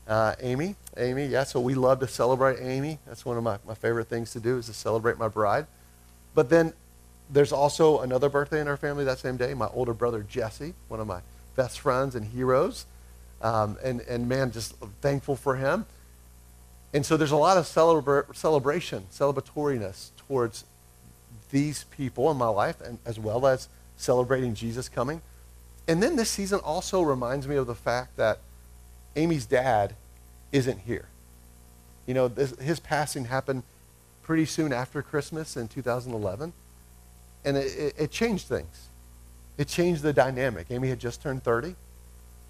uh, 0.07 0.35
Amy. 0.41 0.75
Amy, 0.97 1.27
yeah, 1.27 1.45
so 1.45 1.61
we 1.61 1.75
love 1.75 2.01
to 2.01 2.09
celebrate 2.09 2.59
Amy. 2.61 2.99
That's 3.07 3.25
one 3.25 3.37
of 3.37 3.43
my, 3.45 3.59
my 3.67 3.75
favorite 3.75 4.09
things 4.09 4.33
to 4.33 4.41
do 4.41 4.59
is 4.59 4.67
to 4.67 4.75
celebrate 4.75 5.19
my 5.19 5.29
bride. 5.29 5.67
But 6.35 6.51
then 6.51 6.73
there's 7.31 7.53
also 7.53 8.01
another 8.01 8.29
birthday 8.29 8.61
in 8.61 8.69
our 8.69 8.77
family 8.77 9.05
that 9.05 9.19
same 9.19 9.37
day, 9.37 9.55
my 9.55 9.69
older 9.69 9.95
brother 9.95 10.23
Jesse, 10.23 10.75
one 10.89 11.01
of 11.01 11.07
my 11.07 11.21
best 11.57 11.81
friends 11.81 12.15
and 12.15 12.27
heroes. 12.27 12.87
Um, 13.43 13.79
and, 13.83 14.01
and 14.03 14.29
man, 14.29 14.51
just 14.51 14.75
thankful 15.01 15.37
for 15.37 15.57
him. 15.57 15.87
And 16.93 17.07
so 17.07 17.17
there's 17.17 17.31
a 17.31 17.37
lot 17.37 17.57
of 17.57 17.65
celebra- 17.65 18.35
celebration, 18.35 19.05
celebratoriness 19.13 20.11
towards 20.27 20.65
these 21.51 21.85
people 21.85 22.31
in 22.31 22.37
my 22.37 22.49
life, 22.49 22.81
and 22.81 22.99
as 23.07 23.19
well 23.19 23.47
as 23.47 23.69
celebrating 23.97 24.55
Jesus 24.55 24.89
coming. 24.89 25.23
And 25.90 26.00
then 26.00 26.14
this 26.14 26.31
season 26.31 26.61
also 26.61 27.03
reminds 27.03 27.48
me 27.48 27.57
of 27.57 27.66
the 27.66 27.74
fact 27.74 28.16
that 28.16 28.38
Amy's 29.16 29.44
dad 29.44 29.96
isn't 30.53 30.79
here. 30.79 31.09
You 32.07 32.14
know, 32.14 32.29
this, 32.29 32.57
his 32.61 32.79
passing 32.79 33.24
happened 33.24 33.64
pretty 34.22 34.44
soon 34.44 34.72
after 34.72 35.03
Christmas 35.03 35.57
in 35.57 35.66
2011, 35.66 36.53
and 37.44 37.57
it, 37.57 37.76
it, 37.76 37.94
it 37.98 38.11
changed 38.12 38.46
things. 38.46 38.88
It 39.59 39.66
changed 39.66 40.03
the 40.03 40.12
dynamic. 40.12 40.68
Amy 40.70 40.90
had 40.90 41.00
just 41.00 41.22
turned 41.22 41.42
30, 41.42 41.74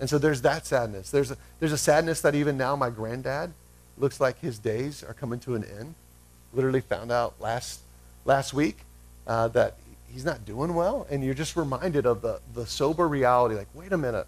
and 0.00 0.10
so 0.10 0.18
there's 0.18 0.42
that 0.42 0.66
sadness. 0.66 1.10
There's 1.10 1.30
a, 1.30 1.38
there's 1.60 1.72
a 1.72 1.78
sadness 1.78 2.20
that 2.20 2.34
even 2.34 2.58
now 2.58 2.76
my 2.76 2.90
granddad 2.90 3.54
looks 3.96 4.20
like 4.20 4.38
his 4.40 4.58
days 4.58 5.02
are 5.02 5.14
coming 5.14 5.40
to 5.40 5.54
an 5.54 5.64
end. 5.64 5.94
Literally 6.52 6.82
found 6.82 7.10
out 7.10 7.40
last 7.40 7.80
last 8.26 8.52
week 8.52 8.80
uh, 9.26 9.48
that 9.48 9.78
he's 10.12 10.24
not 10.24 10.44
doing 10.44 10.74
well, 10.74 11.06
and 11.10 11.24
you're 11.24 11.34
just 11.34 11.56
reminded 11.56 12.06
of 12.06 12.22
the, 12.22 12.40
the 12.54 12.66
sober 12.66 13.06
reality 13.08 13.54
like, 13.54 13.68
wait 13.74 13.92
a 13.92 13.98
minute, 13.98 14.26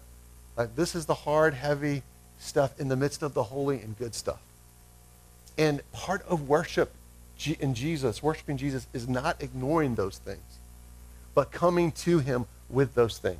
like 0.57 0.75
this 0.75 0.95
is 0.95 1.05
the 1.05 1.13
hard, 1.13 1.53
heavy 1.53 2.03
stuff 2.39 2.79
in 2.79 2.87
the 2.87 2.95
midst 2.95 3.23
of 3.23 3.33
the 3.33 3.43
holy 3.43 3.79
and 3.81 3.97
good 3.97 4.15
stuff. 4.15 4.39
And 5.57 5.81
part 5.91 6.25
of 6.27 6.47
worship 6.47 6.91
in 7.59 7.73
Jesus, 7.73 8.23
worshiping 8.23 8.57
Jesus, 8.57 8.87
is 8.93 9.07
not 9.07 9.41
ignoring 9.41 9.95
those 9.95 10.17
things, 10.17 10.59
but 11.35 11.51
coming 11.51 11.91
to 11.91 12.19
him 12.19 12.45
with 12.69 12.95
those 12.95 13.17
things. 13.17 13.39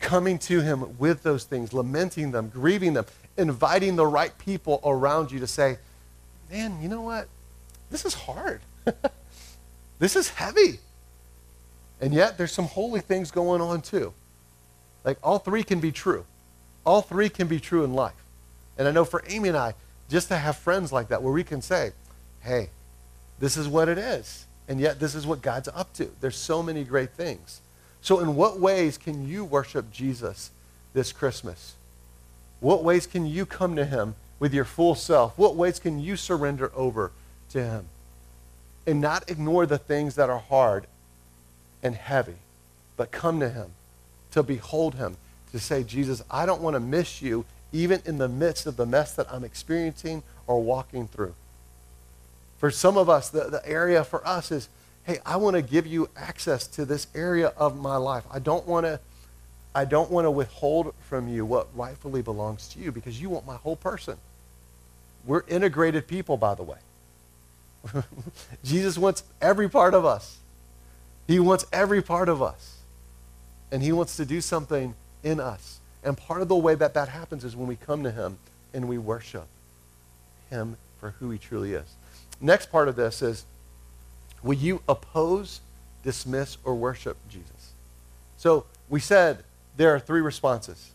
Coming 0.00 0.38
to 0.40 0.60
him 0.60 0.98
with 0.98 1.22
those 1.22 1.44
things, 1.44 1.72
lamenting 1.72 2.32
them, 2.32 2.50
grieving 2.52 2.92
them, 2.92 3.06
inviting 3.38 3.96
the 3.96 4.06
right 4.06 4.36
people 4.38 4.80
around 4.84 5.32
you 5.32 5.40
to 5.40 5.46
say, 5.46 5.78
man, 6.50 6.82
you 6.82 6.88
know 6.88 7.00
what? 7.00 7.28
This 7.90 8.04
is 8.04 8.14
hard. 8.14 8.60
This 9.98 10.16
is 10.16 10.28
heavy. 10.28 10.80
And 12.04 12.12
yet, 12.12 12.36
there's 12.36 12.52
some 12.52 12.66
holy 12.66 13.00
things 13.00 13.30
going 13.30 13.62
on 13.62 13.80
too. 13.80 14.12
Like, 15.04 15.16
all 15.22 15.38
three 15.38 15.62
can 15.62 15.80
be 15.80 15.90
true. 15.90 16.26
All 16.84 17.00
three 17.00 17.30
can 17.30 17.48
be 17.48 17.58
true 17.58 17.82
in 17.82 17.94
life. 17.94 18.22
And 18.76 18.86
I 18.86 18.90
know 18.90 19.06
for 19.06 19.24
Amy 19.26 19.48
and 19.48 19.56
I, 19.56 19.72
just 20.10 20.28
to 20.28 20.36
have 20.36 20.58
friends 20.58 20.92
like 20.92 21.08
that 21.08 21.22
where 21.22 21.32
we 21.32 21.42
can 21.42 21.62
say, 21.62 21.92
hey, 22.40 22.68
this 23.38 23.56
is 23.56 23.68
what 23.68 23.88
it 23.88 23.96
is. 23.96 24.44
And 24.68 24.78
yet, 24.78 25.00
this 25.00 25.14
is 25.14 25.26
what 25.26 25.40
God's 25.40 25.68
up 25.68 25.94
to. 25.94 26.10
There's 26.20 26.36
so 26.36 26.62
many 26.62 26.84
great 26.84 27.12
things. 27.12 27.62
So, 28.02 28.20
in 28.20 28.36
what 28.36 28.60
ways 28.60 28.98
can 28.98 29.26
you 29.26 29.42
worship 29.42 29.90
Jesus 29.90 30.50
this 30.92 31.10
Christmas? 31.10 31.72
What 32.60 32.84
ways 32.84 33.06
can 33.06 33.24
you 33.24 33.46
come 33.46 33.76
to 33.76 33.86
Him 33.86 34.14
with 34.38 34.52
your 34.52 34.66
full 34.66 34.94
self? 34.94 35.38
What 35.38 35.56
ways 35.56 35.78
can 35.78 35.98
you 35.98 36.16
surrender 36.16 36.70
over 36.74 37.12
to 37.48 37.64
Him? 37.64 37.86
and 38.86 39.00
not 39.00 39.30
ignore 39.30 39.66
the 39.66 39.78
things 39.78 40.14
that 40.16 40.30
are 40.30 40.38
hard 40.38 40.86
and 41.84 41.94
heavy, 41.94 42.34
but 42.96 43.12
come 43.12 43.38
to 43.38 43.48
Him, 43.48 43.70
to 44.32 44.42
behold 44.42 44.96
Him, 44.96 45.16
to 45.52 45.60
say, 45.60 45.84
Jesus, 45.84 46.24
I 46.28 46.46
don't 46.46 46.60
want 46.62 46.74
to 46.74 46.80
miss 46.80 47.22
you 47.22 47.44
even 47.72 48.02
in 48.04 48.18
the 48.18 48.28
midst 48.28 48.66
of 48.66 48.76
the 48.76 48.86
mess 48.86 49.14
that 49.14 49.32
I'm 49.32 49.44
experiencing 49.44 50.22
or 50.46 50.60
walking 50.62 51.06
through. 51.06 51.34
For 52.58 52.70
some 52.70 52.96
of 52.96 53.10
us, 53.10 53.28
the, 53.28 53.50
the 53.50 53.68
area 53.68 54.04
for 54.04 54.26
us 54.26 54.50
is, 54.50 54.68
hey, 55.04 55.18
I 55.26 55.36
want 55.36 55.54
to 55.56 55.62
give 55.62 55.86
you 55.86 56.08
access 56.16 56.66
to 56.68 56.84
this 56.84 57.06
area 57.14 57.48
of 57.56 57.78
my 57.78 57.96
life. 57.96 58.24
I 58.32 58.38
don't 58.38 58.66
want 58.66 58.86
to. 58.86 59.00
I 59.76 59.84
don't 59.84 60.08
want 60.08 60.24
to 60.24 60.30
withhold 60.30 60.94
from 61.00 61.26
you 61.26 61.44
what 61.44 61.66
rightfully 61.74 62.22
belongs 62.22 62.68
to 62.68 62.78
you 62.78 62.92
because 62.92 63.20
you 63.20 63.28
want 63.28 63.44
my 63.44 63.56
whole 63.56 63.74
person. 63.74 64.16
We're 65.26 65.42
integrated 65.48 66.06
people, 66.06 66.36
by 66.36 66.54
the 66.54 66.62
way. 66.62 66.78
Jesus 68.64 68.96
wants 68.96 69.24
every 69.42 69.68
part 69.68 69.94
of 69.94 70.04
us. 70.04 70.38
He 71.26 71.38
wants 71.38 71.66
every 71.72 72.02
part 72.02 72.28
of 72.28 72.42
us. 72.42 72.78
And 73.72 73.82
he 73.82 73.92
wants 73.92 74.16
to 74.16 74.24
do 74.24 74.40
something 74.40 74.94
in 75.22 75.40
us. 75.40 75.80
And 76.02 76.16
part 76.16 76.42
of 76.42 76.48
the 76.48 76.56
way 76.56 76.74
that 76.74 76.94
that 76.94 77.08
happens 77.08 77.44
is 77.44 77.56
when 77.56 77.66
we 77.66 77.76
come 77.76 78.02
to 78.04 78.10
him 78.10 78.38
and 78.72 78.88
we 78.88 78.98
worship 78.98 79.46
him 80.50 80.76
for 81.00 81.10
who 81.18 81.30
he 81.30 81.38
truly 81.38 81.72
is. 81.72 81.94
Next 82.40 82.70
part 82.70 82.88
of 82.88 82.96
this 82.96 83.22
is 83.22 83.44
will 84.42 84.54
you 84.54 84.82
oppose, 84.88 85.60
dismiss, 86.02 86.58
or 86.62 86.74
worship 86.74 87.16
Jesus? 87.28 87.72
So 88.36 88.66
we 88.88 89.00
said 89.00 89.42
there 89.76 89.94
are 89.94 89.98
three 89.98 90.20
responses. 90.20 90.90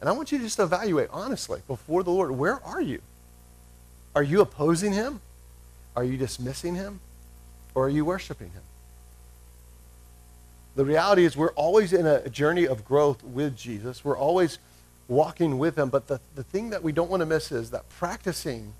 And 0.00 0.08
I 0.08 0.12
want 0.12 0.32
you 0.32 0.38
to 0.38 0.44
just 0.44 0.58
evaluate 0.58 1.08
honestly 1.12 1.62
before 1.68 2.02
the 2.02 2.10
Lord 2.10 2.32
where 2.32 2.62
are 2.64 2.80
you? 2.80 3.00
Are 4.14 4.22
you 4.22 4.40
opposing 4.40 4.92
him? 4.92 5.20
Are 5.94 6.04
you 6.04 6.16
dismissing 6.16 6.74
him 6.74 7.00
or 7.74 7.86
are 7.86 7.90
you 7.90 8.04
worshiping 8.04 8.50
him? 8.50 8.62
The 10.76 10.84
reality 10.84 11.24
is, 11.24 11.36
we're 11.36 11.52
always 11.52 11.92
in 11.92 12.06
a 12.06 12.28
journey 12.28 12.66
of 12.66 12.84
growth 12.84 13.24
with 13.24 13.56
Jesus. 13.56 14.04
We're 14.04 14.16
always 14.16 14.58
walking 15.08 15.58
with 15.58 15.76
him. 15.76 15.88
But 15.88 16.06
the, 16.06 16.20
the 16.34 16.44
thing 16.44 16.70
that 16.70 16.82
we 16.82 16.92
don't 16.92 17.10
want 17.10 17.20
to 17.20 17.26
miss 17.26 17.50
is 17.52 17.70
that 17.70 17.88
practicing 17.88 18.72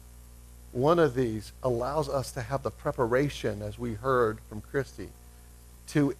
one 0.72 1.00
of 1.00 1.15
these 1.15 1.52
allows 1.62 2.08
us 2.08 2.31
to 2.33 2.42
have 2.42 2.62
the 2.62 2.71
preparation, 2.71 3.60
as 3.60 3.79
we 3.79 3.94
heard 3.94 4.38
from 4.48 4.60
Christy, 4.60 5.08
to 5.88 6.15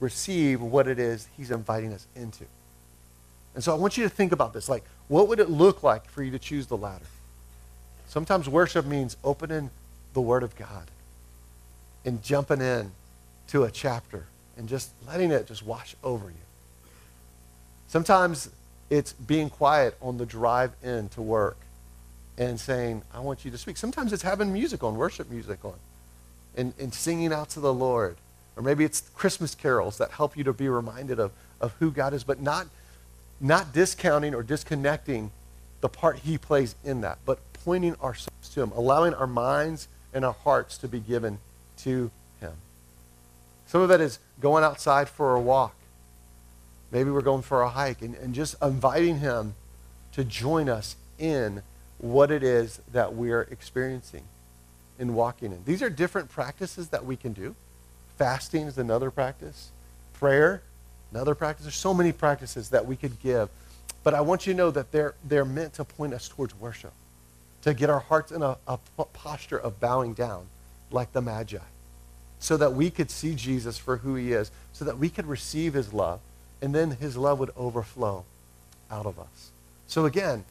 receive 0.00 0.60
what 0.60 0.88
it 0.88 0.98
is 0.98 1.28
he's 1.36 1.52
inviting 1.52 1.92
us 1.92 2.06
into. 2.16 2.44
And 3.54 3.62
so 3.62 3.72
I 3.72 3.76
want 3.78 3.96
you 3.96 4.02
to 4.02 4.10
think 4.10 4.32
about 4.32 4.52
this. 4.52 4.68
Like, 4.68 4.84
what 5.06 5.28
would 5.28 5.38
it 5.38 5.48
look 5.48 5.84
like 5.84 6.10
for 6.10 6.24
you 6.24 6.32
to 6.32 6.40
choose 6.40 6.66
the 6.66 6.76
latter? 6.76 7.06
Sometimes 8.08 8.48
worship 8.48 8.84
means 8.84 9.16
opening 9.22 9.70
the 10.12 10.20
Word 10.20 10.42
of 10.42 10.56
God 10.56 10.90
and 12.04 12.22
jumping 12.22 12.60
in 12.60 12.90
to 13.48 13.62
a 13.62 13.70
chapter 13.70 14.26
and 14.56 14.68
just 14.68 14.90
letting 15.06 15.30
it 15.30 15.46
just 15.46 15.64
wash 15.64 15.94
over 16.02 16.26
you. 16.26 16.34
Sometimes 17.88 18.50
it's 18.90 19.12
being 19.12 19.50
quiet 19.50 19.96
on 20.00 20.18
the 20.18 20.26
drive 20.26 20.72
in 20.82 21.08
to 21.10 21.22
work 21.22 21.56
and 22.36 22.58
saying, 22.58 23.02
I 23.12 23.20
want 23.20 23.44
you 23.44 23.50
to 23.50 23.58
speak. 23.58 23.76
Sometimes 23.76 24.12
it's 24.12 24.22
having 24.22 24.52
music 24.52 24.82
on, 24.82 24.96
worship 24.96 25.30
music 25.30 25.64
on, 25.64 25.74
and, 26.56 26.74
and 26.78 26.92
singing 26.92 27.32
out 27.32 27.50
to 27.50 27.60
the 27.60 27.72
Lord. 27.72 28.16
Or 28.56 28.62
maybe 28.62 28.84
it's 28.84 29.00
Christmas 29.14 29.54
carols 29.54 29.98
that 29.98 30.12
help 30.12 30.36
you 30.36 30.44
to 30.44 30.52
be 30.52 30.68
reminded 30.68 31.18
of, 31.18 31.32
of 31.60 31.72
who 31.78 31.90
God 31.90 32.14
is, 32.14 32.24
but 32.24 32.40
not, 32.40 32.66
not 33.40 33.72
discounting 33.72 34.34
or 34.34 34.42
disconnecting 34.42 35.30
the 35.80 35.88
part 35.88 36.18
He 36.18 36.38
plays 36.38 36.74
in 36.84 37.00
that, 37.02 37.18
but 37.24 37.38
pointing 37.52 37.94
ourselves 37.96 38.48
to 38.54 38.62
Him, 38.62 38.72
allowing 38.72 39.14
our 39.14 39.26
minds 39.26 39.88
and 40.12 40.24
our 40.24 40.32
hearts 40.32 40.78
to 40.78 40.88
be 40.88 41.00
given 41.00 41.38
to 41.78 42.10
Him. 42.40 42.52
Some 43.66 43.80
of 43.80 43.90
it 43.90 44.00
is 44.00 44.18
going 44.44 44.62
outside 44.62 45.08
for 45.08 45.34
a 45.34 45.40
walk. 45.40 45.74
Maybe 46.92 47.10
we're 47.10 47.22
going 47.22 47.40
for 47.40 47.62
a 47.62 47.70
hike 47.70 48.02
and, 48.02 48.14
and 48.16 48.34
just 48.34 48.54
inviting 48.60 49.20
Him 49.20 49.54
to 50.12 50.22
join 50.22 50.68
us 50.68 50.96
in 51.18 51.62
what 51.96 52.30
it 52.30 52.42
is 52.42 52.82
that 52.92 53.14
we're 53.14 53.48
experiencing 53.50 54.20
in 54.98 55.14
walking 55.14 55.50
in. 55.50 55.64
These 55.64 55.80
are 55.80 55.88
different 55.88 56.28
practices 56.28 56.90
that 56.90 57.06
we 57.06 57.16
can 57.16 57.32
do. 57.32 57.54
Fasting 58.18 58.66
is 58.66 58.76
another 58.76 59.10
practice. 59.10 59.70
Prayer, 60.12 60.60
another 61.10 61.34
practice. 61.34 61.64
There's 61.64 61.74
so 61.74 61.94
many 61.94 62.12
practices 62.12 62.68
that 62.68 62.84
we 62.84 62.96
could 62.96 63.18
give. 63.20 63.48
But 64.02 64.12
I 64.12 64.20
want 64.20 64.46
you 64.46 64.52
to 64.52 64.56
know 64.58 64.70
that 64.72 64.92
they're, 64.92 65.14
they're 65.24 65.46
meant 65.46 65.72
to 65.74 65.84
point 65.84 66.12
us 66.12 66.28
towards 66.28 66.54
worship, 66.56 66.92
to 67.62 67.72
get 67.72 67.88
our 67.88 68.00
hearts 68.00 68.30
in 68.30 68.42
a, 68.42 68.58
a 68.68 68.76
posture 69.14 69.58
of 69.58 69.80
bowing 69.80 70.12
down 70.12 70.44
like 70.90 71.12
the 71.12 71.22
Magi, 71.22 71.56
so 72.44 72.58
that 72.58 72.74
we 72.74 72.90
could 72.90 73.10
see 73.10 73.34
Jesus 73.34 73.78
for 73.78 73.96
who 73.96 74.16
he 74.16 74.32
is, 74.32 74.50
so 74.74 74.84
that 74.84 74.98
we 74.98 75.08
could 75.08 75.24
receive 75.24 75.72
his 75.72 75.94
love, 75.94 76.20
and 76.60 76.74
then 76.74 76.90
his 76.90 77.16
love 77.16 77.38
would 77.38 77.50
overflow 77.56 78.22
out 78.90 79.06
of 79.06 79.18
us. 79.18 79.50
So 79.86 80.04
again, 80.04 80.44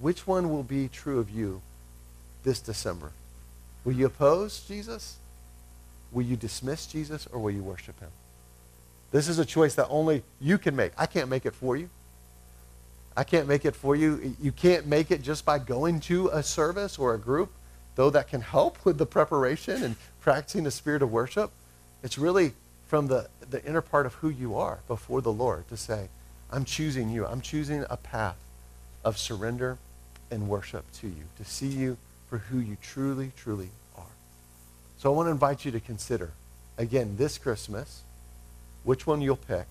which 0.00 0.26
one 0.26 0.48
will 0.48 0.62
be 0.62 0.88
true 0.88 1.18
of 1.18 1.28
you 1.28 1.60
this 2.42 2.58
December? 2.58 3.12
Will 3.84 3.92
you 3.92 4.06
oppose 4.06 4.64
Jesus? 4.66 5.18
Will 6.10 6.24
you 6.24 6.36
dismiss 6.36 6.86
Jesus 6.86 7.28
or 7.32 7.38
will 7.38 7.50
you 7.50 7.62
worship 7.62 8.00
him? 8.00 8.10
This 9.10 9.28
is 9.28 9.38
a 9.38 9.44
choice 9.44 9.74
that 9.74 9.88
only 9.90 10.22
you 10.40 10.56
can 10.56 10.74
make. 10.74 10.92
I 10.96 11.04
can't 11.04 11.28
make 11.28 11.44
it 11.44 11.54
for 11.54 11.76
you. 11.76 11.90
I 13.14 13.24
can't 13.24 13.46
make 13.46 13.66
it 13.66 13.76
for 13.76 13.94
you. 13.94 14.34
You 14.40 14.52
can't 14.52 14.86
make 14.86 15.10
it 15.10 15.20
just 15.20 15.44
by 15.44 15.58
going 15.58 16.00
to 16.00 16.28
a 16.28 16.42
service 16.42 16.96
or 16.96 17.12
a 17.12 17.18
group, 17.18 17.52
though 17.94 18.08
that 18.08 18.28
can 18.28 18.40
help 18.40 18.82
with 18.86 18.96
the 18.96 19.04
preparation 19.04 19.82
and 19.82 19.96
practicing 20.28 20.64
the 20.64 20.70
spirit 20.70 21.00
of 21.00 21.10
worship. 21.10 21.50
It's 22.02 22.18
really 22.18 22.52
from 22.86 23.06
the, 23.06 23.30
the 23.48 23.64
inner 23.64 23.80
part 23.80 24.04
of 24.04 24.12
who 24.12 24.28
you 24.28 24.56
are 24.56 24.80
before 24.86 25.22
the 25.22 25.32
Lord 25.32 25.66
to 25.68 25.76
say, 25.78 26.10
I'm 26.50 26.66
choosing 26.66 27.08
you. 27.08 27.24
I'm 27.24 27.40
choosing 27.40 27.86
a 27.88 27.96
path 27.96 28.36
of 29.06 29.16
surrender 29.16 29.78
and 30.30 30.46
worship 30.46 30.84
to 31.00 31.06
you, 31.06 31.24
to 31.38 31.46
see 31.46 31.68
you 31.68 31.96
for 32.28 32.36
who 32.36 32.58
you 32.58 32.76
truly, 32.82 33.32
truly 33.38 33.70
are. 33.96 34.12
So 34.98 35.10
I 35.10 35.16
want 35.16 35.28
to 35.28 35.30
invite 35.30 35.64
you 35.64 35.70
to 35.70 35.80
consider, 35.80 36.32
again, 36.76 37.14
this 37.16 37.38
Christmas, 37.38 38.02
which 38.84 39.06
one 39.06 39.22
you'll 39.22 39.36
pick. 39.36 39.64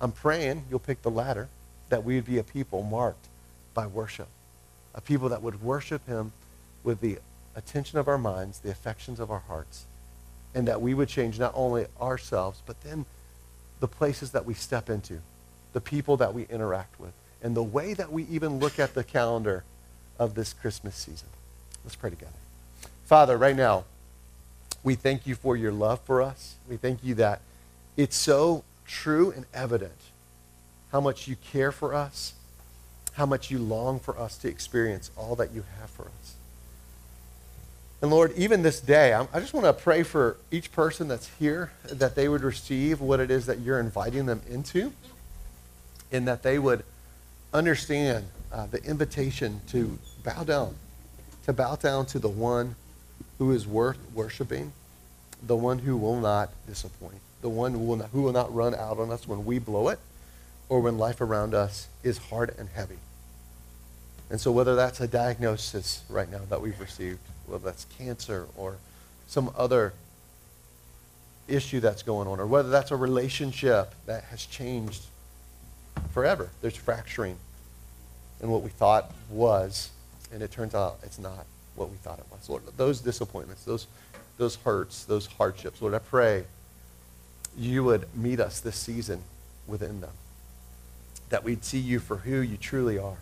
I'm 0.00 0.10
praying 0.10 0.64
you'll 0.70 0.78
pick 0.78 1.02
the 1.02 1.10
latter, 1.10 1.50
that 1.90 2.02
we 2.02 2.14
would 2.14 2.24
be 2.24 2.38
a 2.38 2.42
people 2.42 2.82
marked 2.82 3.26
by 3.74 3.86
worship, 3.86 4.28
a 4.94 5.02
people 5.02 5.28
that 5.28 5.42
would 5.42 5.62
worship 5.62 6.06
him 6.06 6.32
with 6.82 7.02
the 7.02 7.18
attention 7.56 7.98
of 7.98 8.06
our 8.06 8.18
minds, 8.18 8.60
the 8.60 8.70
affections 8.70 9.18
of 9.18 9.30
our 9.30 9.42
hearts, 9.48 9.86
and 10.54 10.68
that 10.68 10.80
we 10.80 10.94
would 10.94 11.08
change 11.08 11.38
not 11.38 11.52
only 11.54 11.86
ourselves, 12.00 12.62
but 12.66 12.80
then 12.82 13.06
the 13.80 13.88
places 13.88 14.30
that 14.30 14.44
we 14.44 14.54
step 14.54 14.88
into, 14.88 15.20
the 15.72 15.80
people 15.80 16.16
that 16.18 16.34
we 16.34 16.44
interact 16.44 17.00
with, 17.00 17.12
and 17.42 17.56
the 17.56 17.62
way 17.62 17.94
that 17.94 18.12
we 18.12 18.24
even 18.24 18.58
look 18.58 18.78
at 18.78 18.94
the 18.94 19.02
calendar 19.02 19.64
of 20.18 20.34
this 20.34 20.52
Christmas 20.52 20.94
season. 20.94 21.28
Let's 21.84 21.96
pray 21.96 22.10
together. 22.10 22.32
Father, 23.04 23.36
right 23.36 23.56
now, 23.56 23.84
we 24.82 24.94
thank 24.94 25.26
you 25.26 25.34
for 25.34 25.56
your 25.56 25.72
love 25.72 26.00
for 26.00 26.22
us. 26.22 26.56
We 26.68 26.76
thank 26.76 27.02
you 27.02 27.14
that 27.16 27.40
it's 27.96 28.16
so 28.16 28.64
true 28.86 29.30
and 29.30 29.46
evident 29.52 29.92
how 30.92 31.00
much 31.00 31.26
you 31.26 31.36
care 31.36 31.72
for 31.72 31.94
us, 31.94 32.34
how 33.14 33.26
much 33.26 33.50
you 33.50 33.58
long 33.58 33.98
for 33.98 34.18
us 34.18 34.38
to 34.38 34.48
experience 34.48 35.10
all 35.16 35.34
that 35.36 35.52
you 35.52 35.64
have 35.80 35.90
for 35.90 36.04
us. 36.04 36.34
And 38.02 38.10
Lord, 38.10 38.32
even 38.36 38.62
this 38.62 38.80
day, 38.80 39.14
I 39.14 39.40
just 39.40 39.54
want 39.54 39.64
to 39.64 39.72
pray 39.72 40.02
for 40.02 40.36
each 40.50 40.70
person 40.70 41.08
that's 41.08 41.28
here 41.38 41.72
that 41.84 42.14
they 42.14 42.28
would 42.28 42.42
receive 42.42 43.00
what 43.00 43.20
it 43.20 43.30
is 43.30 43.46
that 43.46 43.60
you're 43.60 43.80
inviting 43.80 44.26
them 44.26 44.42
into, 44.50 44.92
and 46.12 46.28
that 46.28 46.42
they 46.42 46.58
would 46.58 46.84
understand 47.54 48.26
uh, 48.52 48.66
the 48.66 48.82
invitation 48.84 49.60
to 49.68 49.98
bow 50.22 50.44
down, 50.44 50.74
to 51.46 51.52
bow 51.54 51.76
down 51.76 52.04
to 52.06 52.18
the 52.18 52.28
one 52.28 52.74
who 53.38 53.52
is 53.52 53.66
worth 53.66 53.98
worshiping, 54.14 54.72
the 55.42 55.56
one 55.56 55.78
who 55.78 55.96
will 55.96 56.20
not 56.20 56.50
disappoint, 56.66 57.20
the 57.40 57.48
one 57.48 57.72
who 57.72 57.78
will 57.78 57.96
not, 57.96 58.10
who 58.10 58.22
will 58.22 58.32
not 58.32 58.54
run 58.54 58.74
out 58.74 58.98
on 58.98 59.10
us 59.10 59.26
when 59.26 59.44
we 59.46 59.58
blow 59.58 59.88
it 59.88 59.98
or 60.68 60.80
when 60.80 60.98
life 60.98 61.20
around 61.20 61.54
us 61.54 61.88
is 62.02 62.18
hard 62.18 62.54
and 62.58 62.68
heavy. 62.70 62.98
And 64.28 64.40
so, 64.40 64.50
whether 64.52 64.74
that's 64.74 65.00
a 65.00 65.06
diagnosis 65.06 66.02
right 66.08 66.30
now 66.30 66.40
that 66.50 66.60
we've 66.60 66.78
received, 66.80 67.20
whether 67.46 67.64
that's 67.64 67.86
cancer 67.98 68.46
or 68.56 68.76
some 69.26 69.50
other 69.56 69.92
issue 71.48 71.80
that's 71.80 72.02
going 72.02 72.26
on, 72.28 72.40
or 72.40 72.46
whether 72.46 72.70
that's 72.70 72.90
a 72.90 72.96
relationship 72.96 73.94
that 74.06 74.24
has 74.24 74.44
changed 74.46 75.02
forever, 76.12 76.50
there's 76.60 76.76
fracturing 76.76 77.36
in 78.42 78.50
what 78.50 78.62
we 78.62 78.70
thought 78.70 79.12
was, 79.30 79.90
and 80.32 80.42
it 80.42 80.50
turns 80.50 80.74
out 80.74 80.98
it's 81.02 81.18
not 81.18 81.46
what 81.74 81.90
we 81.90 81.96
thought 81.98 82.18
it 82.18 82.26
was. 82.30 82.48
Lord, 82.48 82.62
those 82.76 83.00
disappointments, 83.00 83.64
those, 83.64 83.86
those 84.38 84.56
hurts, 84.56 85.04
those 85.04 85.26
hardships, 85.26 85.80
Lord, 85.80 85.94
I 85.94 85.98
pray 85.98 86.44
you 87.56 87.84
would 87.84 88.06
meet 88.14 88.40
us 88.40 88.60
this 88.60 88.76
season 88.76 89.22
within 89.66 90.00
them. 90.00 90.10
That 91.30 91.44
we'd 91.44 91.64
see 91.64 91.78
you 91.78 91.98
for 91.98 92.18
who 92.18 92.40
you 92.40 92.56
truly 92.56 92.98
are. 92.98 93.18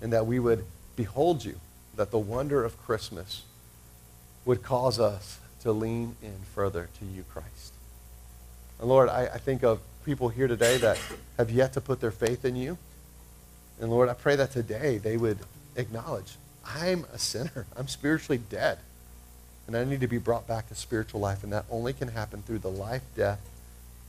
And 0.00 0.12
that 0.12 0.26
we 0.26 0.38
would 0.38 0.64
behold 0.96 1.44
you, 1.44 1.56
that 2.00 2.10
the 2.10 2.18
wonder 2.18 2.64
of 2.64 2.80
Christmas 2.80 3.42
would 4.46 4.62
cause 4.62 4.98
us 4.98 5.38
to 5.60 5.70
lean 5.70 6.16
in 6.22 6.34
further 6.54 6.88
to 6.98 7.04
you, 7.04 7.22
Christ. 7.30 7.74
And 8.78 8.88
Lord, 8.88 9.10
I, 9.10 9.26
I 9.26 9.36
think 9.36 9.62
of 9.62 9.80
people 10.06 10.30
here 10.30 10.48
today 10.48 10.78
that 10.78 10.98
have 11.36 11.50
yet 11.50 11.74
to 11.74 11.80
put 11.82 12.00
their 12.00 12.10
faith 12.10 12.46
in 12.46 12.56
you. 12.56 12.78
And 13.78 13.90
Lord, 13.90 14.08
I 14.08 14.14
pray 14.14 14.34
that 14.36 14.50
today 14.50 14.96
they 14.96 15.18
would 15.18 15.40
acknowledge, 15.76 16.36
I'm 16.64 17.04
a 17.12 17.18
sinner. 17.18 17.66
I'm 17.76 17.86
spiritually 17.86 18.40
dead. 18.48 18.78
And 19.66 19.76
I 19.76 19.84
need 19.84 20.00
to 20.00 20.08
be 20.08 20.16
brought 20.16 20.48
back 20.48 20.68
to 20.68 20.74
spiritual 20.74 21.20
life. 21.20 21.44
And 21.44 21.52
that 21.52 21.66
only 21.70 21.92
can 21.92 22.08
happen 22.08 22.40
through 22.40 22.60
the 22.60 22.70
life, 22.70 23.02
death, 23.14 23.46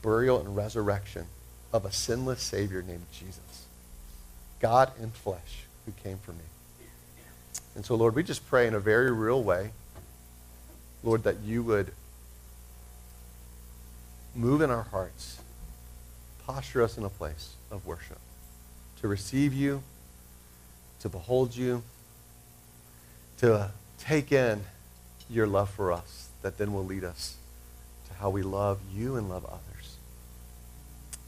burial, 0.01 0.39
and 0.39 0.55
resurrection 0.55 1.25
of 1.73 1.83
a 1.83 1.91
sinless 1.91 2.41
Savior 2.41 2.81
named 2.81 3.07
Jesus. 3.11 3.65
God 4.61 4.93
in 4.97 5.11
flesh 5.11 5.65
who 5.85 5.91
came 6.01 6.19
for 6.19 6.31
me. 6.31 6.45
And 7.75 7.85
so, 7.85 7.95
Lord, 7.95 8.15
we 8.15 8.23
just 8.23 8.47
pray 8.47 8.67
in 8.67 8.73
a 8.73 8.79
very 8.79 9.11
real 9.11 9.43
way, 9.43 9.71
Lord, 11.03 11.23
that 11.23 11.39
you 11.39 11.63
would 11.63 11.91
move 14.35 14.61
in 14.61 14.69
our 14.69 14.83
hearts, 14.83 15.41
posture 16.45 16.83
us 16.83 16.97
in 16.97 17.03
a 17.03 17.09
place 17.09 17.53
of 17.69 17.85
worship 17.85 18.19
to 19.01 19.07
receive 19.07 19.53
you, 19.53 19.81
to 20.99 21.09
behold 21.09 21.55
you, 21.55 21.81
to 23.37 23.71
take 23.97 24.31
in 24.31 24.61
your 25.29 25.47
love 25.47 25.69
for 25.69 25.91
us 25.91 26.29
that 26.41 26.57
then 26.57 26.73
will 26.73 26.85
lead 26.85 27.03
us 27.03 27.35
to 28.07 28.13
how 28.15 28.29
we 28.29 28.41
love 28.41 28.79
you 28.93 29.15
and 29.15 29.29
love 29.29 29.45
others. 29.45 29.97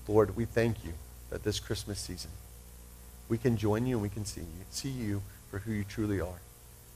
Lord, 0.07 0.35
we 0.35 0.45
thank 0.45 0.83
you 0.83 0.93
that 1.29 1.43
this 1.43 1.59
Christmas 1.59 1.99
season 1.99 2.31
we 3.29 3.37
can 3.37 3.57
join 3.57 3.87
you 3.87 3.95
and 3.95 4.01
we 4.03 4.09
can 4.09 4.25
see 4.25 4.41
you, 4.41 4.65
see 4.69 4.89
you 4.89 5.21
for 5.53 5.59
who 5.59 5.71
you 5.71 5.83
truly 5.83 6.19
are. 6.19 6.41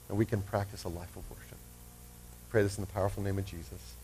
And 0.08 0.18
we 0.18 0.24
can 0.24 0.42
practice 0.42 0.82
a 0.82 0.88
life 0.88 1.16
of 1.16 1.22
worship. 1.30 1.58
Pray 2.48 2.64
this 2.64 2.76
in 2.76 2.82
the 2.82 2.92
powerful 2.92 3.22
name 3.22 3.38
of 3.38 3.46
Jesus. 3.46 3.94